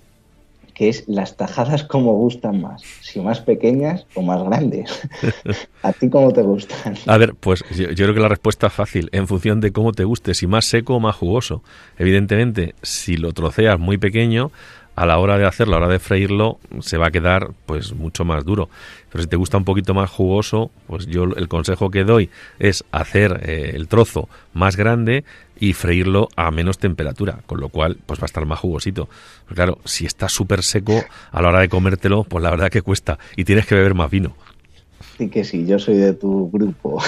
que 0.78 0.90
es 0.90 1.06
las 1.08 1.36
tajadas 1.36 1.84
como 1.84 2.14
gustan 2.14 2.62
más, 2.62 2.84
si 3.02 3.20
más 3.20 3.42
pequeñas 3.42 4.06
o 4.14 4.22
más 4.22 4.44
grandes. 4.44 5.02
¿A 5.82 5.92
ti 5.92 6.08
cómo 6.08 6.32
te 6.32 6.44
gustan? 6.44 6.94
A 7.08 7.18
ver, 7.18 7.34
pues 7.34 7.64
yo, 7.76 7.88
creo 7.96 8.14
que 8.14 8.20
la 8.20 8.30
respuesta 8.30 8.68
es 8.68 8.74
fácil, 8.74 9.10
en 9.12 9.28
función 9.28 9.60
de 9.60 9.72
cómo 9.72 9.92
te 9.92 10.04
guste, 10.04 10.36
si 10.36 10.46
más 10.46 10.66
seco 10.66 10.96
o 10.96 11.00
más 11.00 11.16
jugoso. 11.16 11.64
Evidentemente, 11.98 12.76
si 12.84 13.18
lo 13.18 13.34
troceas 13.34 13.80
muy 13.80 13.98
pequeño, 13.98 14.52
a 14.98 15.06
la 15.06 15.20
hora 15.20 15.38
de 15.38 15.46
hacerlo, 15.46 15.76
a 15.76 15.80
la 15.80 15.86
hora 15.86 15.94
de 15.94 16.00
freírlo, 16.00 16.58
se 16.80 16.98
va 16.98 17.08
a 17.08 17.12
quedar 17.12 17.52
pues 17.68 17.94
mucho 17.94 18.26
más 18.26 18.44
duro. 18.44 18.68
Pero 19.12 19.24
si 19.24 19.30
te 19.30 19.36
gusta 19.36 19.56
un 19.56 19.64
poquito 19.64 19.94
más 19.94 20.10
jugoso, 20.10 20.72
pues 20.88 21.06
yo 21.06 21.24
el 21.24 21.48
consejo 21.48 21.92
que 21.92 22.04
doy 22.04 22.32
es 22.58 22.84
hacer 22.92 23.42
eh, 23.44 23.74
el 23.76 23.88
trozo 23.88 24.28
más 24.54 24.76
grande 24.76 25.24
y 25.60 25.74
freírlo 25.74 26.30
a 26.36 26.50
menos 26.50 26.80
temperatura, 26.80 27.42
con 27.46 27.60
lo 27.60 27.70
cual 27.70 28.00
pues 28.08 28.20
va 28.20 28.24
a 28.24 28.26
estar 28.26 28.48
más 28.48 28.58
jugosito. 28.58 29.08
Pero 29.46 29.56
claro, 29.56 29.78
si 29.86 30.08
está 30.08 30.30
súper 30.30 30.64
seco 30.64 31.04
a 31.32 31.42
la 31.44 31.50
hora 31.50 31.60
de 31.60 31.70
comértelo, 31.70 32.24
pues 32.24 32.44
la 32.44 32.50
verdad 32.50 32.72
que 32.72 32.82
cuesta 32.82 33.20
y 33.36 33.44
tienes 33.44 33.68
que 33.68 33.76
beber 33.76 33.94
más 33.94 34.10
vino. 34.10 34.36
Sí 35.20 35.30
que 35.30 35.44
sí, 35.44 35.68
yo 35.68 35.78
soy 35.78 35.98
de 35.98 36.14
tu 36.14 36.50
grupo. 36.50 37.04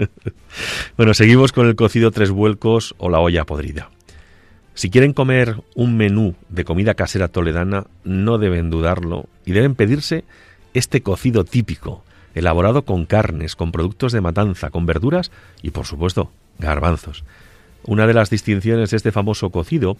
bueno, 0.98 1.14
seguimos 1.14 1.52
con 1.52 1.66
el 1.66 1.76
cocido 1.76 2.10
tres 2.10 2.30
vuelcos 2.30 2.94
o 2.98 3.08
la 3.08 3.20
olla 3.20 3.46
podrida. 3.46 3.88
Si 4.74 4.90
quieren 4.90 5.12
comer 5.12 5.62
un 5.74 5.96
menú 5.96 6.34
de 6.48 6.64
comida 6.64 6.94
casera 6.94 7.28
toledana, 7.28 7.86
no 8.04 8.38
deben 8.38 8.70
dudarlo 8.70 9.26
y 9.44 9.52
deben 9.52 9.74
pedirse 9.74 10.24
este 10.74 11.02
cocido 11.02 11.44
típico, 11.44 12.04
elaborado 12.34 12.84
con 12.84 13.06
carnes, 13.06 13.56
con 13.56 13.72
productos 13.72 14.12
de 14.12 14.20
matanza, 14.20 14.70
con 14.70 14.86
verduras 14.86 15.30
y, 15.62 15.70
por 15.70 15.86
supuesto, 15.86 16.30
garbanzos. 16.58 17.24
Una 17.84 18.06
de 18.06 18.14
las 18.14 18.30
distinciones 18.30 18.90
de 18.90 18.96
este 18.98 19.12
famoso 19.12 19.50
cocido 19.50 19.96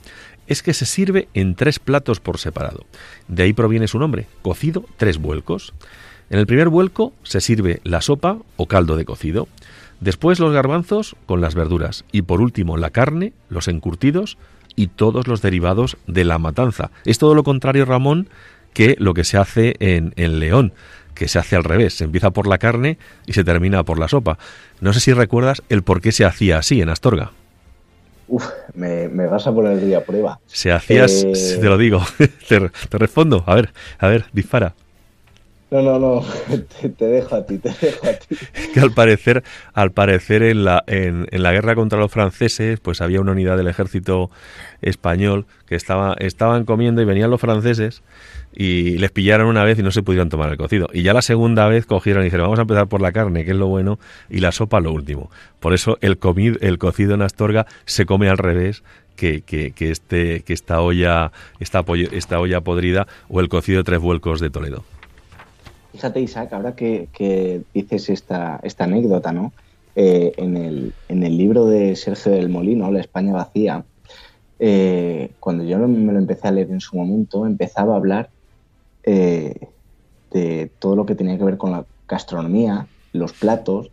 es 0.47 0.63
que 0.63 0.75
se 0.75 0.87
sirve 0.87 1.29
en 1.35 1.55
tres 1.55 1.79
platos 1.79 2.21
por 2.21 2.39
separado. 2.39 2.85
De 3.27 3.43
ahí 3.43 3.53
proviene 3.53 3.89
su 3.89 3.99
nombre, 3.99 4.27
cocido 4.43 4.85
tres 4.97 5.19
vuelcos. 5.19 5.73
En 6.29 6.39
el 6.39 6.47
primer 6.47 6.69
vuelco 6.69 7.13
se 7.23 7.41
sirve 7.41 7.81
la 7.85 8.03
sopa 8.03 8.39
o 8.57 8.67
caldo 8.67 8.97
de 8.97 9.07
cocido, 9.07 9.49
después 10.01 10.39
los 10.39 10.53
garbanzos 10.53 11.17
con 11.27 11.41
las 11.41 11.55
verduras 11.55 12.05
y 12.13 12.23
por 12.23 12.41
último 12.41 12.77
la 12.77 12.91
carne, 12.91 13.33
los 13.49 13.67
encurtidos, 13.67 14.37
y 14.81 14.87
todos 14.87 15.29
los 15.29 15.43
derivados 15.43 15.99
de 16.07 16.25
la 16.25 16.39
matanza. 16.39 16.91
Es 17.05 17.19
todo 17.19 17.35
lo 17.35 17.45
contrario, 17.45 17.85
Ramón, 17.85 18.31
que 18.73 18.97
lo 18.99 19.13
que 19.13 19.25
se 19.25 19.37
hace 19.37 19.75
en, 19.79 20.41
León, 20.41 20.73
que 21.15 21.29
se 21.29 21.39
hace 21.39 21.55
al 21.55 21.65
revés, 21.65 21.93
se 21.93 22.05
empieza 22.05 22.31
por 22.31 22.47
la 22.47 22.57
carne 22.57 22.97
y 23.27 23.35
se 23.35 23.45
termina 23.45 23.85
por 23.85 23.99
la 23.99 24.09
sopa. 24.09 24.39
No 24.81 24.95
sé 24.95 25.01
si 25.01 25.13
recuerdas 25.13 25.63
el 25.69 25.83
por 25.83 26.01
qué 26.01 26.13
se 26.13 26.25
hacía 26.25 26.57
así 26.57 26.81
en 26.81 26.89
Astorga. 26.89 27.33
Uf, 28.27 28.47
me, 28.75 29.09
vas 29.09 29.47
a 29.47 29.53
poner 29.53 29.73
el 29.73 29.85
día 29.85 29.99
a 29.99 30.05
prueba. 30.05 30.41
Se 30.47 30.73
hacía, 30.73 31.05
eh, 31.05 31.59
te 31.61 31.67
lo 31.67 31.77
digo, 31.77 32.03
te, 32.49 32.71
te 32.71 32.99
respondo, 32.99 33.45
a 33.47 33.55
ver, 33.55 33.75
a 33.99 34.09
ver, 34.09 34.25
dispara. 34.33 34.75
No, 35.71 35.83
no, 35.83 35.99
no, 36.01 36.25
te, 36.99 37.05
dejo 37.07 37.37
a 37.37 37.47
ti, 37.47 37.59
te 37.59 37.69
dejo 37.69 38.09
a 38.09 38.13
ti. 38.15 38.37
que 38.75 38.81
al 38.81 38.93
parecer, 38.93 39.45
al 39.73 39.93
parecer 39.93 40.43
en 40.43 40.65
la, 40.65 40.83
en, 40.89 41.29
en, 41.31 41.43
la 41.43 41.53
guerra 41.53 41.77
contra 41.77 41.99
los 41.99 42.11
franceses, 42.11 42.81
pues 42.81 43.01
había 43.01 43.21
una 43.21 43.33
unidad 43.33 43.57
del 43.57 43.69
ejército 43.69 44.31
español 44.83 45.47
que 45.67 45.77
estaba, 45.77 46.15
estaban 46.19 46.65
comiendo 46.65 47.03
y 47.03 47.05
venían 47.05 47.31
los 47.31 47.41
franceses 47.41 48.03
y 48.53 48.99
les 48.99 49.13
pillaron 49.13 49.47
una 49.47 49.63
vez 49.63 49.79
y 49.79 49.83
no 49.83 49.93
se 49.93 50.03
pudieron 50.03 50.29
tomar 50.29 50.51
el 50.51 50.57
cocido. 50.57 50.89
Y 50.93 51.03
ya 51.03 51.15
la 51.15 51.23
segunda 51.23 51.69
vez 51.69 51.87
cogieron 51.87 52.23
y 52.23 52.25
dijeron, 52.25 52.47
vamos 52.47 52.59
a 52.59 52.63
empezar 52.63 52.89
por 52.89 53.01
la 53.01 53.13
carne, 53.13 53.45
que 53.45 53.53
es 53.53 53.57
lo 53.57 53.69
bueno, 53.69 53.99
y 54.29 54.41
la 54.41 54.53
sopa 54.53 54.81
lo 54.81 54.93
último. 54.93 55.31
Por 55.61 55.73
eso 55.73 55.99
el, 56.01 56.19
comid, 56.19 56.57
el 56.63 56.79
cocido 56.79 57.15
en 57.15 57.23
Astorga 57.23 57.67
se 57.85 58.07
come 58.07 58.29
al 58.29 58.39
revés 58.39 58.83
que, 59.15 59.43
que, 59.43 59.71
que, 59.73 59.91
este, 59.91 60.43
que 60.43 60.53
esta, 60.53 60.81
olla, 60.81 61.31
esta, 61.61 61.85
esta 62.11 62.41
olla 62.41 62.61
podrida 62.61 63.07
o 63.29 63.41
el 63.41 63.49
cocido 63.49 63.79
de 63.79 63.85
tres 63.85 64.01
vuelcos 64.01 64.41
de 64.41 64.51
Toledo. 64.51 64.85
Fíjate, 65.93 66.21
Isaac, 66.21 66.53
ahora 66.53 66.77
que, 66.77 67.63
dices 67.75 68.11
esta, 68.11 68.61
esta 68.63 68.85
anécdota, 68.85 69.33
¿no? 69.33 69.53
Eh, 69.97 70.33
en, 70.37 70.57
el, 70.57 70.95
en, 71.09 71.25
el, 71.25 71.37
libro 71.37 71.67
de 71.67 71.97
Sergio 71.97 72.33
del 72.33 72.49
Molino, 72.49 72.91
La 72.91 73.01
España 73.01 73.33
vacía, 73.33 73.85
eh, 74.61 75.33
cuando 75.41 75.65
yo 75.65 75.79
me 75.79 76.13
lo 76.13 76.19
empecé 76.19 76.49
a 76.49 76.53
leer 76.53 76.71
en 76.71 76.81
su 76.81 76.97
momento, 76.97 77.45
empezaba 77.45 77.95
a 77.95 77.97
hablar 77.97 78.31
eh, 79.03 79.69
de 80.31 80.71
todo 80.79 80.95
lo 80.95 81.07
que 81.07 81.17
tenía 81.17 81.37
que 81.37 81.45
ver 81.45 81.59
con 81.59 81.73
la 81.73 81.85
gastronomía, 82.09 82.87
los 83.13 83.33
platos, 83.33 83.91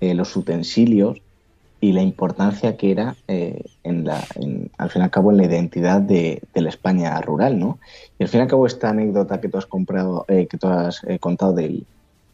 los 0.00 0.34
utensilios 0.34 1.22
y 1.82 1.90
la 1.90 2.00
importancia 2.00 2.76
que 2.76 2.92
era 2.92 3.16
eh, 3.26 3.64
al 3.82 4.88
fin 4.88 5.02
y 5.02 5.04
al 5.04 5.10
cabo 5.10 5.32
en 5.32 5.36
la 5.38 5.46
identidad 5.46 6.00
de, 6.00 6.40
la 6.54 6.68
España 6.68 7.20
rural, 7.20 7.58
¿no? 7.58 7.80
Y 8.20 8.22
al 8.22 8.28
fin 8.28 8.38
y 8.38 8.42
al 8.42 8.48
cabo 8.48 8.68
esta 8.68 8.90
anécdota 8.90 9.40
que 9.40 9.48
tú 9.48 9.58
has 9.58 9.66
comprado, 9.66 10.24
eh, 10.28 10.46
que 10.46 10.58
tú 10.58 10.68
has 10.68 11.02
eh, 11.02 11.18
contado 11.18 11.54
del, 11.54 11.84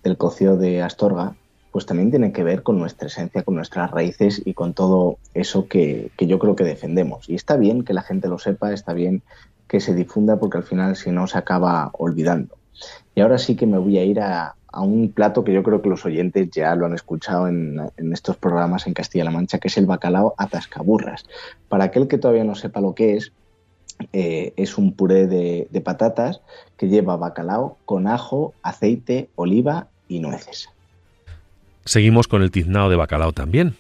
del 0.05 0.19
cocido 0.19 0.59
de 0.59 0.83
Astorga, 0.83 1.35
pues 1.73 1.87
también 1.87 2.11
tiene 2.11 2.31
que 2.31 2.45
ver 2.45 2.63
con 2.63 2.79
nuestra 2.79 3.09
esencia, 3.09 3.43
con 3.43 3.55
nuestras 3.55 3.91
raíces 3.91 4.43
y 4.45 4.53
con 4.53 4.75
todo 4.75 5.17
eso 5.33 5.67
que 5.67 6.11
yo 6.19 6.39
creo 6.39 6.55
que 6.55 6.65
defendemos. 6.65 7.27
Y 7.27 7.35
está 7.35 7.57
bien 7.57 7.85
que 7.85 7.95
la 7.95 8.03
gente 8.03 8.29
lo 8.29 8.39
sepa, 8.39 8.75
está 8.75 8.93
bien 8.93 9.23
que 9.67 9.81
se 9.81 9.95
difunda 9.95 10.39
porque 10.39 10.59
al 10.59 10.65
final 10.65 10.95
si 10.95 11.11
no 11.11 11.27
se 11.27 11.39
acaba 11.39 11.91
olvidando. 11.95 12.59
Y 13.15 13.23
ahora 13.23 13.39
sí 13.39 13.57
que 13.57 13.67
me 13.67 13.79
voy 13.79 13.97
a 13.97 14.05
ir 14.05 14.21
a, 14.21 14.57
a 14.71 14.83
un 14.83 15.13
plato 15.13 15.45
que 15.45 15.53
yo 15.53 15.63
creo 15.63 15.81
que 15.81 15.89
los 15.89 16.05
oyentes 16.05 16.51
ya 16.51 16.75
lo 16.75 16.87
han 16.87 16.95
escuchado 16.95 17.49
en, 17.49 17.81
estos 18.13 18.37
programas 18.37 18.87
en 18.87 18.95
Castilla-La 18.95 19.31
Mancha, 19.31 19.59
que 19.59 19.69
es 19.69 19.79
el 19.79 19.87
bacalao 19.87 20.35
atascaburras. 20.37 21.25
Para 21.69 21.85
aquel 21.85 22.09
que 22.09 22.19
todavía 22.19 22.45
no 22.45 22.55
sepa 22.55 22.81
lo 22.81 22.95
que 22.95 23.17
es, 23.17 23.33
eh, 24.13 24.53
es 24.57 24.79
un 24.79 24.93
puré 24.93 25.27
de, 25.27 25.83
patatas 25.85 26.41
que 26.77 26.89
lleva 26.89 27.17
bacalao 27.17 27.79
con 27.85 28.07
ajo, 28.07 28.55
aceite, 28.63 29.29
oliva 29.37 29.89
y 30.07 30.21
nueces. 30.21 30.69
Seguimos 31.85 32.29
con 32.29 32.43
el 32.43 32.51
tiznado 32.51 32.91
de 32.91 32.97
bacalao 32.97 33.33
también. 33.33 33.75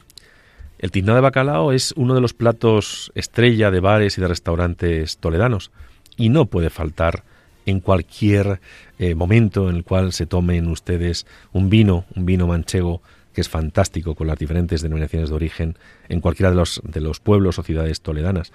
El 0.79 0.91
tiznado 0.91 1.17
de 1.17 1.23
bacalao 1.23 1.73
es 1.73 1.93
uno 1.97 2.15
de 2.15 2.21
los 2.21 2.33
platos 2.33 3.13
estrella 3.15 3.71
de 3.71 3.81
bares 3.81 4.17
y 4.17 4.21
de 4.21 4.29
restaurantes 4.29 5.19
toledanos 5.19 5.71
y 6.17 6.31
no 6.31 6.47
puede 6.47 6.71
faltar 6.71 7.25
en 7.69 7.81
cualquier 7.81 8.61
eh, 8.99 9.15
momento 9.15 9.69
en 9.69 9.77
el 9.77 9.85
cual 9.85 10.13
se 10.13 10.27
tomen 10.27 10.69
ustedes 10.69 11.27
un 11.53 11.69
vino, 11.69 12.07
un 12.17 12.25
vino 12.25 12.47
manchego 12.47 13.03
que 13.35 13.43
es 13.43 13.49
fantástico 13.51 14.15
con 14.15 14.27
las 14.27 14.39
diferentes 14.39 14.81
denominaciones 14.81 15.29
de 15.29 15.37
origen 15.37 15.77
en 16.09 16.21
cualquiera 16.21 16.51
de 16.51 16.57
los, 16.57 16.81
de 16.83 17.03
los 17.03 17.21
pueblos 17.21 17.59
o 17.59 17.63
ciudades 17.63 18.01
toledanas. 18.01 18.53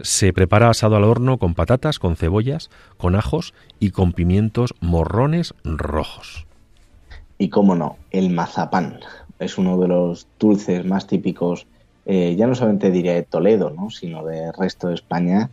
Se 0.00 0.32
prepara 0.34 0.68
asado 0.68 0.96
al 0.96 1.04
horno 1.04 1.38
con 1.38 1.54
patatas, 1.54 1.98
con 1.98 2.16
cebollas, 2.16 2.68
con 2.98 3.16
ajos 3.16 3.54
y 3.80 3.90
con 3.90 4.12
pimientos 4.12 4.74
morrones 4.80 5.54
rojos. 5.64 6.46
Y 7.38 7.48
cómo 7.48 7.74
no, 7.74 7.96
el 8.10 8.28
mazapán 8.28 9.00
es 9.38 9.56
uno 9.56 9.78
de 9.80 9.88
los 9.88 10.28
dulces 10.38 10.84
más 10.84 11.06
típicos, 11.06 11.66
eh, 12.04 12.36
ya 12.36 12.46
no 12.46 12.54
solamente 12.54 12.90
diría 12.90 13.14
de 13.14 13.22
Toledo, 13.22 13.70
¿no? 13.70 13.88
sino 13.88 14.24
del 14.24 14.52
resto 14.52 14.88
de 14.88 14.94
España 14.94 15.50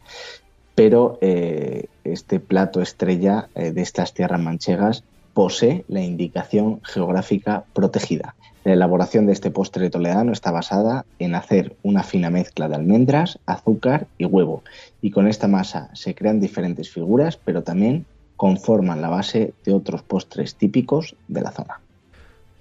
pero 0.75 1.17
eh, 1.21 1.85
este 2.03 2.39
plato 2.39 2.81
estrella 2.81 3.49
eh, 3.55 3.71
de 3.71 3.81
estas 3.81 4.13
tierras 4.13 4.39
manchegas 4.39 5.03
posee 5.33 5.85
la 5.87 6.01
indicación 6.01 6.81
geográfica 6.83 7.63
protegida. 7.73 8.35
La 8.63 8.73
elaboración 8.73 9.25
de 9.25 9.33
este 9.33 9.49
postre 9.49 9.89
toledano 9.89 10.31
está 10.31 10.51
basada 10.51 11.05
en 11.19 11.33
hacer 11.35 11.75
una 11.81 12.03
fina 12.03 12.29
mezcla 12.29 12.67
de 12.67 12.75
almendras, 12.75 13.39
azúcar 13.45 14.07
y 14.17 14.25
huevo, 14.25 14.63
y 15.01 15.11
con 15.11 15.27
esta 15.27 15.47
masa 15.47 15.89
se 15.93 16.13
crean 16.13 16.39
diferentes 16.39 16.89
figuras, 16.89 17.37
pero 17.37 17.63
también 17.63 18.05
conforman 18.37 19.01
la 19.01 19.09
base 19.09 19.53
de 19.65 19.73
otros 19.73 20.03
postres 20.03 20.55
típicos 20.55 21.15
de 21.27 21.41
la 21.41 21.51
zona. 21.51 21.79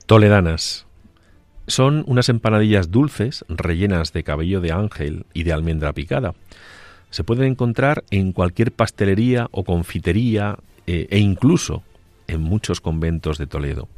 Toledanas. 0.07 0.87
Son 1.67 2.03
unas 2.07 2.29
empanadillas 2.29 2.91
dulces 2.91 3.45
rellenas 3.49 4.13
de 4.13 4.25
cabello 4.25 4.61
de 4.61 4.73
ángel 4.73 5.27
y 5.35 5.45
de 5.45 5.53
almendra 5.53 5.93
picada 5.93 6.35
se 7.11 7.25
pueden 7.25 7.45
encontrar 7.45 8.05
en 8.11 8.33
cualquier 8.33 8.73
pastelería 8.73 9.49
o 9.53 9.65
confitería 9.65 10.59
eh, 10.87 11.07
e 11.11 11.19
incluso 11.19 11.83
en 12.29 12.41
muchos 12.41 12.81
conventos 12.81 13.39
de 13.39 13.47
Toledo. 13.47 13.89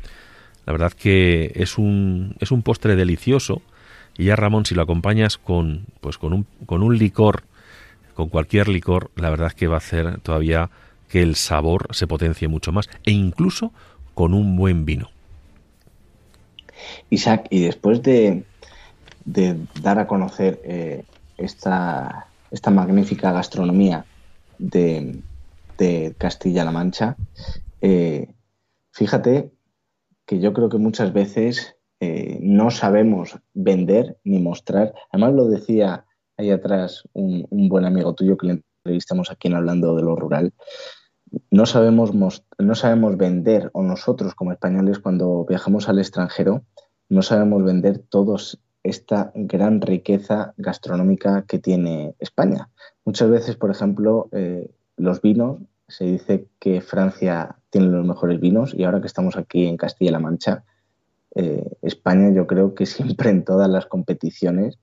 La 0.67 0.73
verdad 0.73 0.93
que 0.93 1.53
es 1.55 1.79
un, 1.79 2.37
es 2.41 2.51
un 2.51 2.63
postre 2.63 2.97
delicioso 2.97 3.63
y 4.17 4.25
ya 4.25 4.37
Ramón 4.37 4.67
si 4.67 4.75
lo 4.75 4.83
acompañas 4.83 5.39
con, 5.39 5.87
pues 6.01 6.19
con, 6.19 6.33
un, 6.33 6.47
con 6.67 6.83
un 6.83 6.97
licor, 6.97 7.45
con 8.15 8.29
cualquier 8.29 8.69
licor, 8.69 9.11
la 9.17 9.31
verdad 9.31 9.53
que 9.53 9.67
va 9.67 9.75
a 9.75 9.79
hacer 9.79 10.21
todavía 10.21 10.71
que 11.09 11.23
el 11.23 11.37
sabor 11.37 11.89
se 11.91 12.07
potencie 12.07 12.49
mucho 12.49 12.73
más 12.73 12.89
e 13.05 13.11
incluso 13.11 13.73
con 14.15 14.35
un 14.35 14.57
buen 14.57 14.85
vino. 14.85 15.11
Isaac, 17.11 17.47
y 17.51 17.61
después 17.61 18.03
de, 18.03 18.45
de 19.25 19.57
dar 19.81 19.99
a 19.99 20.07
conocer 20.07 20.61
eh, 20.65 21.05
esta, 21.37 22.27
esta 22.53 22.71
magnífica 22.71 23.33
gastronomía 23.33 24.05
de, 24.59 25.23
Castilla-La 26.17 26.71
Mancha, 26.71 27.17
eh, 27.81 28.33
fíjate 28.93 29.51
que 30.25 30.39
yo 30.39 30.53
creo 30.53 30.69
que 30.69 30.79
muchas 30.79 31.13
veces 31.13 31.75
eh, 31.99 32.39
no 32.41 32.71
sabemos 32.71 33.39
vender 33.53 34.19
ni 34.23 34.39
mostrar. 34.39 34.95
Además 35.11 35.35
lo 35.35 35.49
decía 35.49 36.05
ahí 36.37 36.51
atrás 36.51 37.09
un, 37.15 37.47
buen 37.69 37.85
amigo 37.85 38.15
tuyo 38.15 38.37
que 38.37 38.47
le 38.47 38.53
entrevistamos 38.85 39.31
aquí 39.31 39.49
en 39.49 39.55
Hablando 39.55 39.97
de 39.97 40.03
lo 40.03 40.15
Rural. 40.15 40.53
No 41.51 41.67
sabemos, 41.67 42.13
no 42.15 42.75
sabemos 42.75 43.17
vender, 43.17 43.71
o 43.73 43.83
nosotros 43.83 44.35
como 44.35 44.53
españoles 44.53 45.01
cuando 45.01 45.45
viajamos 45.49 45.89
al 45.89 45.99
extranjero, 45.99 46.63
no 47.09 47.23
sabemos 47.23 47.65
vender 47.65 47.99
todos 47.99 48.61
esta 48.83 49.31
gran 49.35 49.81
riqueza 49.81 50.55
gastronómica 50.57 51.45
que 51.47 51.59
tiene 51.59 52.15
España. 52.19 52.69
Muchas 53.05 53.31
veces, 53.31 53.57
por 53.57 53.71
ejemplo, 53.71 54.29
eh, 54.33 54.71
los 54.97 55.21
vinos, 55.21 55.59
se 55.89 56.05
dice 56.05 56.47
que 56.59 56.81
Francia 56.81 57.57
tiene 57.71 57.89
los 57.89 58.07
mejores 58.07 58.41
vinos 58.41 58.75
y 58.75 58.85
ahora 58.85 59.01
que 59.01 59.07
estamos 59.07 59.37
aquí 59.37 59.67
en 59.67 59.77
Castilla-La 59.77 60.19
Mancha, 60.19 60.65
eh, 61.35 61.65
España 61.83 62.31
yo 62.31 62.47
creo 62.47 62.75
que 62.75 62.87
siempre 62.87 63.31
en 63.31 63.45
todas 63.45 63.69
las 63.69 63.87
competiciones 63.87 64.79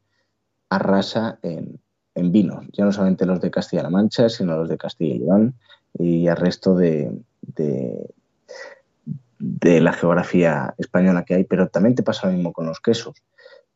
arrasa 0.70 1.40
en, 1.42 1.80
vinos, 2.32 2.66
ya 2.74 2.84
no 2.84 2.92
solamente 2.92 3.26
los 3.26 3.40
de 3.40 3.50
Castilla-La 3.50 3.90
Mancha, 3.90 4.28
sino 4.28 4.58
los 4.58 4.68
de 4.68 4.78
Castilla 4.78 5.16
y 5.16 5.20
León 5.20 5.56
y 5.98 6.28
el 6.28 6.36
resto 6.36 6.76
de, 6.76 7.14
de, 7.42 8.12
la 9.80 9.94
geografía 9.94 10.76
española 10.78 11.24
que 11.24 11.36
hay, 11.36 11.44
pero 11.46 11.70
también 11.70 11.96
te 11.96 12.04
pasa 12.04 12.28
lo 12.28 12.34
mismo 12.34 12.52
con 12.52 12.66
los 12.66 12.82
quesos. 12.82 13.16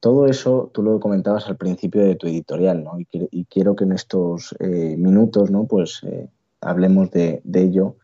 Todo 0.04 0.26
eso 0.26 0.70
tú 0.74 0.84
lo 0.84 1.00
comentabas 1.00 1.48
al 1.48 1.56
principio 1.56 2.04
de 2.04 2.16
tu 2.16 2.28
editorial, 2.28 2.84
¿no? 2.84 3.00
Y, 3.00 3.46
quiero 3.46 3.74
que 3.74 3.86
en 3.86 3.94
estos 3.94 4.54
eh, 4.60 4.98
minutos, 4.98 5.50
¿no? 5.50 5.64
Pues 5.64 6.02
eh, 6.04 6.28
hablemos 6.60 7.10
de, 7.12 7.42
ello, 7.54 7.96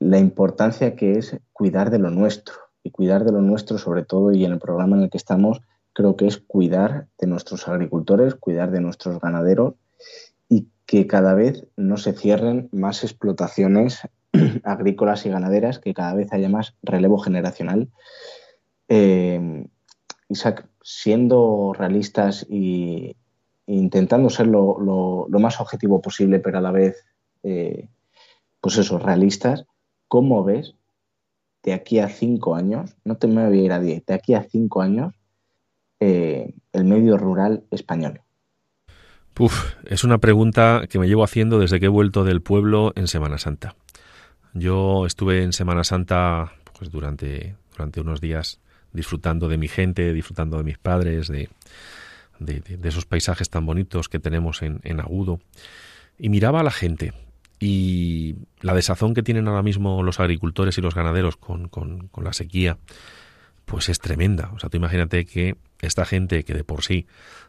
la 0.00 0.18
importancia 0.18 0.96
que 0.96 1.12
es 1.12 1.38
cuidar 1.52 1.90
de 1.90 2.00
lo 2.00 2.10
nuestro. 2.10 2.56
Y 2.82 2.90
cuidar 2.90 3.24
de 3.24 3.30
lo 3.30 3.42
nuestro, 3.42 3.78
sobre 3.78 4.02
todo, 4.02 4.32
y 4.32 4.44
en 4.44 4.50
el 4.50 4.58
programa 4.58 4.96
en 4.96 5.04
el 5.04 5.10
que 5.10 5.18
estamos, 5.18 5.60
creo 5.92 6.16
que 6.16 6.26
es 6.26 6.38
cuidar 6.38 7.06
de 7.20 7.28
nuestros 7.28 7.68
agricultores, 7.68 8.34
cuidar 8.34 8.72
de 8.72 8.80
nuestros 8.80 9.20
ganaderos 9.20 9.74
y 10.48 10.66
que 10.84 11.06
cada 11.06 11.34
vez 11.34 11.64
no 11.76 11.96
se 11.96 12.12
cierren 12.12 12.68
más 12.72 13.04
explotaciones 13.04 14.00
agrícolas 14.64 15.24
y 15.26 15.28
ganaderas, 15.28 15.78
que 15.78 15.94
cada 15.94 16.12
vez 16.12 16.32
haya 16.32 16.48
más 16.48 16.74
relevo 16.82 17.18
generacional. 17.18 17.88
Eh, 18.88 19.68
Isaac, 20.30 20.66
siendo 20.80 21.74
realistas 21.76 22.46
e 22.48 23.16
intentando 23.66 24.30
ser 24.30 24.46
lo, 24.46 25.26
más 25.28 25.60
objetivo 25.60 26.00
posible, 26.00 26.38
pero 26.38 26.58
a 26.58 26.60
la 26.60 26.70
vez, 26.70 27.04
eh, 27.42 27.88
pues 28.60 28.78
eso, 28.78 28.98
realistas, 28.98 29.66
¿cómo 30.08 30.42
ves 30.44 30.74
de 31.62 31.74
aquí 31.74 31.98
a 31.98 32.08
cinco 32.08 32.54
años, 32.54 32.96
no 33.04 33.16
te 33.16 33.26
me 33.26 33.46
voy 33.46 33.60
a 33.60 33.62
ir 33.62 33.72
a 33.72 33.80
diez, 33.80 34.06
de 34.06 34.14
aquí 34.14 34.34
a 34.34 34.42
cinco 34.42 34.80
años, 34.80 35.14
eh, 35.98 36.54
el 36.72 36.84
medio 36.84 37.18
rural 37.18 37.64
español? 37.70 38.22
Uf, 39.38 39.74
es 39.86 40.04
una 40.04 40.18
pregunta 40.18 40.82
que 40.88 40.98
me 40.98 41.08
llevo 41.08 41.24
haciendo 41.24 41.58
desde 41.58 41.80
que 41.80 41.86
he 41.86 41.90
vuelto 41.90 42.24
del 42.24 42.42
pueblo 42.42 42.92
en 42.94 43.06
Semana 43.06 43.38
Santa. 43.38 43.74
Yo 44.52 45.06
estuve 45.06 45.42
en 45.42 45.52
Semana 45.52 45.82
Santa 45.82 46.52
pues 46.76 46.90
durante 46.90 47.56
unos 48.00 48.20
días 48.20 48.60
disfrutando 48.92 49.48
de 49.48 49.58
mi 49.58 49.68
gente, 49.68 50.12
disfrutando 50.12 50.56
de 50.58 50.64
mis 50.64 50.78
padres, 50.78 51.28
de, 51.28 51.48
de, 52.38 52.88
esos 52.88 53.06
paisajes 53.06 53.50
tan 53.50 53.66
bonitos 53.66 54.08
que 54.08 54.18
tenemos 54.18 54.62
en, 54.62 54.80
en, 54.84 55.00
Agudo. 55.00 55.40
Y 56.18 56.28
miraba 56.28 56.60
a 56.60 56.62
la 56.64 56.70
gente 56.70 57.12
y 57.58 58.36
la 58.60 58.74
desazón 58.74 59.14
que 59.14 59.22
tienen 59.22 59.48
ahora 59.48 59.62
mismo 59.62 60.02
los 60.02 60.20
agricultores 60.20 60.76
y 60.78 60.80
los 60.80 60.94
ganaderos 60.94 61.36
con 61.36 62.10
la 62.22 62.32
sequía, 62.32 62.78
pues 63.70 63.88
es 63.88 64.00
tremenda. 64.00 64.50
O 64.54 64.58
sea, 64.58 64.68
tú 64.68 64.78
imagínate 64.78 65.24
que 65.24 65.56
esta 65.80 66.04
gente 66.04 66.44
que 66.44 66.54
de 66.54 66.64
por 66.64 66.82
sí 66.82 67.06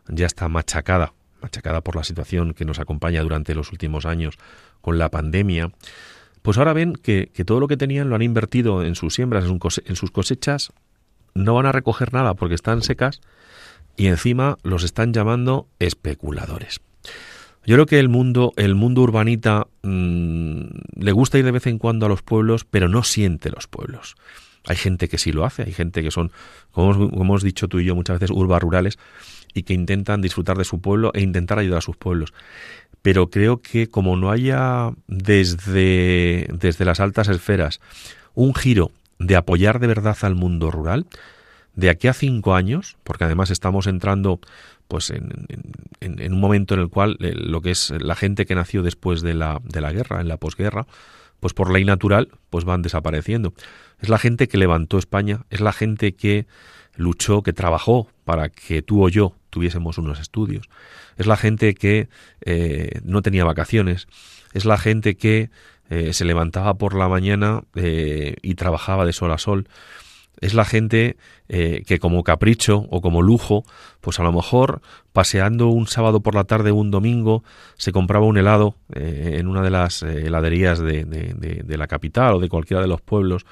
ya 0.08 0.28
está 0.28 0.48
machacada, 0.48 1.14
machacada 1.42 1.82
por 1.82 1.96
la 1.96 2.04
situación 2.04 2.54
que 2.54 2.64
nos 2.64 2.80
acompaña 2.80 3.24
durante 3.24 3.56
los 3.56 3.72
últimos 3.72 4.06
años 4.06 4.38
con 4.82 5.00
la 5.00 5.10
pandemia, 5.10 5.72
pues 6.44 6.60
ahora 6.60 6.74
ven 6.74 6.94
que, 6.94 7.32
que 7.34 7.44
todo 7.44 7.60
lo 7.60 7.68
que 7.68 7.76
tenían 7.76 8.10
lo 8.10 8.16
han 8.16 8.22
invertido 8.22 8.84
en 8.84 8.94
sus 8.94 9.16
siembras, 9.16 9.46
en 9.46 9.96
sus 9.96 10.12
cosechas, 10.12 10.72
no 11.34 11.54
van 11.54 11.66
a 11.66 11.72
recoger 11.72 12.14
nada 12.14 12.34
porque 12.34 12.56
están 12.56 12.82
secas 12.82 13.22
y 13.98 14.08
encima 14.08 14.58
los 14.64 14.84
están 14.84 15.14
llamando 15.14 15.68
especuladores. 15.80 16.82
Yo 17.66 17.76
creo 17.76 17.86
que 17.86 18.00
el 18.00 18.10
mundo, 18.10 18.54
el 18.58 18.74
mundo 18.74 19.02
urbanita 19.02 19.68
mm, 19.84 20.64
le 20.96 21.12
gusta 21.12 21.38
ir 21.38 21.46
de 21.46 21.52
vez 21.52 21.68
en 21.68 21.78
cuando 21.78 22.08
a 22.08 22.10
los 22.10 22.24
pueblos, 22.24 22.66
pero 22.66 22.88
no 22.88 23.04
siente 23.04 23.52
los 23.52 23.68
pueblos. 23.68 24.16
Hay 24.68 24.76
gente 24.76 25.08
que 25.08 25.18
sí 25.18 25.32
lo 25.32 25.46
hace, 25.46 25.64
hay 25.64 25.74
gente 25.74 26.02
que 26.04 26.12
son, 26.12 26.32
como, 26.72 26.92
hemos 26.92 27.44
dicho 27.44 27.68
tú 27.68 27.80
y 27.80 27.86
yo 27.86 27.96
muchas 27.96 28.20
veces, 28.20 28.36
urbas 28.36 28.62
rurales 28.62 28.98
y 29.54 29.64
que 29.64 29.74
intentan 29.74 30.22
disfrutar 30.22 30.58
de 30.58 30.64
su 30.64 30.82
pueblo 30.82 31.12
e 31.14 31.22
intentar 31.22 31.60
ayudar 31.60 31.80
a 31.80 31.82
sus 31.82 31.98
pueblos. 31.98 32.34
Pero 33.02 33.30
creo 33.30 33.62
que 33.62 33.90
como 33.90 34.16
no 34.16 34.32
haya 34.32 34.92
desde, 35.08 36.48
desde 36.52 36.86
las 36.86 37.00
altas 37.00 37.28
esferas 37.28 37.80
un 38.34 38.56
giro 38.56 38.92
de 39.22 39.36
apoyar 39.36 39.80
de 39.80 39.88
verdad 39.88 40.18
al 40.22 40.36
mundo 40.36 40.72
rural, 40.72 41.06
de 41.76 41.90
aquí 41.90 42.08
a 42.08 42.14
cinco 42.14 42.56
años, 42.56 42.98
porque 43.04 43.24
además 43.24 43.50
estamos 43.50 43.88
entrando 43.88 44.40
pues 44.88 45.10
en, 45.10 46.34
un 46.34 46.40
momento 46.40 46.74
en 46.74 46.82
el 46.82 46.90
cual 46.90 47.18
eh, 47.22 47.34
lo 47.34 47.62
que 47.62 47.72
es 47.72 47.92
la 47.92 48.16
gente 48.16 48.46
que 48.46 48.56
nació 48.56 48.84
después 48.84 49.22
de 49.22 49.34
la, 49.34 49.62
de 49.64 49.80
la 49.80 49.94
guerra, 49.94 50.20
en 50.20 50.28
la 50.28 50.38
posguerra, 50.38 50.86
pues 51.40 51.54
por 51.54 51.72
ley 51.72 51.86
natural, 51.86 52.30
pues 52.50 52.66
van 52.66 52.82
desapareciendo. 52.82 53.54
Es 54.00 54.10
la 54.10 54.18
gente 54.18 54.48
que 54.48 54.58
levantó 54.58 54.98
España, 54.98 55.46
es 55.50 55.62
la 55.62 55.72
gente 55.72 56.14
que 56.14 56.46
luchó, 56.96 57.42
que 57.42 57.54
trabajó 57.54 58.10
para 58.26 58.50
que 58.50 58.82
tú 58.82 59.04
o 59.04 59.10
yo 59.10 59.36
tuviésemos 59.50 59.98
unos 59.98 60.20
estudios. 60.20 60.70
Es 61.18 61.26
la 61.26 61.38
gente 61.38 61.74
que 61.74 62.10
eh, 62.42 63.00
no 63.04 63.22
tenía 63.22 63.46
vacaciones, 63.46 64.08
es 64.54 64.66
la 64.66 64.78
gente 64.78 65.16
que 65.16 65.50
eh, 65.92 66.14
se 66.14 66.24
levantaba 66.24 66.76
por 66.76 66.96
la 66.96 67.10
mañana 67.10 67.64
eh, 67.76 68.38
y 68.42 68.56
trabajaba 68.56 69.06
de 69.06 69.12
sol 69.12 69.30
a 69.34 69.38
sol. 69.38 69.68
Es 70.39 70.54
la 70.54 70.64
gente 70.64 71.18
eh, 71.50 71.84
que 71.86 72.00
como 72.00 72.24
capricho 72.24 72.88
o 72.89 73.02
como 73.02 73.22
lujo, 73.22 73.66
pues 74.00 74.18
a 74.18 74.24
lo 74.24 74.32
mejor 74.32 74.82
paseando 75.12 75.68
un 75.68 75.88
sábado 75.88 76.22
por 76.22 76.34
la 76.34 76.46
tarde 76.46 76.72
o 76.72 76.76
un 76.76 76.92
domingo, 76.92 77.44
se 77.76 77.92
compraba 77.92 78.26
un 78.26 78.38
helado 78.38 78.78
en 78.94 79.50
una 79.50 79.62
de 79.62 79.70
las 79.70 80.02
heladerías 80.02 80.80
de, 80.80 81.04
de, 81.04 81.78
la 81.78 81.88
capital 81.88 82.36
o 82.36 82.39
de 82.39 82.48
cualquiera 82.48 82.82
de 82.82 82.88
los 82.88 83.02
pueblos. 83.02 83.46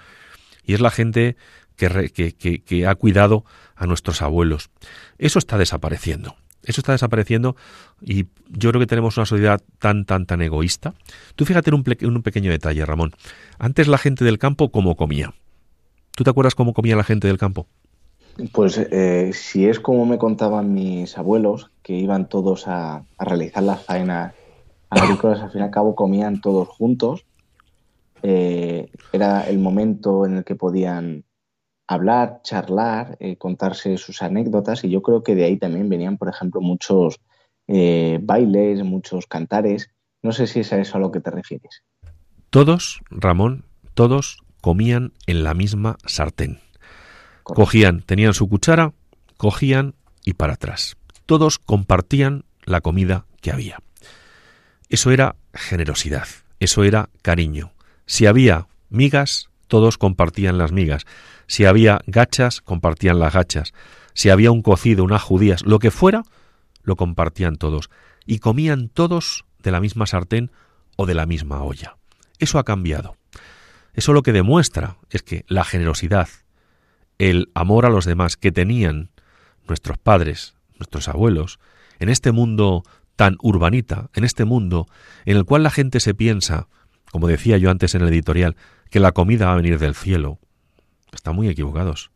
Y 0.64 0.74
es 0.74 0.80
la 0.80 0.92
gente 0.92 1.36
que, 1.76 2.10
que, 2.10 2.62
que 2.64 2.88
ha 2.88 2.96
cuidado 2.96 3.44
a 3.76 3.86
nuestros 3.86 4.22
abuelos. 4.22 4.70
Eso 5.18 5.40
está 5.40 5.58
desapareciendo. 5.58 6.38
Eso 6.64 6.82
está 6.82 6.91
desapareciendo 6.91 7.55
y 8.01 8.26
yo 8.49 8.70
creo 8.70 8.80
que 8.80 8.88
tenemos 8.88 9.16
una 9.18 9.26
sociedad 9.26 9.62
tan, 9.80 10.05
tan, 10.05 10.26
tan 10.26 10.41
egoísta. 10.41 10.93
Tú 11.36 11.45
fíjate 11.45 11.70
en 11.70 11.76
un, 11.76 12.22
pequeño 12.22 12.51
detalle, 12.51 12.86
Ramón. 12.86 13.14
Antes 13.57 13.88
la 13.88 13.97
gente 13.97 14.26
del 14.26 14.39
campo, 14.39 14.70
¿cómo 14.70 14.95
comía? 14.95 15.34
¿Tú 16.16 16.24
te 16.24 16.30
acuerdas 16.30 16.55
cómo 16.55 16.74
comía 16.74 16.95
la 16.95 17.03
gente 17.03 17.28
del 17.28 17.38
campo? 17.38 17.68
Pues 18.51 18.78
eh, 18.78 19.32
si 19.34 19.68
es 19.68 19.80
como 19.80 20.05
me 20.05 20.18
contaban 20.18 20.74
mis 20.74 21.18
abuelos, 21.18 21.72
que 21.82 21.93
iban 21.93 22.28
todos 22.28 22.68
a, 22.68 23.03
realizar 23.18 23.64
las 23.64 23.84
faenas 23.84 24.34
agrícolas, 24.89 25.41
al 25.41 25.51
fin 25.51 25.62
y 25.62 25.64
al 25.64 25.72
cabo 25.72 25.95
comían 25.95 26.41
todos 26.41 26.68
juntos. 26.68 27.26
Eh, 28.22 28.91
era 29.14 29.47
el 29.47 29.60
momento 29.60 30.26
en 30.26 30.38
el 30.38 30.43
que 30.43 30.55
podían 30.55 31.24
hablar, 31.90 32.42
charlar, 32.44 33.18
eh, 33.20 33.36
contarse 33.38 33.98
sus 33.98 34.22
anécdotas 34.22 34.84
y 34.84 34.92
yo 34.92 35.02
creo 35.02 35.24
que 35.24 35.34
de 35.34 35.46
ahí 35.46 35.58
también 35.58 35.90
venían, 35.90 36.20
por 36.20 36.30
ejemplo, 36.30 36.62
muchos 36.62 37.20
eh, 37.68 38.20
bailes, 38.22 38.84
muchos 38.84 39.26
cantares. 39.26 39.90
No 40.22 40.32
sé 40.32 40.46
si 40.46 40.60
es 40.60 40.72
a 40.72 40.80
eso 40.80 40.98
a 40.98 41.00
lo 41.00 41.12
que 41.12 41.20
te 41.20 41.32
refieres. 41.32 41.84
Todos, 42.52 43.02
Ramón, 43.10 43.66
todos 43.96 44.44
comían 44.62 45.14
en 45.26 45.44
la 45.44 45.56
misma 45.56 45.98
sartén. 46.06 46.60
Cogían, 47.42 48.04
tenían 48.04 48.36
su 48.36 48.48
cuchara, 48.48 48.94
cogían 49.38 49.96
y 50.24 50.34
para 50.34 50.54
atrás. 50.54 50.96
Todos 51.26 51.58
compartían 51.58 52.44
la 52.66 52.82
comida 52.82 53.26
que 53.42 53.52
había. 53.52 53.80
Eso 54.90 55.10
era 55.10 55.38
generosidad, 55.56 56.28
eso 56.60 56.84
era 56.84 57.10
cariño. 57.24 57.72
Si 58.06 58.28
había 58.28 58.68
migas, 58.90 59.50
todos 59.68 59.98
compartían 59.98 60.60
las 60.60 60.72
migas. 60.72 61.06
Si 61.50 61.66
había 61.66 62.00
gachas, 62.06 62.62
compartían 62.62 63.18
las 63.18 63.34
gachas. 63.34 63.74
Si 64.14 64.30
había 64.30 64.52
un 64.52 64.62
cocido, 64.62 65.04
unas 65.04 65.24
judías, 65.24 65.66
lo 65.66 65.80
que 65.80 65.89
fuera, 65.89 66.22
lo 66.84 66.95
compartían 66.95 67.56
todos. 67.56 67.89
Y 68.28 68.38
comían 68.38 68.88
todos 68.88 69.45
de 69.58 69.72
la 69.72 69.80
misma 69.80 70.06
sartén 70.06 70.52
o 70.95 71.08
de 71.08 71.16
la 71.16 71.26
misma 71.26 71.64
olla. 71.64 71.97
Eso 72.38 72.60
ha 72.60 72.64
cambiado. 72.64 73.18
Eso 73.95 74.14
lo 74.14 74.22
que 74.22 74.32
demuestra 74.32 74.97
es 75.10 75.24
que 75.24 75.43
la 75.47 75.64
generosidad, 75.64 76.30
el 77.18 77.50
amor 77.56 77.88
a 77.88 77.89
los 77.89 78.06
demás 78.06 78.38
que 78.38 78.52
tenían 78.52 79.10
nuestros 79.68 79.97
padres, 79.97 80.54
nuestros 80.78 81.08
abuelos, 81.08 81.60
en 81.97 82.10
este 82.10 82.32
mundo 82.32 82.84
tan 83.16 83.38
urbanita, 83.41 84.12
en 84.14 84.24
este 84.24 84.45
mundo 84.45 84.86
en 85.26 85.36
el 85.36 85.45
cual 85.45 85.64
la 85.64 85.72
gente 85.72 86.00
se 86.00 86.14
piensa, 86.14 86.68
como 87.12 87.28
decía 87.28 87.58
yo 87.58 87.72
antes 87.72 87.95
en 87.95 88.04
el 88.04 88.10
editorial, 88.10 88.56
que 88.91 89.00
la 89.00 89.14
comida 89.14 89.47
va 89.47 89.54
a 89.54 89.58
venir 89.58 89.80
del 89.80 89.95
cielo, 89.95 90.39
están 91.14 91.36
muy 91.36 91.47
equivocados. 91.47 92.12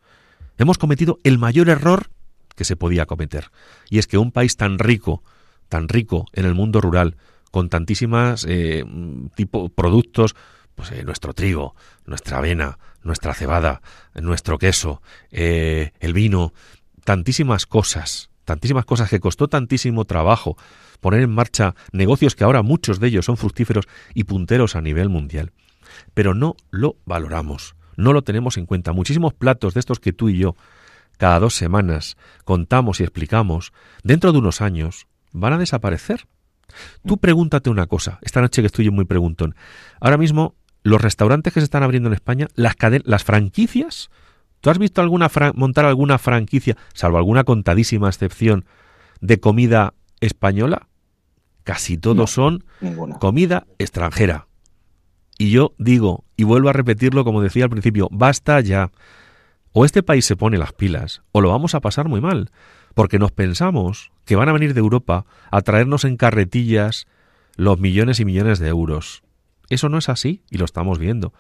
Hemos 0.57 0.77
cometido 0.77 1.19
el 1.23 1.37
mayor 1.37 1.69
error 1.69 2.09
que 2.55 2.65
se 2.65 2.75
podía 2.75 3.05
cometer. 3.05 3.51
Y 3.89 3.97
es 3.97 4.07
que 4.07 4.17
un 4.17 4.31
país 4.31 4.55
tan 4.55 4.79
rico, 4.79 5.23
tan 5.69 5.89
rico 5.89 6.25
en 6.33 6.45
el 6.45 6.53
mundo 6.53 6.81
rural, 6.81 7.17
con 7.51 7.69
tantísimas 7.69 8.45
eh, 8.47 8.83
tipo 9.35 9.69
productos, 9.69 10.35
pues 10.75 10.91
eh, 10.91 11.03
nuestro 11.03 11.33
trigo, 11.33 11.75
nuestra 12.05 12.37
avena, 12.37 12.79
nuestra 13.03 13.33
cebada, 13.33 13.81
nuestro 14.15 14.57
queso, 14.57 15.01
eh, 15.31 15.91
el 15.99 16.13
vino, 16.13 16.53
tantísimas 17.03 17.65
cosas, 17.65 18.29
tantísimas 18.45 18.85
cosas 18.85 19.09
que 19.09 19.19
costó 19.19 19.47
tantísimo 19.47 20.05
trabajo 20.05 20.57
poner 20.99 21.21
en 21.21 21.31
marcha 21.31 21.75
negocios 21.91 22.35
que 22.35 22.43
ahora 22.43 22.61
muchos 22.61 22.99
de 22.99 23.07
ellos 23.07 23.25
son 23.25 23.37
fructíferos 23.37 23.85
y 24.13 24.23
punteros 24.23 24.75
a 24.75 24.81
nivel 24.81 25.09
mundial. 25.09 25.51
Pero 26.13 26.33
no 26.33 26.55
lo 26.71 26.95
valoramos, 27.05 27.75
no 27.95 28.13
lo 28.13 28.21
tenemos 28.21 28.57
en 28.57 28.65
cuenta. 28.65 28.93
Muchísimos 28.93 29.33
platos 29.33 29.73
de 29.73 29.79
estos 29.79 29.99
que 29.99 30.13
tú 30.13 30.29
y 30.29 30.37
yo 30.37 30.55
cada 31.17 31.39
dos 31.39 31.55
semanas 31.55 32.17
contamos 32.43 32.99
y 32.99 33.03
explicamos, 33.03 33.71
dentro 34.03 34.31
de 34.31 34.39
unos 34.39 34.61
años 34.61 35.07
van 35.31 35.53
a 35.53 35.57
desaparecer. 35.57 36.27
Tú 37.05 37.17
pregúntate 37.17 37.69
una 37.69 37.87
cosa, 37.87 38.19
esta 38.21 38.41
noche 38.41 38.61
que 38.61 38.67
estoy 38.67 38.89
muy 38.89 39.05
preguntón. 39.05 39.55
Ahora 39.99 40.17
mismo, 40.17 40.55
los 40.81 41.01
restaurantes 41.01 41.53
que 41.53 41.59
se 41.59 41.65
están 41.65 41.83
abriendo 41.83 42.09
en 42.09 42.13
España, 42.13 42.47
las, 42.55 42.75
las 43.05 43.23
franquicias, 43.23 44.09
¿tú 44.61 44.69
has 44.69 44.79
visto 44.79 45.01
alguna 45.01 45.29
montar 45.55 45.85
alguna 45.85 46.17
franquicia, 46.17 46.77
salvo 46.93 47.17
alguna 47.17 47.43
contadísima 47.43 48.09
excepción, 48.09 48.65
de 49.21 49.39
comida 49.39 49.93
española? 50.19 50.87
Casi 51.63 51.97
todos 51.97 52.31
son 52.31 52.65
comida 53.19 53.65
extranjera. 53.77 54.47
Y 55.37 55.51
yo 55.51 55.73
digo, 55.77 56.25
y 56.37 56.43
vuelvo 56.43 56.69
a 56.69 56.73
repetirlo 56.73 57.23
como 57.23 57.41
decía 57.41 57.65
al 57.65 57.69
principio, 57.69 58.07
basta 58.11 58.59
ya. 58.61 58.91
O 59.71 59.85
este 59.85 60.03
país 60.03 60.25
se 60.25 60.35
pone 60.35 60.57
las 60.57 60.73
pilas, 60.73 61.23
o 61.31 61.41
lo 61.41 61.49
vamos 61.49 61.73
a 61.73 61.81
pasar 61.81 62.07
muy 62.07 62.21
mal, 62.21 62.51
porque 62.93 63.17
nos 63.17 63.31
pensamos 63.31 64.11
que 64.25 64.35
van 64.35 64.49
a 64.49 64.53
venir 64.53 64.73
de 64.73 64.79
Europa 64.79 65.25
a 65.51 65.61
traernos 65.61 66.05
en 66.05 66.17
carretillas 66.17 67.07
los 67.55 67.79
millones 67.79 68.19
y 68.19 68.25
millones 68.25 68.59
de 68.59 68.67
euros. 68.67 69.23
Eso 69.69 69.89
no 69.89 69.97
es 69.97 70.09
así, 70.09 70.43
y 70.51 70.57
lo 70.57 70.65
estamos 70.65 70.99
viendo. 70.99 71.33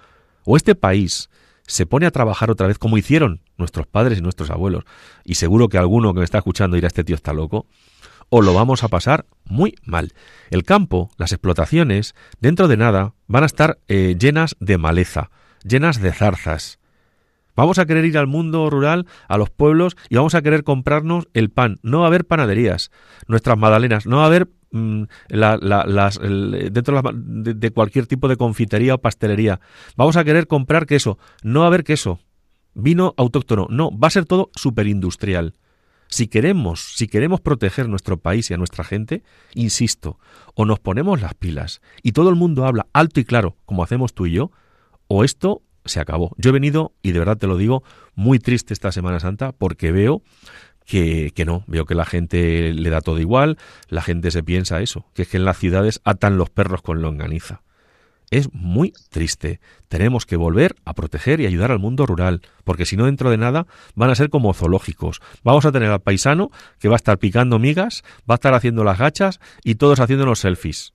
O 0.45 0.57
este 0.57 0.73
país 0.73 1.29
se 1.67 1.85
pone 1.85 2.05
a 2.05 2.11
trabajar 2.11 2.51
otra 2.51 2.67
vez 2.67 2.77
como 2.77 2.97
hicieron 2.97 3.41
nuestros 3.57 3.87
padres 3.87 4.17
y 4.17 4.21
nuestros 4.21 4.49
abuelos, 4.49 4.83
y 5.23 5.35
seguro 5.35 5.69
que 5.69 5.77
alguno 5.77 6.13
que 6.13 6.19
me 6.19 6.25
está 6.25 6.39
escuchando 6.39 6.75
dirá 6.75 6.87
este 6.87 7.03
tío 7.03 7.15
está 7.15 7.33
loco, 7.33 7.67
o 8.29 8.41
lo 8.41 8.53
vamos 8.53 8.83
a 8.83 8.87
pasar 8.87 9.27
muy 9.45 9.75
mal. 9.83 10.13
El 10.49 10.63
campo, 10.63 11.11
las 11.17 11.31
explotaciones, 11.31 12.15
dentro 12.39 12.67
de 12.67 12.77
nada, 12.77 13.13
van 13.33 13.41
a 13.41 13.47
estar 13.47 13.79
eh, 13.87 14.15
llenas 14.15 14.55
de 14.59 14.77
maleza, 14.77 15.31
llenas 15.63 15.99
de 15.99 16.13
zarzas, 16.13 16.77
Vamos 17.55 17.77
a 17.77 17.85
querer 17.85 18.05
ir 18.05 18.17
al 18.17 18.25
mundo 18.25 18.67
rural, 18.71 19.05
a 19.27 19.37
los 19.37 19.51
pueblos, 19.51 19.95
y 20.09 20.15
vamos 20.15 20.33
a 20.33 20.41
querer 20.41 20.63
comprarnos 20.63 21.27
el 21.35 21.51
pan. 21.51 21.77
No 21.83 21.99
va 21.99 22.05
a 22.05 22.07
haber 22.07 22.25
panaderías, 22.25 22.89
nuestras 23.27 23.59
magdalenas, 23.59 24.07
no 24.07 24.17
va 24.17 24.23
a 24.23 24.25
haber 24.25 24.49
mm, 24.71 25.03
las, 25.27 26.19
dentro 26.19 26.99
de, 27.13 27.69
cualquier 27.69 28.07
tipo 28.07 28.27
de 28.27 28.37
confitería 28.37 28.95
o 28.95 28.97
pastelería. 28.97 29.59
Vamos 29.95 30.17
a 30.17 30.23
querer 30.23 30.47
comprar 30.47 30.87
queso, 30.87 31.19
no 31.43 31.59
va 31.59 31.65
a 31.65 31.67
haber 31.67 31.83
queso. 31.83 32.19
Vino 32.73 33.13
autóctono, 33.17 33.67
no, 33.69 33.91
va 33.95 34.07
a 34.07 34.11
ser 34.11 34.25
todo 34.25 34.49
superindustrial. 34.55 35.53
Si 36.13 36.27
queremos, 36.27 36.93
si 36.93 37.07
queremos 37.07 37.41
proteger 37.41 37.89
nuestro 37.89 38.17
país 38.17 38.51
y 38.51 38.53
a 38.53 38.57
nuestra 38.57 38.83
gente, 38.83 39.23
insisto, 39.55 40.19
o 40.53 40.63
nos 40.63 40.79
ponemos 40.79 41.19
las 41.19 41.33
pilas 41.33 41.81
y 42.03 42.11
todo 42.11 42.29
el 42.29 42.35
mundo 42.35 42.67
habla 42.67 42.85
alto 42.93 43.19
y 43.19 43.25
claro, 43.25 43.57
como 43.65 43.83
hacemos 43.83 44.13
tú 44.13 44.27
y 44.27 44.33
yo, 44.33 44.51
o 45.07 45.23
esto 45.23 45.63
se 45.85 45.99
acabó. 45.99 46.35
Yo 46.37 46.51
he 46.51 46.53
venido, 46.53 46.93
y 47.01 47.13
de 47.13 47.19
verdad 47.19 47.39
te 47.39 47.47
lo 47.47 47.57
digo, 47.57 47.81
muy 48.13 48.37
triste 48.37 48.75
esta 48.75 48.91
Semana 48.91 49.19
Santa 49.19 49.53
porque 49.53 49.91
veo 49.91 50.21
que, 50.85 51.31
que, 51.33 51.45
no, 51.45 51.63
veo 51.65 51.85
que 51.85 51.95
la 51.95 52.05
gente 52.05 52.75
le 52.75 52.91
da 52.91 53.01
todo 53.01 53.19
igual, 53.19 53.57
la 53.89 54.03
gente 54.03 54.29
se 54.29 54.43
piensa 54.43 54.83
eso, 54.83 55.07
que 55.15 55.23
es 55.23 55.29
que 55.29 55.37
en 55.37 55.45
las 55.45 55.57
ciudades 55.57 55.99
atan 56.03 56.37
los 56.37 56.51
perros 56.51 56.83
con 56.83 57.01
longaniza. 57.01 57.63
Es 58.31 58.53
muy 58.53 58.93
triste. 59.09 59.59
Tenemos 59.87 60.25
que 60.25 60.35
volver 60.35 60.75
a 60.85 60.93
proteger 60.93 61.39
y 61.39 61.45
ayudar 61.45 61.71
al 61.71 61.79
mundo 61.79 62.05
rural, 62.05 62.41
porque 62.63 62.85
si 62.85 62.97
no 62.97 63.05
dentro 63.05 63.29
de 63.29 63.37
nada 63.37 63.67
van 63.95 64.09
a 64.09 64.15
ser 64.15 64.29
como 64.29 64.53
zoológicos. 64.53 65.21
Vamos 65.43 65.65
a 65.65 65.71
tener 65.71 65.89
al 65.89 66.01
paisano 66.01 66.49
que 66.79 66.89
va 66.89 66.95
a 66.95 66.97
estar 66.97 67.17
picando 67.19 67.59
migas, 67.59 68.03
va 68.29 68.35
a 68.35 68.35
estar 68.35 68.53
haciendo 68.53 68.83
las 68.83 68.97
gachas 68.97 69.39
y 69.63 69.75
todos 69.75 69.99
haciendo 69.99 70.25
los 70.25 70.39
selfies. 70.39 70.93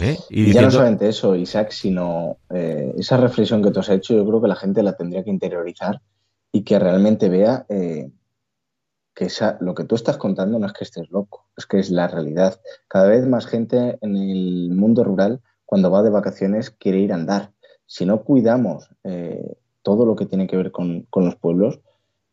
¿Eh? 0.00 0.16
Y, 0.30 0.52
ya 0.52 0.62
no 0.62 0.70
solamente 0.70 1.08
eso, 1.08 1.34
Isaac, 1.34 1.70
sino 1.70 2.38
eh, 2.50 2.94
esa 2.98 3.16
reflexión 3.16 3.62
que 3.62 3.70
tú 3.70 3.80
has 3.80 3.88
hecho, 3.88 4.14
yo 4.14 4.26
creo 4.26 4.40
que 4.40 4.48
la 4.48 4.56
gente 4.56 4.82
la 4.82 4.96
tendría 4.96 5.24
que 5.24 5.30
interiorizar 5.30 6.00
y 6.52 6.62
que 6.62 6.78
realmente 6.78 7.28
vea 7.28 7.66
eh, 7.68 8.10
que 9.14 9.24
esa, 9.24 9.58
lo 9.60 9.74
que 9.74 9.84
tú 9.84 9.96
estás 9.96 10.16
contando 10.16 10.58
no 10.58 10.66
es 10.66 10.72
que 10.72 10.84
estés 10.84 11.10
loco, 11.10 11.48
es 11.56 11.66
que 11.66 11.80
es 11.80 11.90
la 11.90 12.06
realidad. 12.06 12.60
Cada 12.86 13.08
vez 13.08 13.26
más 13.26 13.46
gente 13.46 13.98
en 14.00 14.16
el 14.16 14.70
mundo 14.70 15.02
rural, 15.02 15.40
cuando 15.68 15.90
va 15.90 16.02
de 16.02 16.08
vacaciones, 16.08 16.70
quiere 16.70 17.00
ir 17.00 17.12
a 17.12 17.16
andar. 17.16 17.52
Si 17.84 18.06
no 18.06 18.22
cuidamos 18.24 18.88
todo 19.82 20.06
lo 20.06 20.16
que 20.16 20.24
tiene 20.24 20.46
que 20.46 20.56
ver 20.56 20.72
con, 20.72 21.06
los 21.14 21.36
pueblos, 21.36 21.80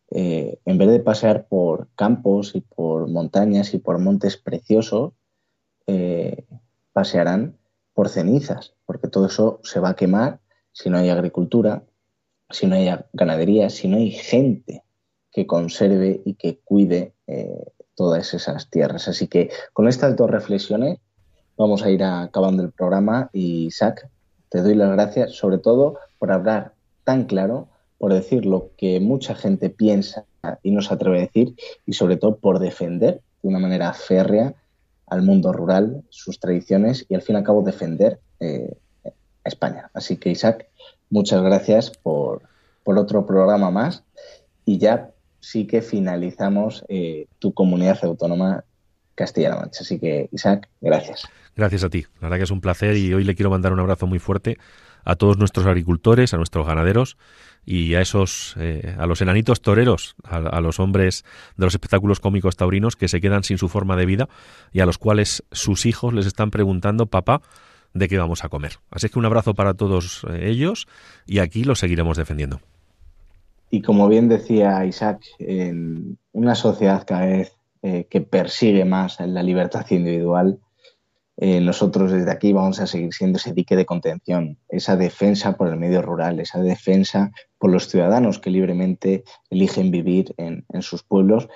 en 0.09 0.77
vez 0.77 0.89
de 0.89 1.01
pasear 1.01 1.45
por 1.49 1.89
campos 1.95 2.55
y 2.55 2.61
por 2.61 3.09
montañas 3.09 3.73
y 3.73 3.79
por 3.79 3.99
montes 3.99 4.37
preciosos, 4.37 5.11
pasearán 6.93 7.57
por 7.93 8.07
cenizas, 8.07 8.73
porque 8.85 9.09
todo 9.09 9.25
eso 9.25 9.59
se 9.63 9.81
va 9.81 9.89
a 9.89 9.95
quemar 9.97 10.39
si 10.71 10.89
no 10.89 10.97
hay 10.97 11.09
agricultura, 11.09 11.83
si 12.49 12.67
no 12.67 12.75
hay 12.75 12.89
ganadería, 13.11 13.69
si 13.69 13.89
no 13.89 13.97
hay 13.97 14.11
gente 14.11 14.85
que 15.29 15.45
conserve 15.45 16.21
y 16.23 16.35
que 16.35 16.59
cuide 16.59 17.13
eh, 17.27 17.73
todas 17.95 18.33
esas 18.33 18.69
tierras. 18.69 19.09
Así 19.09 19.27
que 19.27 19.49
con 19.73 19.89
estas 19.89 20.15
dos 20.15 20.31
reflexiones 20.31 20.99
vamos 21.57 21.83
a 21.83 21.89
ir 21.89 22.03
acabando 22.03 22.63
el 22.63 22.71
programa 22.71 23.29
y 23.33 23.65
Isaac, 23.65 24.09
te 24.49 24.61
doy 24.61 24.75
las 24.75 24.91
gracias 24.91 25.33
sobre 25.33 25.57
todo 25.57 25.97
por 26.19 26.31
hablar 26.31 26.73
tan 27.03 27.25
claro, 27.25 27.67
por 27.97 28.13
decir 28.13 28.45
lo 28.45 28.71
que 28.77 28.99
mucha 28.99 29.35
gente 29.35 29.69
piensa 29.69 30.25
y 30.63 30.71
no 30.71 30.81
se 30.81 30.93
atreve 30.93 31.17
a 31.17 31.21
decir 31.21 31.55
y 31.85 31.93
sobre 31.93 32.17
todo 32.17 32.37
por 32.37 32.59
defender 32.59 33.21
de 33.41 33.49
una 33.49 33.59
manera 33.59 33.93
férrea 33.93 34.53
al 35.07 35.21
mundo 35.21 35.53
rural, 35.53 36.03
sus 36.09 36.39
tradiciones 36.39 37.05
y 37.09 37.15
al 37.15 37.21
fin 37.21 37.35
y 37.35 37.37
al 37.39 37.43
cabo 37.43 37.61
defender 37.61 38.19
eh, 38.39 38.75
España. 39.43 39.89
Así 39.93 40.17
que 40.17 40.31
Isaac, 40.31 40.67
muchas 41.09 41.41
gracias 41.41 41.91
por, 41.91 42.41
otro 42.83 43.25
programa 43.25 43.71
más 43.71 44.03
y 44.63 44.77
ya 44.77 45.09
sí 45.39 45.65
que 45.65 45.81
finalizamos 45.81 46.85
eh, 46.87 47.25
tu 47.39 47.51
comunidad 47.51 47.97
autónoma 48.03 48.63
Castilla-La 49.15 49.57
Mancha. 49.57 49.81
Así 49.81 49.99
que 49.99 50.29
Isaac, 50.31 50.69
gracias. 50.81 51.27
Gracias 51.55 51.83
a 51.83 51.89
ti. 51.89 52.05
La 52.15 52.27
verdad 52.27 52.37
que 52.37 52.43
es 52.43 52.51
un 52.51 52.61
placer 52.61 52.97
y 52.97 53.13
hoy 53.13 53.23
le 53.23 53.35
quiero 53.35 53.49
mandar 53.49 53.73
un 53.73 53.79
abrazo 53.79 54.07
muy 54.07 54.19
fuerte 54.19 54.57
a 55.05 55.15
todos 55.15 55.37
nuestros 55.37 55.65
agricultores, 55.65 56.33
a 56.33 56.37
nuestros 56.37 56.67
ganaderos 56.67 57.17
y 57.65 57.95
a 57.95 58.01
esos, 58.01 58.55
eh, 58.59 58.95
a 58.97 59.05
los 59.05 59.21
enanitos 59.21 59.61
toreros, 59.61 60.15
a, 60.23 60.59
los 60.59 60.79
hombres 60.79 61.23
de 61.55 61.65
los 61.65 61.73
espectáculos 61.73 62.19
cómicos 62.19 62.55
taurinos 62.57 62.95
que 62.95 63.07
se 63.07 63.21
quedan 63.21 63.43
sin 63.43 63.57
su 63.57 63.69
forma 63.69 63.95
de 63.95 64.05
vida 64.05 64.27
y 64.73 64.81
a 64.81 64.85
los 64.85 64.97
cuales 64.97 65.43
sus 65.51 65.85
hijos 65.85 66.13
les 66.13 66.25
están 66.25 66.51
preguntando, 66.51 67.05
papá, 67.05 67.41
¿de 67.93 68.07
qué 68.07 68.17
vamos 68.17 68.43
a 68.43 68.49
comer? 68.49 68.73
Así 68.91 69.09
que 69.09 69.19
un 69.19 69.25
abrazo 69.25 69.53
para 69.53 69.75
todos 69.75 70.25
eh, 70.29 70.49
ellos 70.49 70.87
y 71.25 71.39
aquí 71.39 71.63
los 71.63 71.79
seguiremos 71.79 72.17
defendiendo. 72.17 72.59
Y 73.69 73.81
como 73.81 74.07
bien 74.07 74.27
decía 74.27 74.85
Isaac, 74.85 75.21
en 75.39 76.17
una 76.33 76.55
sociedad 76.55 77.03
cada 77.05 77.25
vez 77.25 77.53
eh, 77.87 78.07
que 78.09 78.21
persigue 78.21 78.83
más 78.83 79.19
la 79.19 79.43
libertad 79.43 79.85
individual, 79.91 80.59
eh, 81.37 81.61
nosotros 81.61 82.11
desde 82.11 82.31
aquí 82.31 82.51
vamos 82.51 82.79
a 82.79 82.87
seguir 82.87 83.13
siendo 83.13 83.37
ese 83.37 83.53
dique 83.53 83.75
de 83.75 83.85
contención, 83.85 84.57
esa 84.69 84.95
defensa 84.95 85.55
por 85.55 85.67
el 85.67 85.75
medio 85.75 86.01
rural, 86.01 86.39
esa 86.39 86.61
defensa 86.61 87.31
por 87.59 87.71
los 87.71 87.87
ciudadanos 87.87 88.39
que 88.39 88.49
libremente 88.49 89.23
eligen 89.51 89.91
vivir 89.91 90.33
en, 90.37 90.65
sus 90.81 91.03
pueblos, 91.03 91.47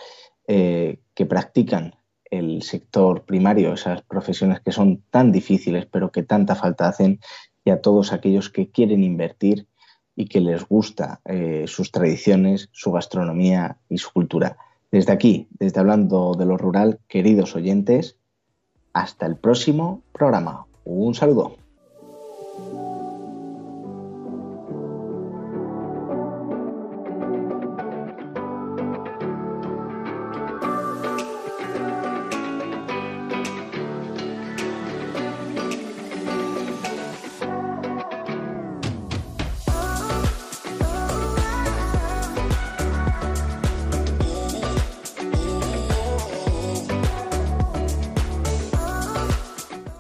eh, 0.48 1.00
que 1.16 1.26
practican 1.26 1.96
el 2.26 2.62
sector 2.62 3.26
primario, 3.26 3.74
esas 3.74 4.04
profesiones 4.04 4.60
que 4.60 4.72
son 4.72 5.02
tan 5.10 5.32
difíciles 5.32 5.88
pero 5.88 6.12
que 6.12 6.22
tanta 6.22 6.54
falta 6.54 6.90
hacen, 6.90 7.20
y 7.66 7.72
a 7.72 7.82
todos 7.82 8.14
aquellos 8.14 8.52
que 8.52 8.70
quieren 8.70 9.04
invertir 9.04 9.66
y 10.16 10.28
que 10.28 10.42
les 10.42 10.64
gusta 10.64 11.22
eh, 11.26 11.64
sus 11.66 11.92
tradiciones, 11.92 12.70
su 12.72 12.92
gastronomía 12.92 13.80
y 13.90 13.98
su 13.98 14.12
cultura. 14.12 14.58
Desde 14.92 15.12
aquí, 15.12 15.48
desde 15.60 15.80
hablando 15.80 16.34
de 16.34 16.46
lo 16.46 16.58
rural, 16.58 17.00
queridos 17.08 17.56
oyentes, 17.56 18.18
hasta 18.94 19.26
el 19.26 19.36
próximo 19.36 20.02
programa. 20.12 20.66
Un 20.84 21.14
saludo. 21.14 21.56